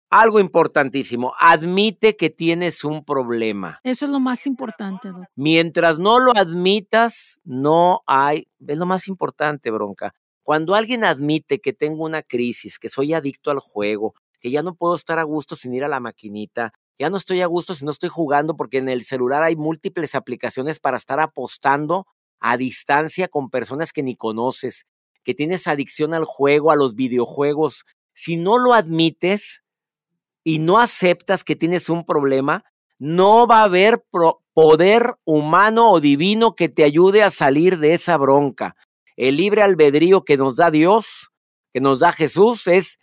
algo 0.10 0.42
importantísimo, 0.42 1.34
admite 1.40 2.18
que 2.18 2.30
tienes 2.30 2.84
un 2.84 3.06
problema. 3.06 3.80
Eso 3.84 4.06
es 4.06 4.12
lo 4.12 4.20
más 4.20 4.48
importante, 4.48 5.10
doctor. 5.10 5.30
Mientras 5.36 6.00
no 6.00 6.20
lo 6.20 6.36
admitas, 6.36 7.40
no 7.46 8.02
hay, 8.06 8.48
es 8.68 8.78
lo 8.78 8.86
más 8.86 9.08
importante, 9.08 9.72
bronca. 9.72 10.14
Cuando 10.50 10.74
alguien 10.74 11.04
admite 11.04 11.60
que 11.60 11.74
tengo 11.74 12.04
una 12.04 12.24
crisis, 12.24 12.80
que 12.80 12.90
soy 12.90 13.14
adicto 13.14 13.52
al 13.52 13.60
juego, 13.60 14.16
que 14.40 14.50
ya 14.50 14.64
no 14.64 14.74
puedo 14.74 14.96
estar 14.96 15.20
a 15.20 15.24
gusto 15.24 15.56
sin 15.56 15.76
ir 15.76 15.84
a 15.84 15.88
la 15.88 16.00
maquinita, 16.00 16.74
ya 16.98 17.12
no 17.12 17.18
estoy 17.18 17.42
a 17.42 17.46
gusto 17.46 17.76
si 17.76 17.86
no 17.86 17.92
estoy 17.92 18.10
jugando 18.10 18.58
porque 18.58 18.80
en 18.80 18.90
el 18.90 19.04
celular 19.04 19.44
hay 19.44 19.56
múltiples 19.56 20.16
aplicaciones 20.16 20.80
para 20.80 20.98
estar 20.98 21.20
apostando 21.20 22.08
a 22.40 22.58
distancia 22.58 23.28
con 23.28 23.52
personas 23.52 23.94
que 23.94 24.02
ni 24.02 24.16
conoces, 24.16 24.88
que 25.24 25.36
tienes 25.36 25.68
adicción 25.68 26.16
al 26.16 26.26
juego, 26.26 26.72
a 26.72 26.76
los 26.76 26.96
videojuegos. 26.96 27.86
Si 28.16 28.36
no 28.36 28.58
lo 28.58 28.74
admites 28.74 29.62
y 30.44 30.58
no 30.58 30.80
aceptas 30.80 31.44
que 31.44 31.56
tienes 31.56 31.90
un 31.90 32.08
problema, 32.08 32.64
no 32.98 33.46
va 33.46 33.60
a 33.60 33.66
haber 33.66 34.04
poder 34.56 35.14
humano 35.26 35.92
o 35.92 36.00
divino 36.00 36.56
que 36.56 36.70
te 36.70 36.84
ayude 36.84 37.22
a 37.22 37.30
salir 37.30 37.78
de 37.78 37.94
esa 37.94 38.18
bronca. 38.18 38.76
El 39.20 39.36
libre 39.36 39.62
albedrío 39.62 40.24
que 40.24 40.38
nos 40.38 40.56
da 40.56 40.72
Dios, 40.72 41.34
que 41.74 41.82
nos 41.82 42.00
da 42.00 42.14
Jesús, 42.14 42.68
es 42.68 43.00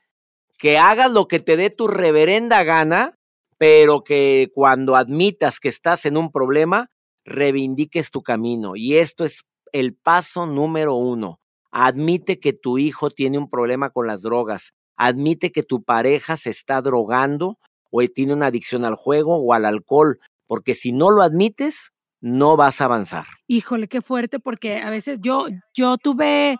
que 0.56 0.78
hagas 0.78 1.10
lo 1.10 1.28
que 1.28 1.40
te 1.40 1.58
dé 1.58 1.68
tu 1.68 1.88
reverenda 1.88 2.64
gana, 2.64 3.18
pero 3.58 4.02
que 4.02 4.50
cuando 4.54 4.96
admitas 4.96 5.60
que 5.60 5.68
estás 5.68 6.06
en 6.06 6.16
un 6.16 6.32
problema, 6.32 6.90
reivindiques 7.26 8.10
tu 8.10 8.22
camino. 8.22 8.76
Y 8.76 8.96
esto 8.96 9.26
es 9.26 9.44
el 9.72 9.94
paso 9.94 10.46
número 10.46 10.94
uno. 10.94 11.38
Admite 11.70 12.40
que 12.40 12.54
tu 12.54 12.78
hijo 12.78 13.10
tiene 13.10 13.36
un 13.36 13.50
problema 13.50 13.90
con 13.90 14.06
las 14.06 14.22
drogas. 14.22 14.72
Admite 14.96 15.52
que 15.52 15.64
tu 15.64 15.84
pareja 15.84 16.38
se 16.38 16.48
está 16.48 16.80
drogando 16.80 17.58
o 17.90 18.00
tiene 18.06 18.32
una 18.32 18.46
adicción 18.46 18.86
al 18.86 18.94
juego 18.94 19.36
o 19.36 19.52
al 19.52 19.66
alcohol, 19.66 20.18
porque 20.46 20.74
si 20.74 20.92
no 20.92 21.10
lo 21.10 21.20
admites, 21.20 21.92
no 22.26 22.56
vas 22.56 22.80
a 22.80 22.86
avanzar. 22.86 23.24
Híjole, 23.46 23.86
qué 23.86 24.02
fuerte, 24.02 24.40
porque 24.40 24.78
a 24.78 24.90
veces 24.90 25.20
yo, 25.22 25.46
yo 25.72 25.96
tuve 25.96 26.58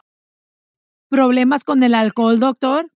problemas 1.08 1.64
con 1.64 1.82
el 1.82 1.94
alcohol, 1.94 2.38
doctor, 2.38 2.88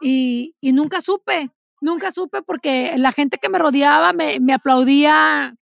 y, 0.00 0.56
y 0.60 0.72
nunca 0.72 1.00
supe, 1.00 1.50
nunca 1.80 2.10
supe 2.10 2.42
porque 2.42 2.94
la 2.96 3.12
gente 3.12 3.38
que 3.38 3.48
me 3.48 3.58
rodeaba 3.58 4.12
me, 4.12 4.40
me 4.40 4.52
aplaudía, 4.52 5.54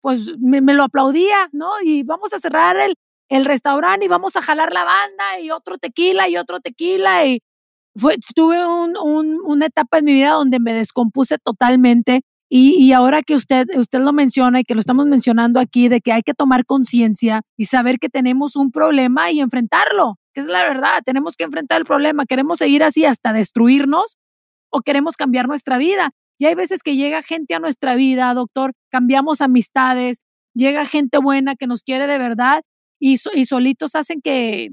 pues 0.00 0.38
me, 0.38 0.62
me, 0.62 0.72
lo 0.72 0.84
aplaudía, 0.84 1.50
¿no? 1.52 1.70
Y 1.84 2.02
vamos 2.02 2.32
a 2.32 2.38
cerrar 2.38 2.78
el, 2.78 2.94
el 3.28 3.44
restaurante 3.44 4.06
y 4.06 4.08
vamos 4.08 4.36
a 4.36 4.42
jalar 4.42 4.72
la 4.72 4.84
banda 4.84 5.40
y 5.42 5.50
otro 5.50 5.76
tequila 5.76 6.30
y 6.30 6.38
otro 6.38 6.60
tequila 6.60 7.26
y 7.26 7.42
fue, 7.94 8.16
tuve 8.34 8.66
un, 8.66 8.96
un, 8.96 9.38
una 9.44 9.66
etapa 9.66 9.98
en 9.98 10.06
mi 10.06 10.12
vida 10.14 10.30
donde 10.32 10.60
me 10.60 10.72
descompuse 10.72 11.36
totalmente 11.38 12.22
y, 12.52 12.92
ahora 12.92 13.22
que 13.22 13.36
usted, 13.36 13.68
usted 13.76 14.00
lo 14.00 14.12
menciona 14.12 14.58
y 14.58 14.64
que 14.64 14.74
lo 14.74 14.80
estamos 14.80 15.06
mencionando 15.06 15.60
aquí, 15.60 15.88
de 15.88 16.00
que 16.00 16.10
hay 16.12 16.22
que 16.22 16.34
tomar 16.34 16.64
conciencia 16.64 17.42
y 17.56 17.66
saber 17.66 18.00
que 18.00 18.08
tenemos 18.08 18.56
un 18.56 18.72
problema 18.72 19.30
y 19.30 19.38
enfrentarlo, 19.38 20.16
que 20.34 20.40
es 20.40 20.46
la 20.46 20.64
verdad, 20.64 21.00
tenemos 21.04 21.36
que 21.36 21.44
enfrentar 21.44 21.78
el 21.78 21.86
problema, 21.86 22.26
queremos 22.26 22.58
seguir 22.58 22.82
así 22.82 23.04
hasta 23.04 23.32
destruirnos 23.32 24.16
o 24.68 24.80
queremos 24.80 25.16
cambiar 25.16 25.46
nuestra 25.46 25.78
vida. 25.78 26.10
Y 26.38 26.46
hay 26.46 26.56
veces 26.56 26.82
que 26.82 26.96
llega 26.96 27.22
gente 27.22 27.54
a 27.54 27.60
nuestra 27.60 27.94
vida, 27.94 28.34
doctor, 28.34 28.72
cambiamos 28.90 29.42
amistades, 29.42 30.18
llega 30.52 30.84
gente 30.86 31.18
buena 31.18 31.54
que 31.54 31.68
nos 31.68 31.84
quiere 31.84 32.08
de 32.08 32.18
verdad 32.18 32.62
y, 32.98 33.16
y 33.34 33.44
solitos 33.44 33.94
hacen 33.94 34.20
que, 34.20 34.70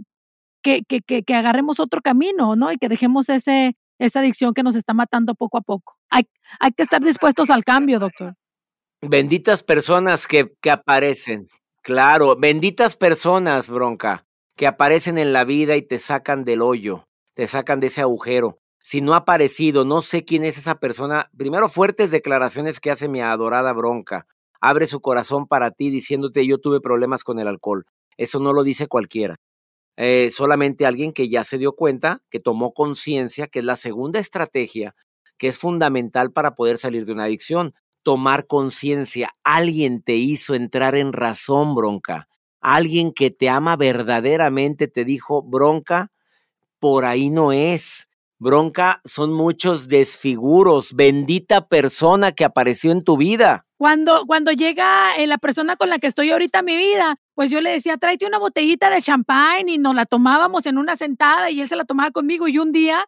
que, 0.64 0.82
que, 0.82 1.22
que, 1.22 1.36
agarremos 1.36 1.80
otro 1.80 2.02
camino, 2.02 2.56
¿no? 2.56 2.72
Y 2.72 2.78
que 2.78 2.90
dejemos 2.90 3.30
ese, 3.30 3.76
esa 4.00 4.20
adicción 4.20 4.54
que 4.54 4.64
nos 4.64 4.76
está 4.76 4.94
matando 4.94 5.36
poco 5.36 5.58
a 5.58 5.62
poco. 5.62 5.98
Hay, 6.10 6.28
hay 6.60 6.72
que 6.72 6.84
estar 6.84 7.02
dispuestos 7.02 7.50
al 7.50 7.64
cambio, 7.64 8.00
doctor. 8.00 8.36
Benditas 9.02 9.64
personas 9.64 10.28
que, 10.28 10.54
que 10.62 10.72
aparecen. 10.72 11.46
Claro, 11.84 12.36
benditas 12.36 12.98
personas, 12.98 13.70
bronca, 13.70 14.26
que 14.56 14.68
aparecen 14.68 15.18
en 15.18 15.34
la 15.34 15.46
vida 15.46 15.76
y 15.76 15.82
te 15.82 16.00
sacan 16.00 16.44
del 16.44 16.62
hoyo, 16.62 17.08
te 17.34 17.48
sacan 17.48 17.80
de 17.80 17.88
ese 17.88 18.02
agujero. 18.02 18.60
Si 18.80 19.02
no 19.02 19.14
ha 19.14 19.18
aparecido, 19.18 19.86
no 19.86 20.02
sé 20.02 20.24
quién 20.26 20.44
es 20.44 20.58
esa 20.58 20.80
persona. 20.80 21.30
Primero, 21.38 21.70
fuertes 21.70 22.10
declaraciones 22.10 22.80
que 22.80 22.92
hace 22.92 23.08
mi 23.08 23.22
adorada 23.22 23.74
bronca. 23.74 24.28
Abre 24.60 24.88
su 24.88 25.02
corazón 25.02 25.46
para 25.46 25.72
ti 25.72 25.90
diciéndote 25.90 26.46
yo 26.48 26.58
tuve 26.58 26.82
problemas 26.82 27.24
con 27.24 27.40
el 27.40 27.48
alcohol. 27.48 27.86
Eso 28.18 28.40
no 28.40 28.54
lo 28.54 28.64
dice 28.64 28.88
cualquiera. 28.88 29.36
Eh, 29.98 30.30
solamente 30.32 30.86
alguien 30.86 31.12
que 31.12 31.28
ya 31.28 31.44
se 31.44 31.58
dio 31.58 31.74
cuenta, 31.74 32.22
que 32.30 32.40
tomó 32.40 32.74
conciencia, 32.74 33.48
que 33.48 33.60
es 33.60 33.66
la 33.66 33.76
segunda 33.76 34.20
estrategia, 34.20 34.96
que 35.38 35.48
es 35.48 35.58
fundamental 35.58 36.32
para 36.32 36.56
poder 36.56 36.78
salir 36.78 37.06
de 37.06 37.14
una 37.14 37.26
adicción. 37.26 37.74
Tomar 38.04 38.46
conciencia. 38.48 39.32
Alguien 39.44 40.02
te 40.02 40.16
hizo 40.16 40.56
entrar 40.56 40.96
en 40.96 41.14
razón, 41.14 41.76
bronca. 41.76 42.30
Alguien 42.62 43.12
que 43.12 43.32
te 43.32 43.50
ama 43.50 43.76
verdaderamente 43.76 44.88
te 44.88 45.04
dijo, 45.04 45.42
bronca, 45.42 46.12
por 46.80 47.06
ahí 47.06 47.30
no 47.30 47.52
es. 47.52 48.08
Bronca, 48.40 49.02
son 49.04 49.34
muchos 49.34 49.88
desfiguros. 49.88 50.94
Bendita 50.94 51.68
persona 51.68 52.32
que 52.32 52.46
apareció 52.46 52.92
en 52.92 53.02
tu 53.02 53.18
vida. 53.18 53.66
Cuando, 53.78 54.26
cuando 54.28 54.52
llega 54.52 55.16
eh, 55.18 55.26
la 55.26 55.40
persona 55.40 55.76
con 55.76 55.90
la 55.90 55.98
que 55.98 56.08
estoy 56.08 56.30
ahorita 56.30 56.60
en 56.60 56.66
mi 56.66 56.78
vida, 56.78 57.20
pues 57.38 57.52
yo 57.52 57.62
le 57.62 57.70
decía, 57.70 57.98
tráete 57.98 58.26
una 58.26 58.40
botellita 58.40 58.90
de 58.90 59.00
champán 59.00 59.70
y 59.70 59.78
nos 59.78 59.94
la 59.94 60.08
tomábamos 60.08 60.66
en 60.66 60.80
una 60.80 60.96
sentada 60.96 61.52
y 61.52 61.62
él 61.62 61.70
se 61.70 61.76
la 61.76 61.86
tomaba 61.86 62.10
conmigo 62.10 62.48
y 62.48 62.58
un 62.58 62.72
día 62.72 63.06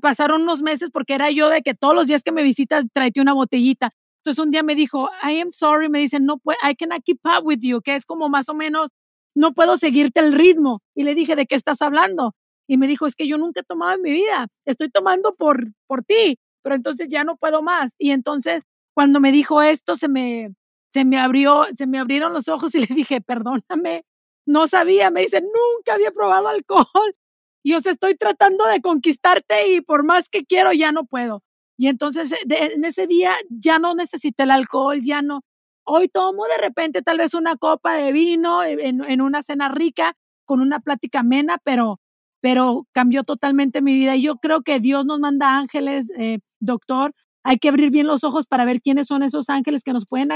pasaron 0.00 0.42
unos 0.42 0.62
meses 0.62 0.90
porque 0.92 1.12
era 1.14 1.32
yo 1.32 1.48
de 1.48 1.60
que 1.60 1.74
todos 1.74 1.92
los 1.92 2.06
días 2.06 2.22
que 2.22 2.30
me 2.30 2.44
visitas 2.44 2.84
tráete 2.92 3.20
una 3.20 3.32
botellita. 3.32 3.90
Entonces 4.18 4.44
un 4.44 4.52
día 4.52 4.62
me 4.62 4.76
dijo, 4.76 5.10
I 5.28 5.40
am 5.40 5.50
sorry, 5.50 5.88
me 5.88 5.98
dice, 5.98 6.20
no, 6.20 6.40
I 6.62 6.76
cannot 6.76 7.02
keep 7.02 7.18
up 7.24 7.44
with 7.44 7.58
you, 7.62 7.80
que 7.80 7.96
es 7.96 8.06
como 8.06 8.28
más 8.28 8.48
o 8.48 8.54
menos, 8.54 8.90
no 9.34 9.54
puedo 9.54 9.76
seguirte 9.76 10.20
el 10.20 10.34
ritmo. 10.34 10.80
Y 10.94 11.02
le 11.02 11.16
dije, 11.16 11.34
¿de 11.34 11.46
qué 11.46 11.56
estás 11.56 11.82
hablando? 11.82 12.36
Y 12.68 12.76
me 12.76 12.86
dijo, 12.86 13.06
es 13.06 13.16
que 13.16 13.26
yo 13.26 13.38
nunca 13.38 13.62
he 13.62 13.64
tomado 13.64 13.96
en 13.96 14.02
mi 14.02 14.12
vida, 14.12 14.46
estoy 14.66 14.88
tomando 14.88 15.34
por, 15.34 15.64
por 15.88 16.04
ti, 16.04 16.38
pero 16.62 16.76
entonces 16.76 17.08
ya 17.08 17.24
no 17.24 17.36
puedo 17.36 17.60
más. 17.60 17.96
Y 17.98 18.12
entonces 18.12 18.62
cuando 18.94 19.18
me 19.18 19.32
dijo 19.32 19.62
esto, 19.62 19.96
se 19.96 20.06
me, 20.06 20.54
se 20.94 21.04
me 21.04 21.18
abrió, 21.18 21.64
se 21.76 21.88
me 21.88 21.98
abrieron 21.98 22.32
los 22.32 22.46
ojos 22.46 22.72
y 22.76 22.78
le 22.86 22.94
dije, 22.94 23.20
perdóname, 23.20 24.04
no 24.46 24.68
sabía, 24.68 25.10
me 25.10 25.22
dice, 25.22 25.40
nunca 25.40 25.94
había 25.94 26.12
probado 26.12 26.48
alcohol. 26.48 27.16
Y 27.64 27.74
os 27.74 27.86
estoy 27.86 28.14
tratando 28.14 28.66
de 28.66 28.80
conquistarte 28.80 29.74
y 29.74 29.80
por 29.80 30.04
más 30.04 30.28
que 30.28 30.44
quiero, 30.44 30.72
ya 30.72 30.92
no 30.92 31.04
puedo. 31.04 31.42
Y 31.76 31.88
entonces 31.88 32.30
eh, 32.32 32.38
en 32.48 32.84
ese 32.84 33.06
día 33.06 33.32
ya 33.48 33.78
no 33.78 33.94
necesité 33.94 34.44
el 34.44 34.52
alcohol, 34.52 35.00
ya 35.02 35.22
no. 35.22 35.40
Hoy 35.84 36.08
tomo 36.08 36.44
de 36.46 36.58
repente 36.58 37.02
tal 37.02 37.18
vez 37.18 37.34
una 37.34 37.56
copa 37.56 37.96
de 37.96 38.12
vino 38.12 38.62
en, 38.62 39.02
en 39.02 39.20
una 39.20 39.42
cena 39.42 39.70
rica 39.70 40.14
con 40.44 40.60
una 40.60 40.78
plática 40.80 41.20
amena, 41.20 41.58
pero, 41.64 42.00
pero 42.40 42.86
cambió 42.92 43.24
totalmente 43.24 43.82
mi 43.82 43.94
vida. 43.94 44.14
Y 44.14 44.22
yo 44.22 44.36
creo 44.36 44.62
que 44.62 44.78
Dios 44.78 45.06
nos 45.06 45.18
manda 45.18 45.58
ángeles, 45.58 46.06
eh, 46.18 46.38
doctor, 46.60 47.14
hay 47.42 47.58
que 47.58 47.68
abrir 47.68 47.90
bien 47.90 48.06
los 48.06 48.24
ojos 48.24 48.46
para 48.46 48.64
ver 48.64 48.80
quiénes 48.80 49.08
son 49.08 49.22
esos 49.22 49.48
ángeles 49.48 49.82
que 49.82 49.92
nos 49.92 50.06
pueden 50.06 50.30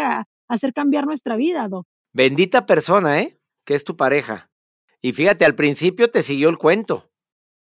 hacer 0.49 0.73
cambiar 0.73 1.07
nuestra 1.07 1.37
vida, 1.37 1.69
Doc. 1.69 1.87
Bendita 2.13 2.67
persona, 2.67 3.21
¿eh? 3.21 3.39
Que 3.65 3.75
es 3.75 3.85
tu 3.85 3.97
pareja. 3.97 4.51
Y 5.01 5.13
fíjate, 5.13 5.45
al 5.45 5.55
principio 5.55 6.11
te 6.11 6.23
siguió 6.23 6.49
el 6.49 6.59
cuento. 6.59 7.11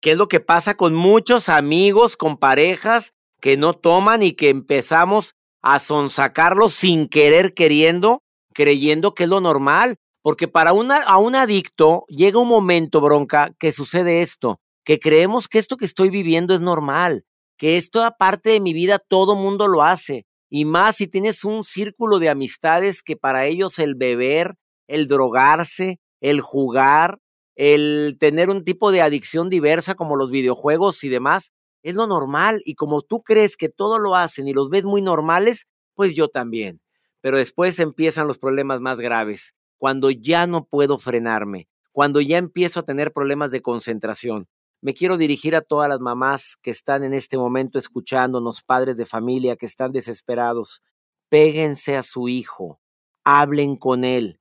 ¿Qué 0.00 0.12
es 0.12 0.18
lo 0.18 0.28
que 0.28 0.40
pasa 0.40 0.74
con 0.74 0.94
muchos 0.94 1.48
amigos, 1.48 2.16
con 2.16 2.36
parejas 2.36 3.12
que 3.40 3.56
no 3.56 3.72
toman 3.72 4.22
y 4.22 4.32
que 4.32 4.48
empezamos 4.48 5.34
a 5.62 5.78
sonsacarlos 5.78 6.74
sin 6.74 7.08
querer 7.08 7.54
queriendo, 7.54 8.22
creyendo 8.52 9.14
que 9.14 9.24
es 9.24 9.28
lo 9.30 9.40
normal? 9.40 9.96
Porque 10.22 10.48
para 10.48 10.72
una, 10.72 11.02
a 11.02 11.18
un 11.18 11.34
adicto 11.34 12.04
llega 12.08 12.40
un 12.40 12.48
momento, 12.48 13.00
bronca, 13.00 13.54
que 13.58 13.72
sucede 13.72 14.22
esto, 14.22 14.60
que 14.84 14.98
creemos 14.98 15.48
que 15.48 15.58
esto 15.58 15.76
que 15.76 15.84
estoy 15.84 16.10
viviendo 16.10 16.54
es 16.54 16.60
normal, 16.60 17.24
que 17.56 17.76
esto 17.76 18.04
aparte 18.04 18.50
de 18.50 18.60
mi 18.60 18.72
vida 18.72 18.98
todo 18.98 19.36
mundo 19.36 19.68
lo 19.68 19.82
hace. 19.82 20.26
Y 20.54 20.66
más 20.66 20.96
si 20.96 21.06
tienes 21.08 21.44
un 21.44 21.64
círculo 21.64 22.18
de 22.18 22.28
amistades 22.28 23.02
que 23.02 23.16
para 23.16 23.46
ellos 23.46 23.78
el 23.78 23.94
beber, 23.94 24.56
el 24.86 25.08
drogarse, 25.08 25.98
el 26.20 26.42
jugar, 26.42 27.20
el 27.54 28.18
tener 28.20 28.50
un 28.50 28.62
tipo 28.62 28.92
de 28.92 29.00
adicción 29.00 29.48
diversa 29.48 29.94
como 29.94 30.14
los 30.14 30.30
videojuegos 30.30 31.04
y 31.04 31.08
demás, 31.08 31.52
es 31.82 31.94
lo 31.94 32.06
normal. 32.06 32.60
Y 32.66 32.74
como 32.74 33.00
tú 33.00 33.22
crees 33.22 33.56
que 33.56 33.70
todo 33.70 33.98
lo 33.98 34.14
hacen 34.14 34.46
y 34.46 34.52
los 34.52 34.68
ves 34.68 34.84
muy 34.84 35.00
normales, 35.00 35.68
pues 35.94 36.14
yo 36.14 36.28
también. 36.28 36.82
Pero 37.22 37.38
después 37.38 37.78
empiezan 37.78 38.26
los 38.28 38.38
problemas 38.38 38.82
más 38.82 39.00
graves, 39.00 39.54
cuando 39.78 40.10
ya 40.10 40.46
no 40.46 40.66
puedo 40.66 40.98
frenarme, 40.98 41.66
cuando 41.92 42.20
ya 42.20 42.36
empiezo 42.36 42.80
a 42.80 42.84
tener 42.84 43.14
problemas 43.14 43.52
de 43.52 43.62
concentración, 43.62 44.48
me 44.82 44.94
quiero 44.94 45.16
dirigir 45.16 45.54
a 45.54 45.60
todas 45.60 45.88
las 45.88 46.00
mamás 46.00 46.56
que 46.60 46.72
están 46.72 47.04
en 47.04 47.14
este 47.14 47.38
momento 47.38 47.78
escuchándonos, 47.78 48.62
padres 48.62 48.96
de 48.96 49.06
familia 49.06 49.54
que 49.54 49.64
están 49.66 49.92
desesperados. 49.92 50.82
Péguense 51.28 51.96
a 51.96 52.02
su 52.02 52.28
hijo, 52.28 52.80
hablen 53.22 53.76
con 53.76 54.02
él, 54.02 54.40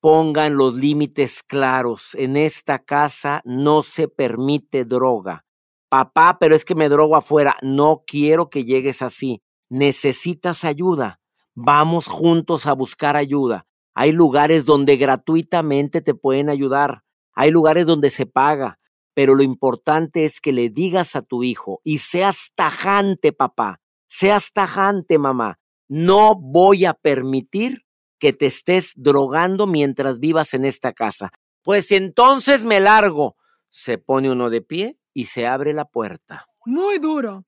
pongan 0.00 0.56
los 0.56 0.76
límites 0.76 1.42
claros. 1.42 2.14
En 2.14 2.36
esta 2.36 2.78
casa 2.78 3.42
no 3.44 3.82
se 3.82 4.06
permite 4.06 4.84
droga. 4.84 5.44
Papá, 5.88 6.38
pero 6.38 6.54
es 6.54 6.64
que 6.64 6.76
me 6.76 6.88
drogo 6.88 7.16
afuera. 7.16 7.56
No 7.60 8.04
quiero 8.06 8.50
que 8.50 8.64
llegues 8.64 9.02
así. 9.02 9.42
Necesitas 9.68 10.62
ayuda. 10.62 11.20
Vamos 11.56 12.06
juntos 12.06 12.68
a 12.68 12.72
buscar 12.72 13.16
ayuda. 13.16 13.66
Hay 13.94 14.12
lugares 14.12 14.64
donde 14.64 14.96
gratuitamente 14.96 16.00
te 16.00 16.14
pueden 16.14 16.50
ayudar. 16.50 17.02
Hay 17.34 17.50
lugares 17.50 17.84
donde 17.84 18.10
se 18.10 18.26
paga 18.26 18.78
pero 19.14 19.34
lo 19.34 19.42
importante 19.42 20.24
es 20.24 20.40
que 20.40 20.52
le 20.52 20.70
digas 20.70 21.16
a 21.16 21.22
tu 21.22 21.42
hijo 21.42 21.80
y 21.84 21.98
seas 21.98 22.52
tajante, 22.54 23.32
papá, 23.32 23.80
seas 24.06 24.52
tajante, 24.52 25.18
mamá. 25.18 25.58
No 25.88 26.34
voy 26.34 26.86
a 26.86 26.94
permitir 26.94 27.84
que 28.18 28.32
te 28.32 28.46
estés 28.46 28.92
drogando 28.96 29.66
mientras 29.66 30.18
vivas 30.18 30.54
en 30.54 30.64
esta 30.64 30.92
casa. 30.92 31.30
Pues 31.62 31.92
entonces 31.92 32.64
me 32.64 32.80
largo. 32.80 33.36
Se 33.68 33.98
pone 33.98 34.30
uno 34.30 34.48
de 34.50 34.62
pie 34.62 34.98
y 35.12 35.26
se 35.26 35.46
abre 35.46 35.72
la 35.72 35.84
puerta. 35.84 36.46
Muy 36.64 36.98
duro, 36.98 37.44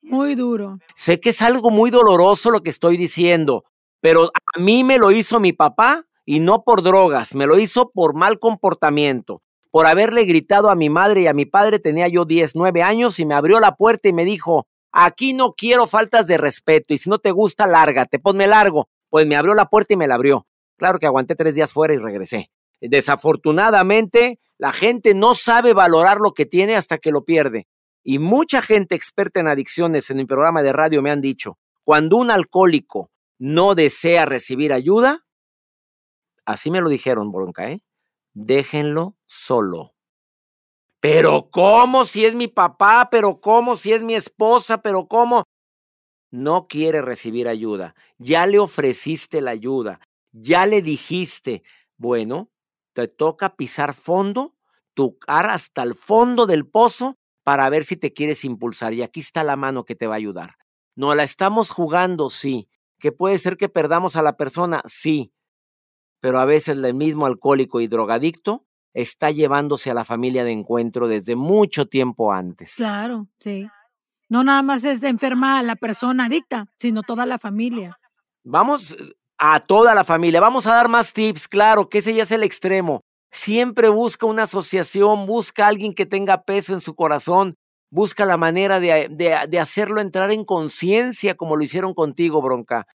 muy 0.00 0.34
duro. 0.34 0.78
Sé 0.94 1.20
que 1.20 1.30
es 1.30 1.42
algo 1.42 1.70
muy 1.70 1.90
doloroso 1.90 2.50
lo 2.50 2.62
que 2.62 2.70
estoy 2.70 2.96
diciendo, 2.96 3.64
pero 4.00 4.30
a 4.56 4.60
mí 4.60 4.84
me 4.84 4.98
lo 4.98 5.10
hizo 5.10 5.40
mi 5.40 5.52
papá 5.52 6.06
y 6.24 6.40
no 6.40 6.62
por 6.62 6.82
drogas, 6.82 7.34
me 7.34 7.46
lo 7.46 7.58
hizo 7.58 7.90
por 7.90 8.14
mal 8.14 8.38
comportamiento 8.38 9.42
por 9.72 9.86
haberle 9.86 10.24
gritado 10.24 10.70
a 10.70 10.76
mi 10.76 10.90
madre 10.90 11.22
y 11.22 11.26
a 11.26 11.32
mi 11.32 11.46
padre. 11.46 11.80
Tenía 11.80 12.06
yo 12.06 12.24
10, 12.24 12.54
9 12.54 12.82
años 12.82 13.18
y 13.18 13.24
me 13.24 13.34
abrió 13.34 13.58
la 13.58 13.74
puerta 13.74 14.08
y 14.08 14.12
me 14.12 14.24
dijo, 14.24 14.68
aquí 14.92 15.32
no 15.32 15.54
quiero 15.54 15.88
faltas 15.88 16.26
de 16.28 16.36
respeto 16.36 16.94
y 16.94 16.98
si 16.98 17.10
no 17.10 17.18
te 17.18 17.32
gusta, 17.32 17.66
lárgate, 17.66 18.20
ponme 18.20 18.46
largo. 18.46 18.88
Pues 19.08 19.26
me 19.26 19.34
abrió 19.34 19.54
la 19.54 19.66
puerta 19.66 19.94
y 19.94 19.96
me 19.96 20.06
la 20.06 20.14
abrió. 20.14 20.46
Claro 20.76 20.98
que 20.98 21.06
aguanté 21.06 21.34
tres 21.34 21.54
días 21.54 21.72
fuera 21.72 21.94
y 21.94 21.96
regresé. 21.96 22.50
Desafortunadamente, 22.80 24.38
la 24.58 24.72
gente 24.72 25.14
no 25.14 25.34
sabe 25.34 25.72
valorar 25.72 26.18
lo 26.18 26.34
que 26.34 26.44
tiene 26.44 26.76
hasta 26.76 26.98
que 26.98 27.10
lo 27.10 27.24
pierde. 27.24 27.66
Y 28.04 28.18
mucha 28.18 28.60
gente 28.60 28.94
experta 28.94 29.40
en 29.40 29.48
adicciones 29.48 30.10
en 30.10 30.18
mi 30.18 30.26
programa 30.26 30.62
de 30.62 30.72
radio 30.72 31.00
me 31.00 31.10
han 31.10 31.20
dicho, 31.20 31.56
cuando 31.82 32.16
un 32.16 32.30
alcohólico 32.30 33.10
no 33.38 33.74
desea 33.74 34.26
recibir 34.26 34.72
ayuda, 34.72 35.24
así 36.44 36.70
me 36.70 36.80
lo 36.80 36.88
dijeron, 36.88 37.32
bronca, 37.32 37.70
¿eh? 37.70 37.80
Déjenlo 38.34 39.16
solo. 39.42 39.94
Pero 41.00 41.50
¿cómo 41.50 42.06
si 42.06 42.24
es 42.24 42.34
mi 42.34 42.46
papá? 42.46 43.08
Pero 43.10 43.40
¿cómo 43.40 43.76
si 43.76 43.92
es 43.92 44.02
mi 44.02 44.14
esposa? 44.14 44.82
Pero 44.82 45.08
¿cómo? 45.08 45.42
No 46.30 46.68
quiere 46.68 47.02
recibir 47.02 47.48
ayuda. 47.48 47.94
Ya 48.18 48.46
le 48.46 48.60
ofreciste 48.60 49.40
la 49.40 49.50
ayuda. 49.50 50.00
Ya 50.30 50.64
le 50.64 50.80
dijiste, 50.80 51.64
bueno, 51.96 52.50
te 52.92 53.08
toca 53.08 53.56
pisar 53.56 53.94
fondo, 53.94 54.54
tu 54.94 55.18
cara 55.18 55.54
hasta 55.54 55.82
el 55.82 55.94
fondo 55.94 56.46
del 56.46 56.68
pozo 56.68 57.16
para 57.42 57.68
ver 57.68 57.84
si 57.84 57.96
te 57.96 58.12
quieres 58.12 58.44
impulsar. 58.44 58.94
Y 58.94 59.02
aquí 59.02 59.20
está 59.20 59.42
la 59.42 59.56
mano 59.56 59.84
que 59.84 59.96
te 59.96 60.06
va 60.06 60.14
a 60.14 60.18
ayudar. 60.18 60.54
No 60.94 61.14
la 61.16 61.24
estamos 61.24 61.70
jugando, 61.70 62.30
sí. 62.30 62.68
Que 63.00 63.10
puede 63.10 63.38
ser 63.38 63.56
que 63.56 63.68
perdamos 63.68 64.14
a 64.14 64.22
la 64.22 64.36
persona, 64.36 64.82
sí. 64.86 65.32
Pero 66.20 66.38
a 66.38 66.44
veces 66.44 66.76
el 66.76 66.94
mismo 66.94 67.26
alcohólico 67.26 67.80
y 67.80 67.88
drogadicto 67.88 68.64
está 68.94 69.30
llevándose 69.30 69.90
a 69.90 69.94
la 69.94 70.04
familia 70.04 70.44
de 70.44 70.52
encuentro 70.52 71.08
desde 71.08 71.36
mucho 71.36 71.86
tiempo 71.86 72.32
antes. 72.32 72.74
Claro, 72.76 73.28
sí. 73.38 73.66
No 74.28 74.44
nada 74.44 74.62
más 74.62 74.84
es 74.84 75.00
de 75.00 75.08
enferma 75.08 75.58
a 75.58 75.62
la 75.62 75.76
persona 75.76 76.26
adicta, 76.26 76.66
sino 76.78 77.02
toda 77.02 77.26
la 77.26 77.38
familia. 77.38 77.98
Vamos 78.44 78.92
eh, 78.92 79.12
a 79.38 79.60
toda 79.60 79.94
la 79.94 80.04
familia, 80.04 80.40
vamos 80.40 80.66
a 80.66 80.74
dar 80.74 80.88
más 80.88 81.12
tips, 81.12 81.48
claro, 81.48 81.88
que 81.88 81.98
ese 81.98 82.14
ya 82.14 82.22
es 82.22 82.32
el 82.32 82.42
extremo. 82.42 83.02
Siempre 83.30 83.88
busca 83.88 84.26
una 84.26 84.44
asociación, 84.44 85.26
busca 85.26 85.64
a 85.64 85.68
alguien 85.68 85.94
que 85.94 86.06
tenga 86.06 86.44
peso 86.44 86.74
en 86.74 86.80
su 86.80 86.94
corazón, 86.94 87.56
busca 87.90 88.24
la 88.24 88.36
manera 88.36 88.78
de, 88.78 89.08
de, 89.10 89.38
de 89.48 89.60
hacerlo 89.60 90.00
entrar 90.00 90.30
en 90.30 90.44
conciencia 90.44 91.34
como 91.34 91.56
lo 91.56 91.64
hicieron 91.64 91.94
contigo, 91.94 92.42
Bronca. 92.42 92.86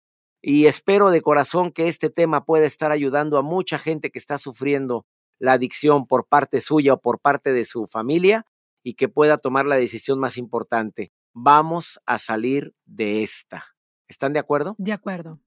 Y 0.41 0.67
espero 0.67 1.09
de 1.09 1.21
corazón 1.21 1.71
que 1.71 1.87
este 1.87 2.09
tema 2.09 2.45
pueda 2.45 2.65
estar 2.65 2.91
ayudando 2.91 3.37
a 3.37 3.41
mucha 3.41 3.79
gente 3.79 4.11
que 4.11 4.19
está 4.19 4.37
sufriendo 4.37 5.05
la 5.39 5.53
adicción 5.53 6.07
por 6.07 6.27
parte 6.27 6.61
suya 6.61 6.93
o 6.93 7.01
por 7.01 7.19
parte 7.19 7.53
de 7.53 7.65
su 7.65 7.87
familia 7.87 8.45
y 8.83 8.93
que 8.93 9.09
pueda 9.09 9.37
tomar 9.37 9.65
la 9.65 9.75
decisión 9.75 10.19
más 10.19 10.37
importante. 10.37 11.11
Vamos 11.33 11.99
a 12.05 12.17
salir 12.17 12.73
de 12.85 13.23
esta. 13.23 13.65
¿Están 14.07 14.33
de 14.33 14.39
acuerdo? 14.39 14.75
De 14.77 14.93
acuerdo. 14.93 15.39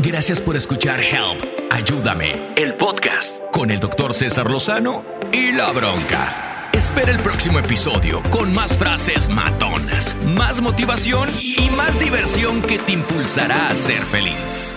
Gracias 0.00 0.40
por 0.40 0.56
escuchar 0.56 1.00
Help, 1.00 1.42
Ayúdame, 1.72 2.54
el 2.56 2.74
podcast 2.76 3.42
con 3.52 3.70
el 3.70 3.80
doctor 3.80 4.14
César 4.14 4.48
Lozano 4.50 5.04
y 5.32 5.52
la 5.52 5.72
bronca. 5.72 6.70
Espera 6.72 7.10
el 7.10 7.18
próximo 7.18 7.58
episodio 7.58 8.22
con 8.30 8.52
más 8.52 8.78
frases 8.78 9.28
matonas, 9.28 10.16
más 10.24 10.60
motivación 10.60 11.28
y 11.40 11.68
más 11.76 11.98
diversión 11.98 12.62
que 12.62 12.78
te 12.78 12.92
impulsará 12.92 13.70
a 13.70 13.76
ser 13.76 14.02
feliz. 14.02 14.76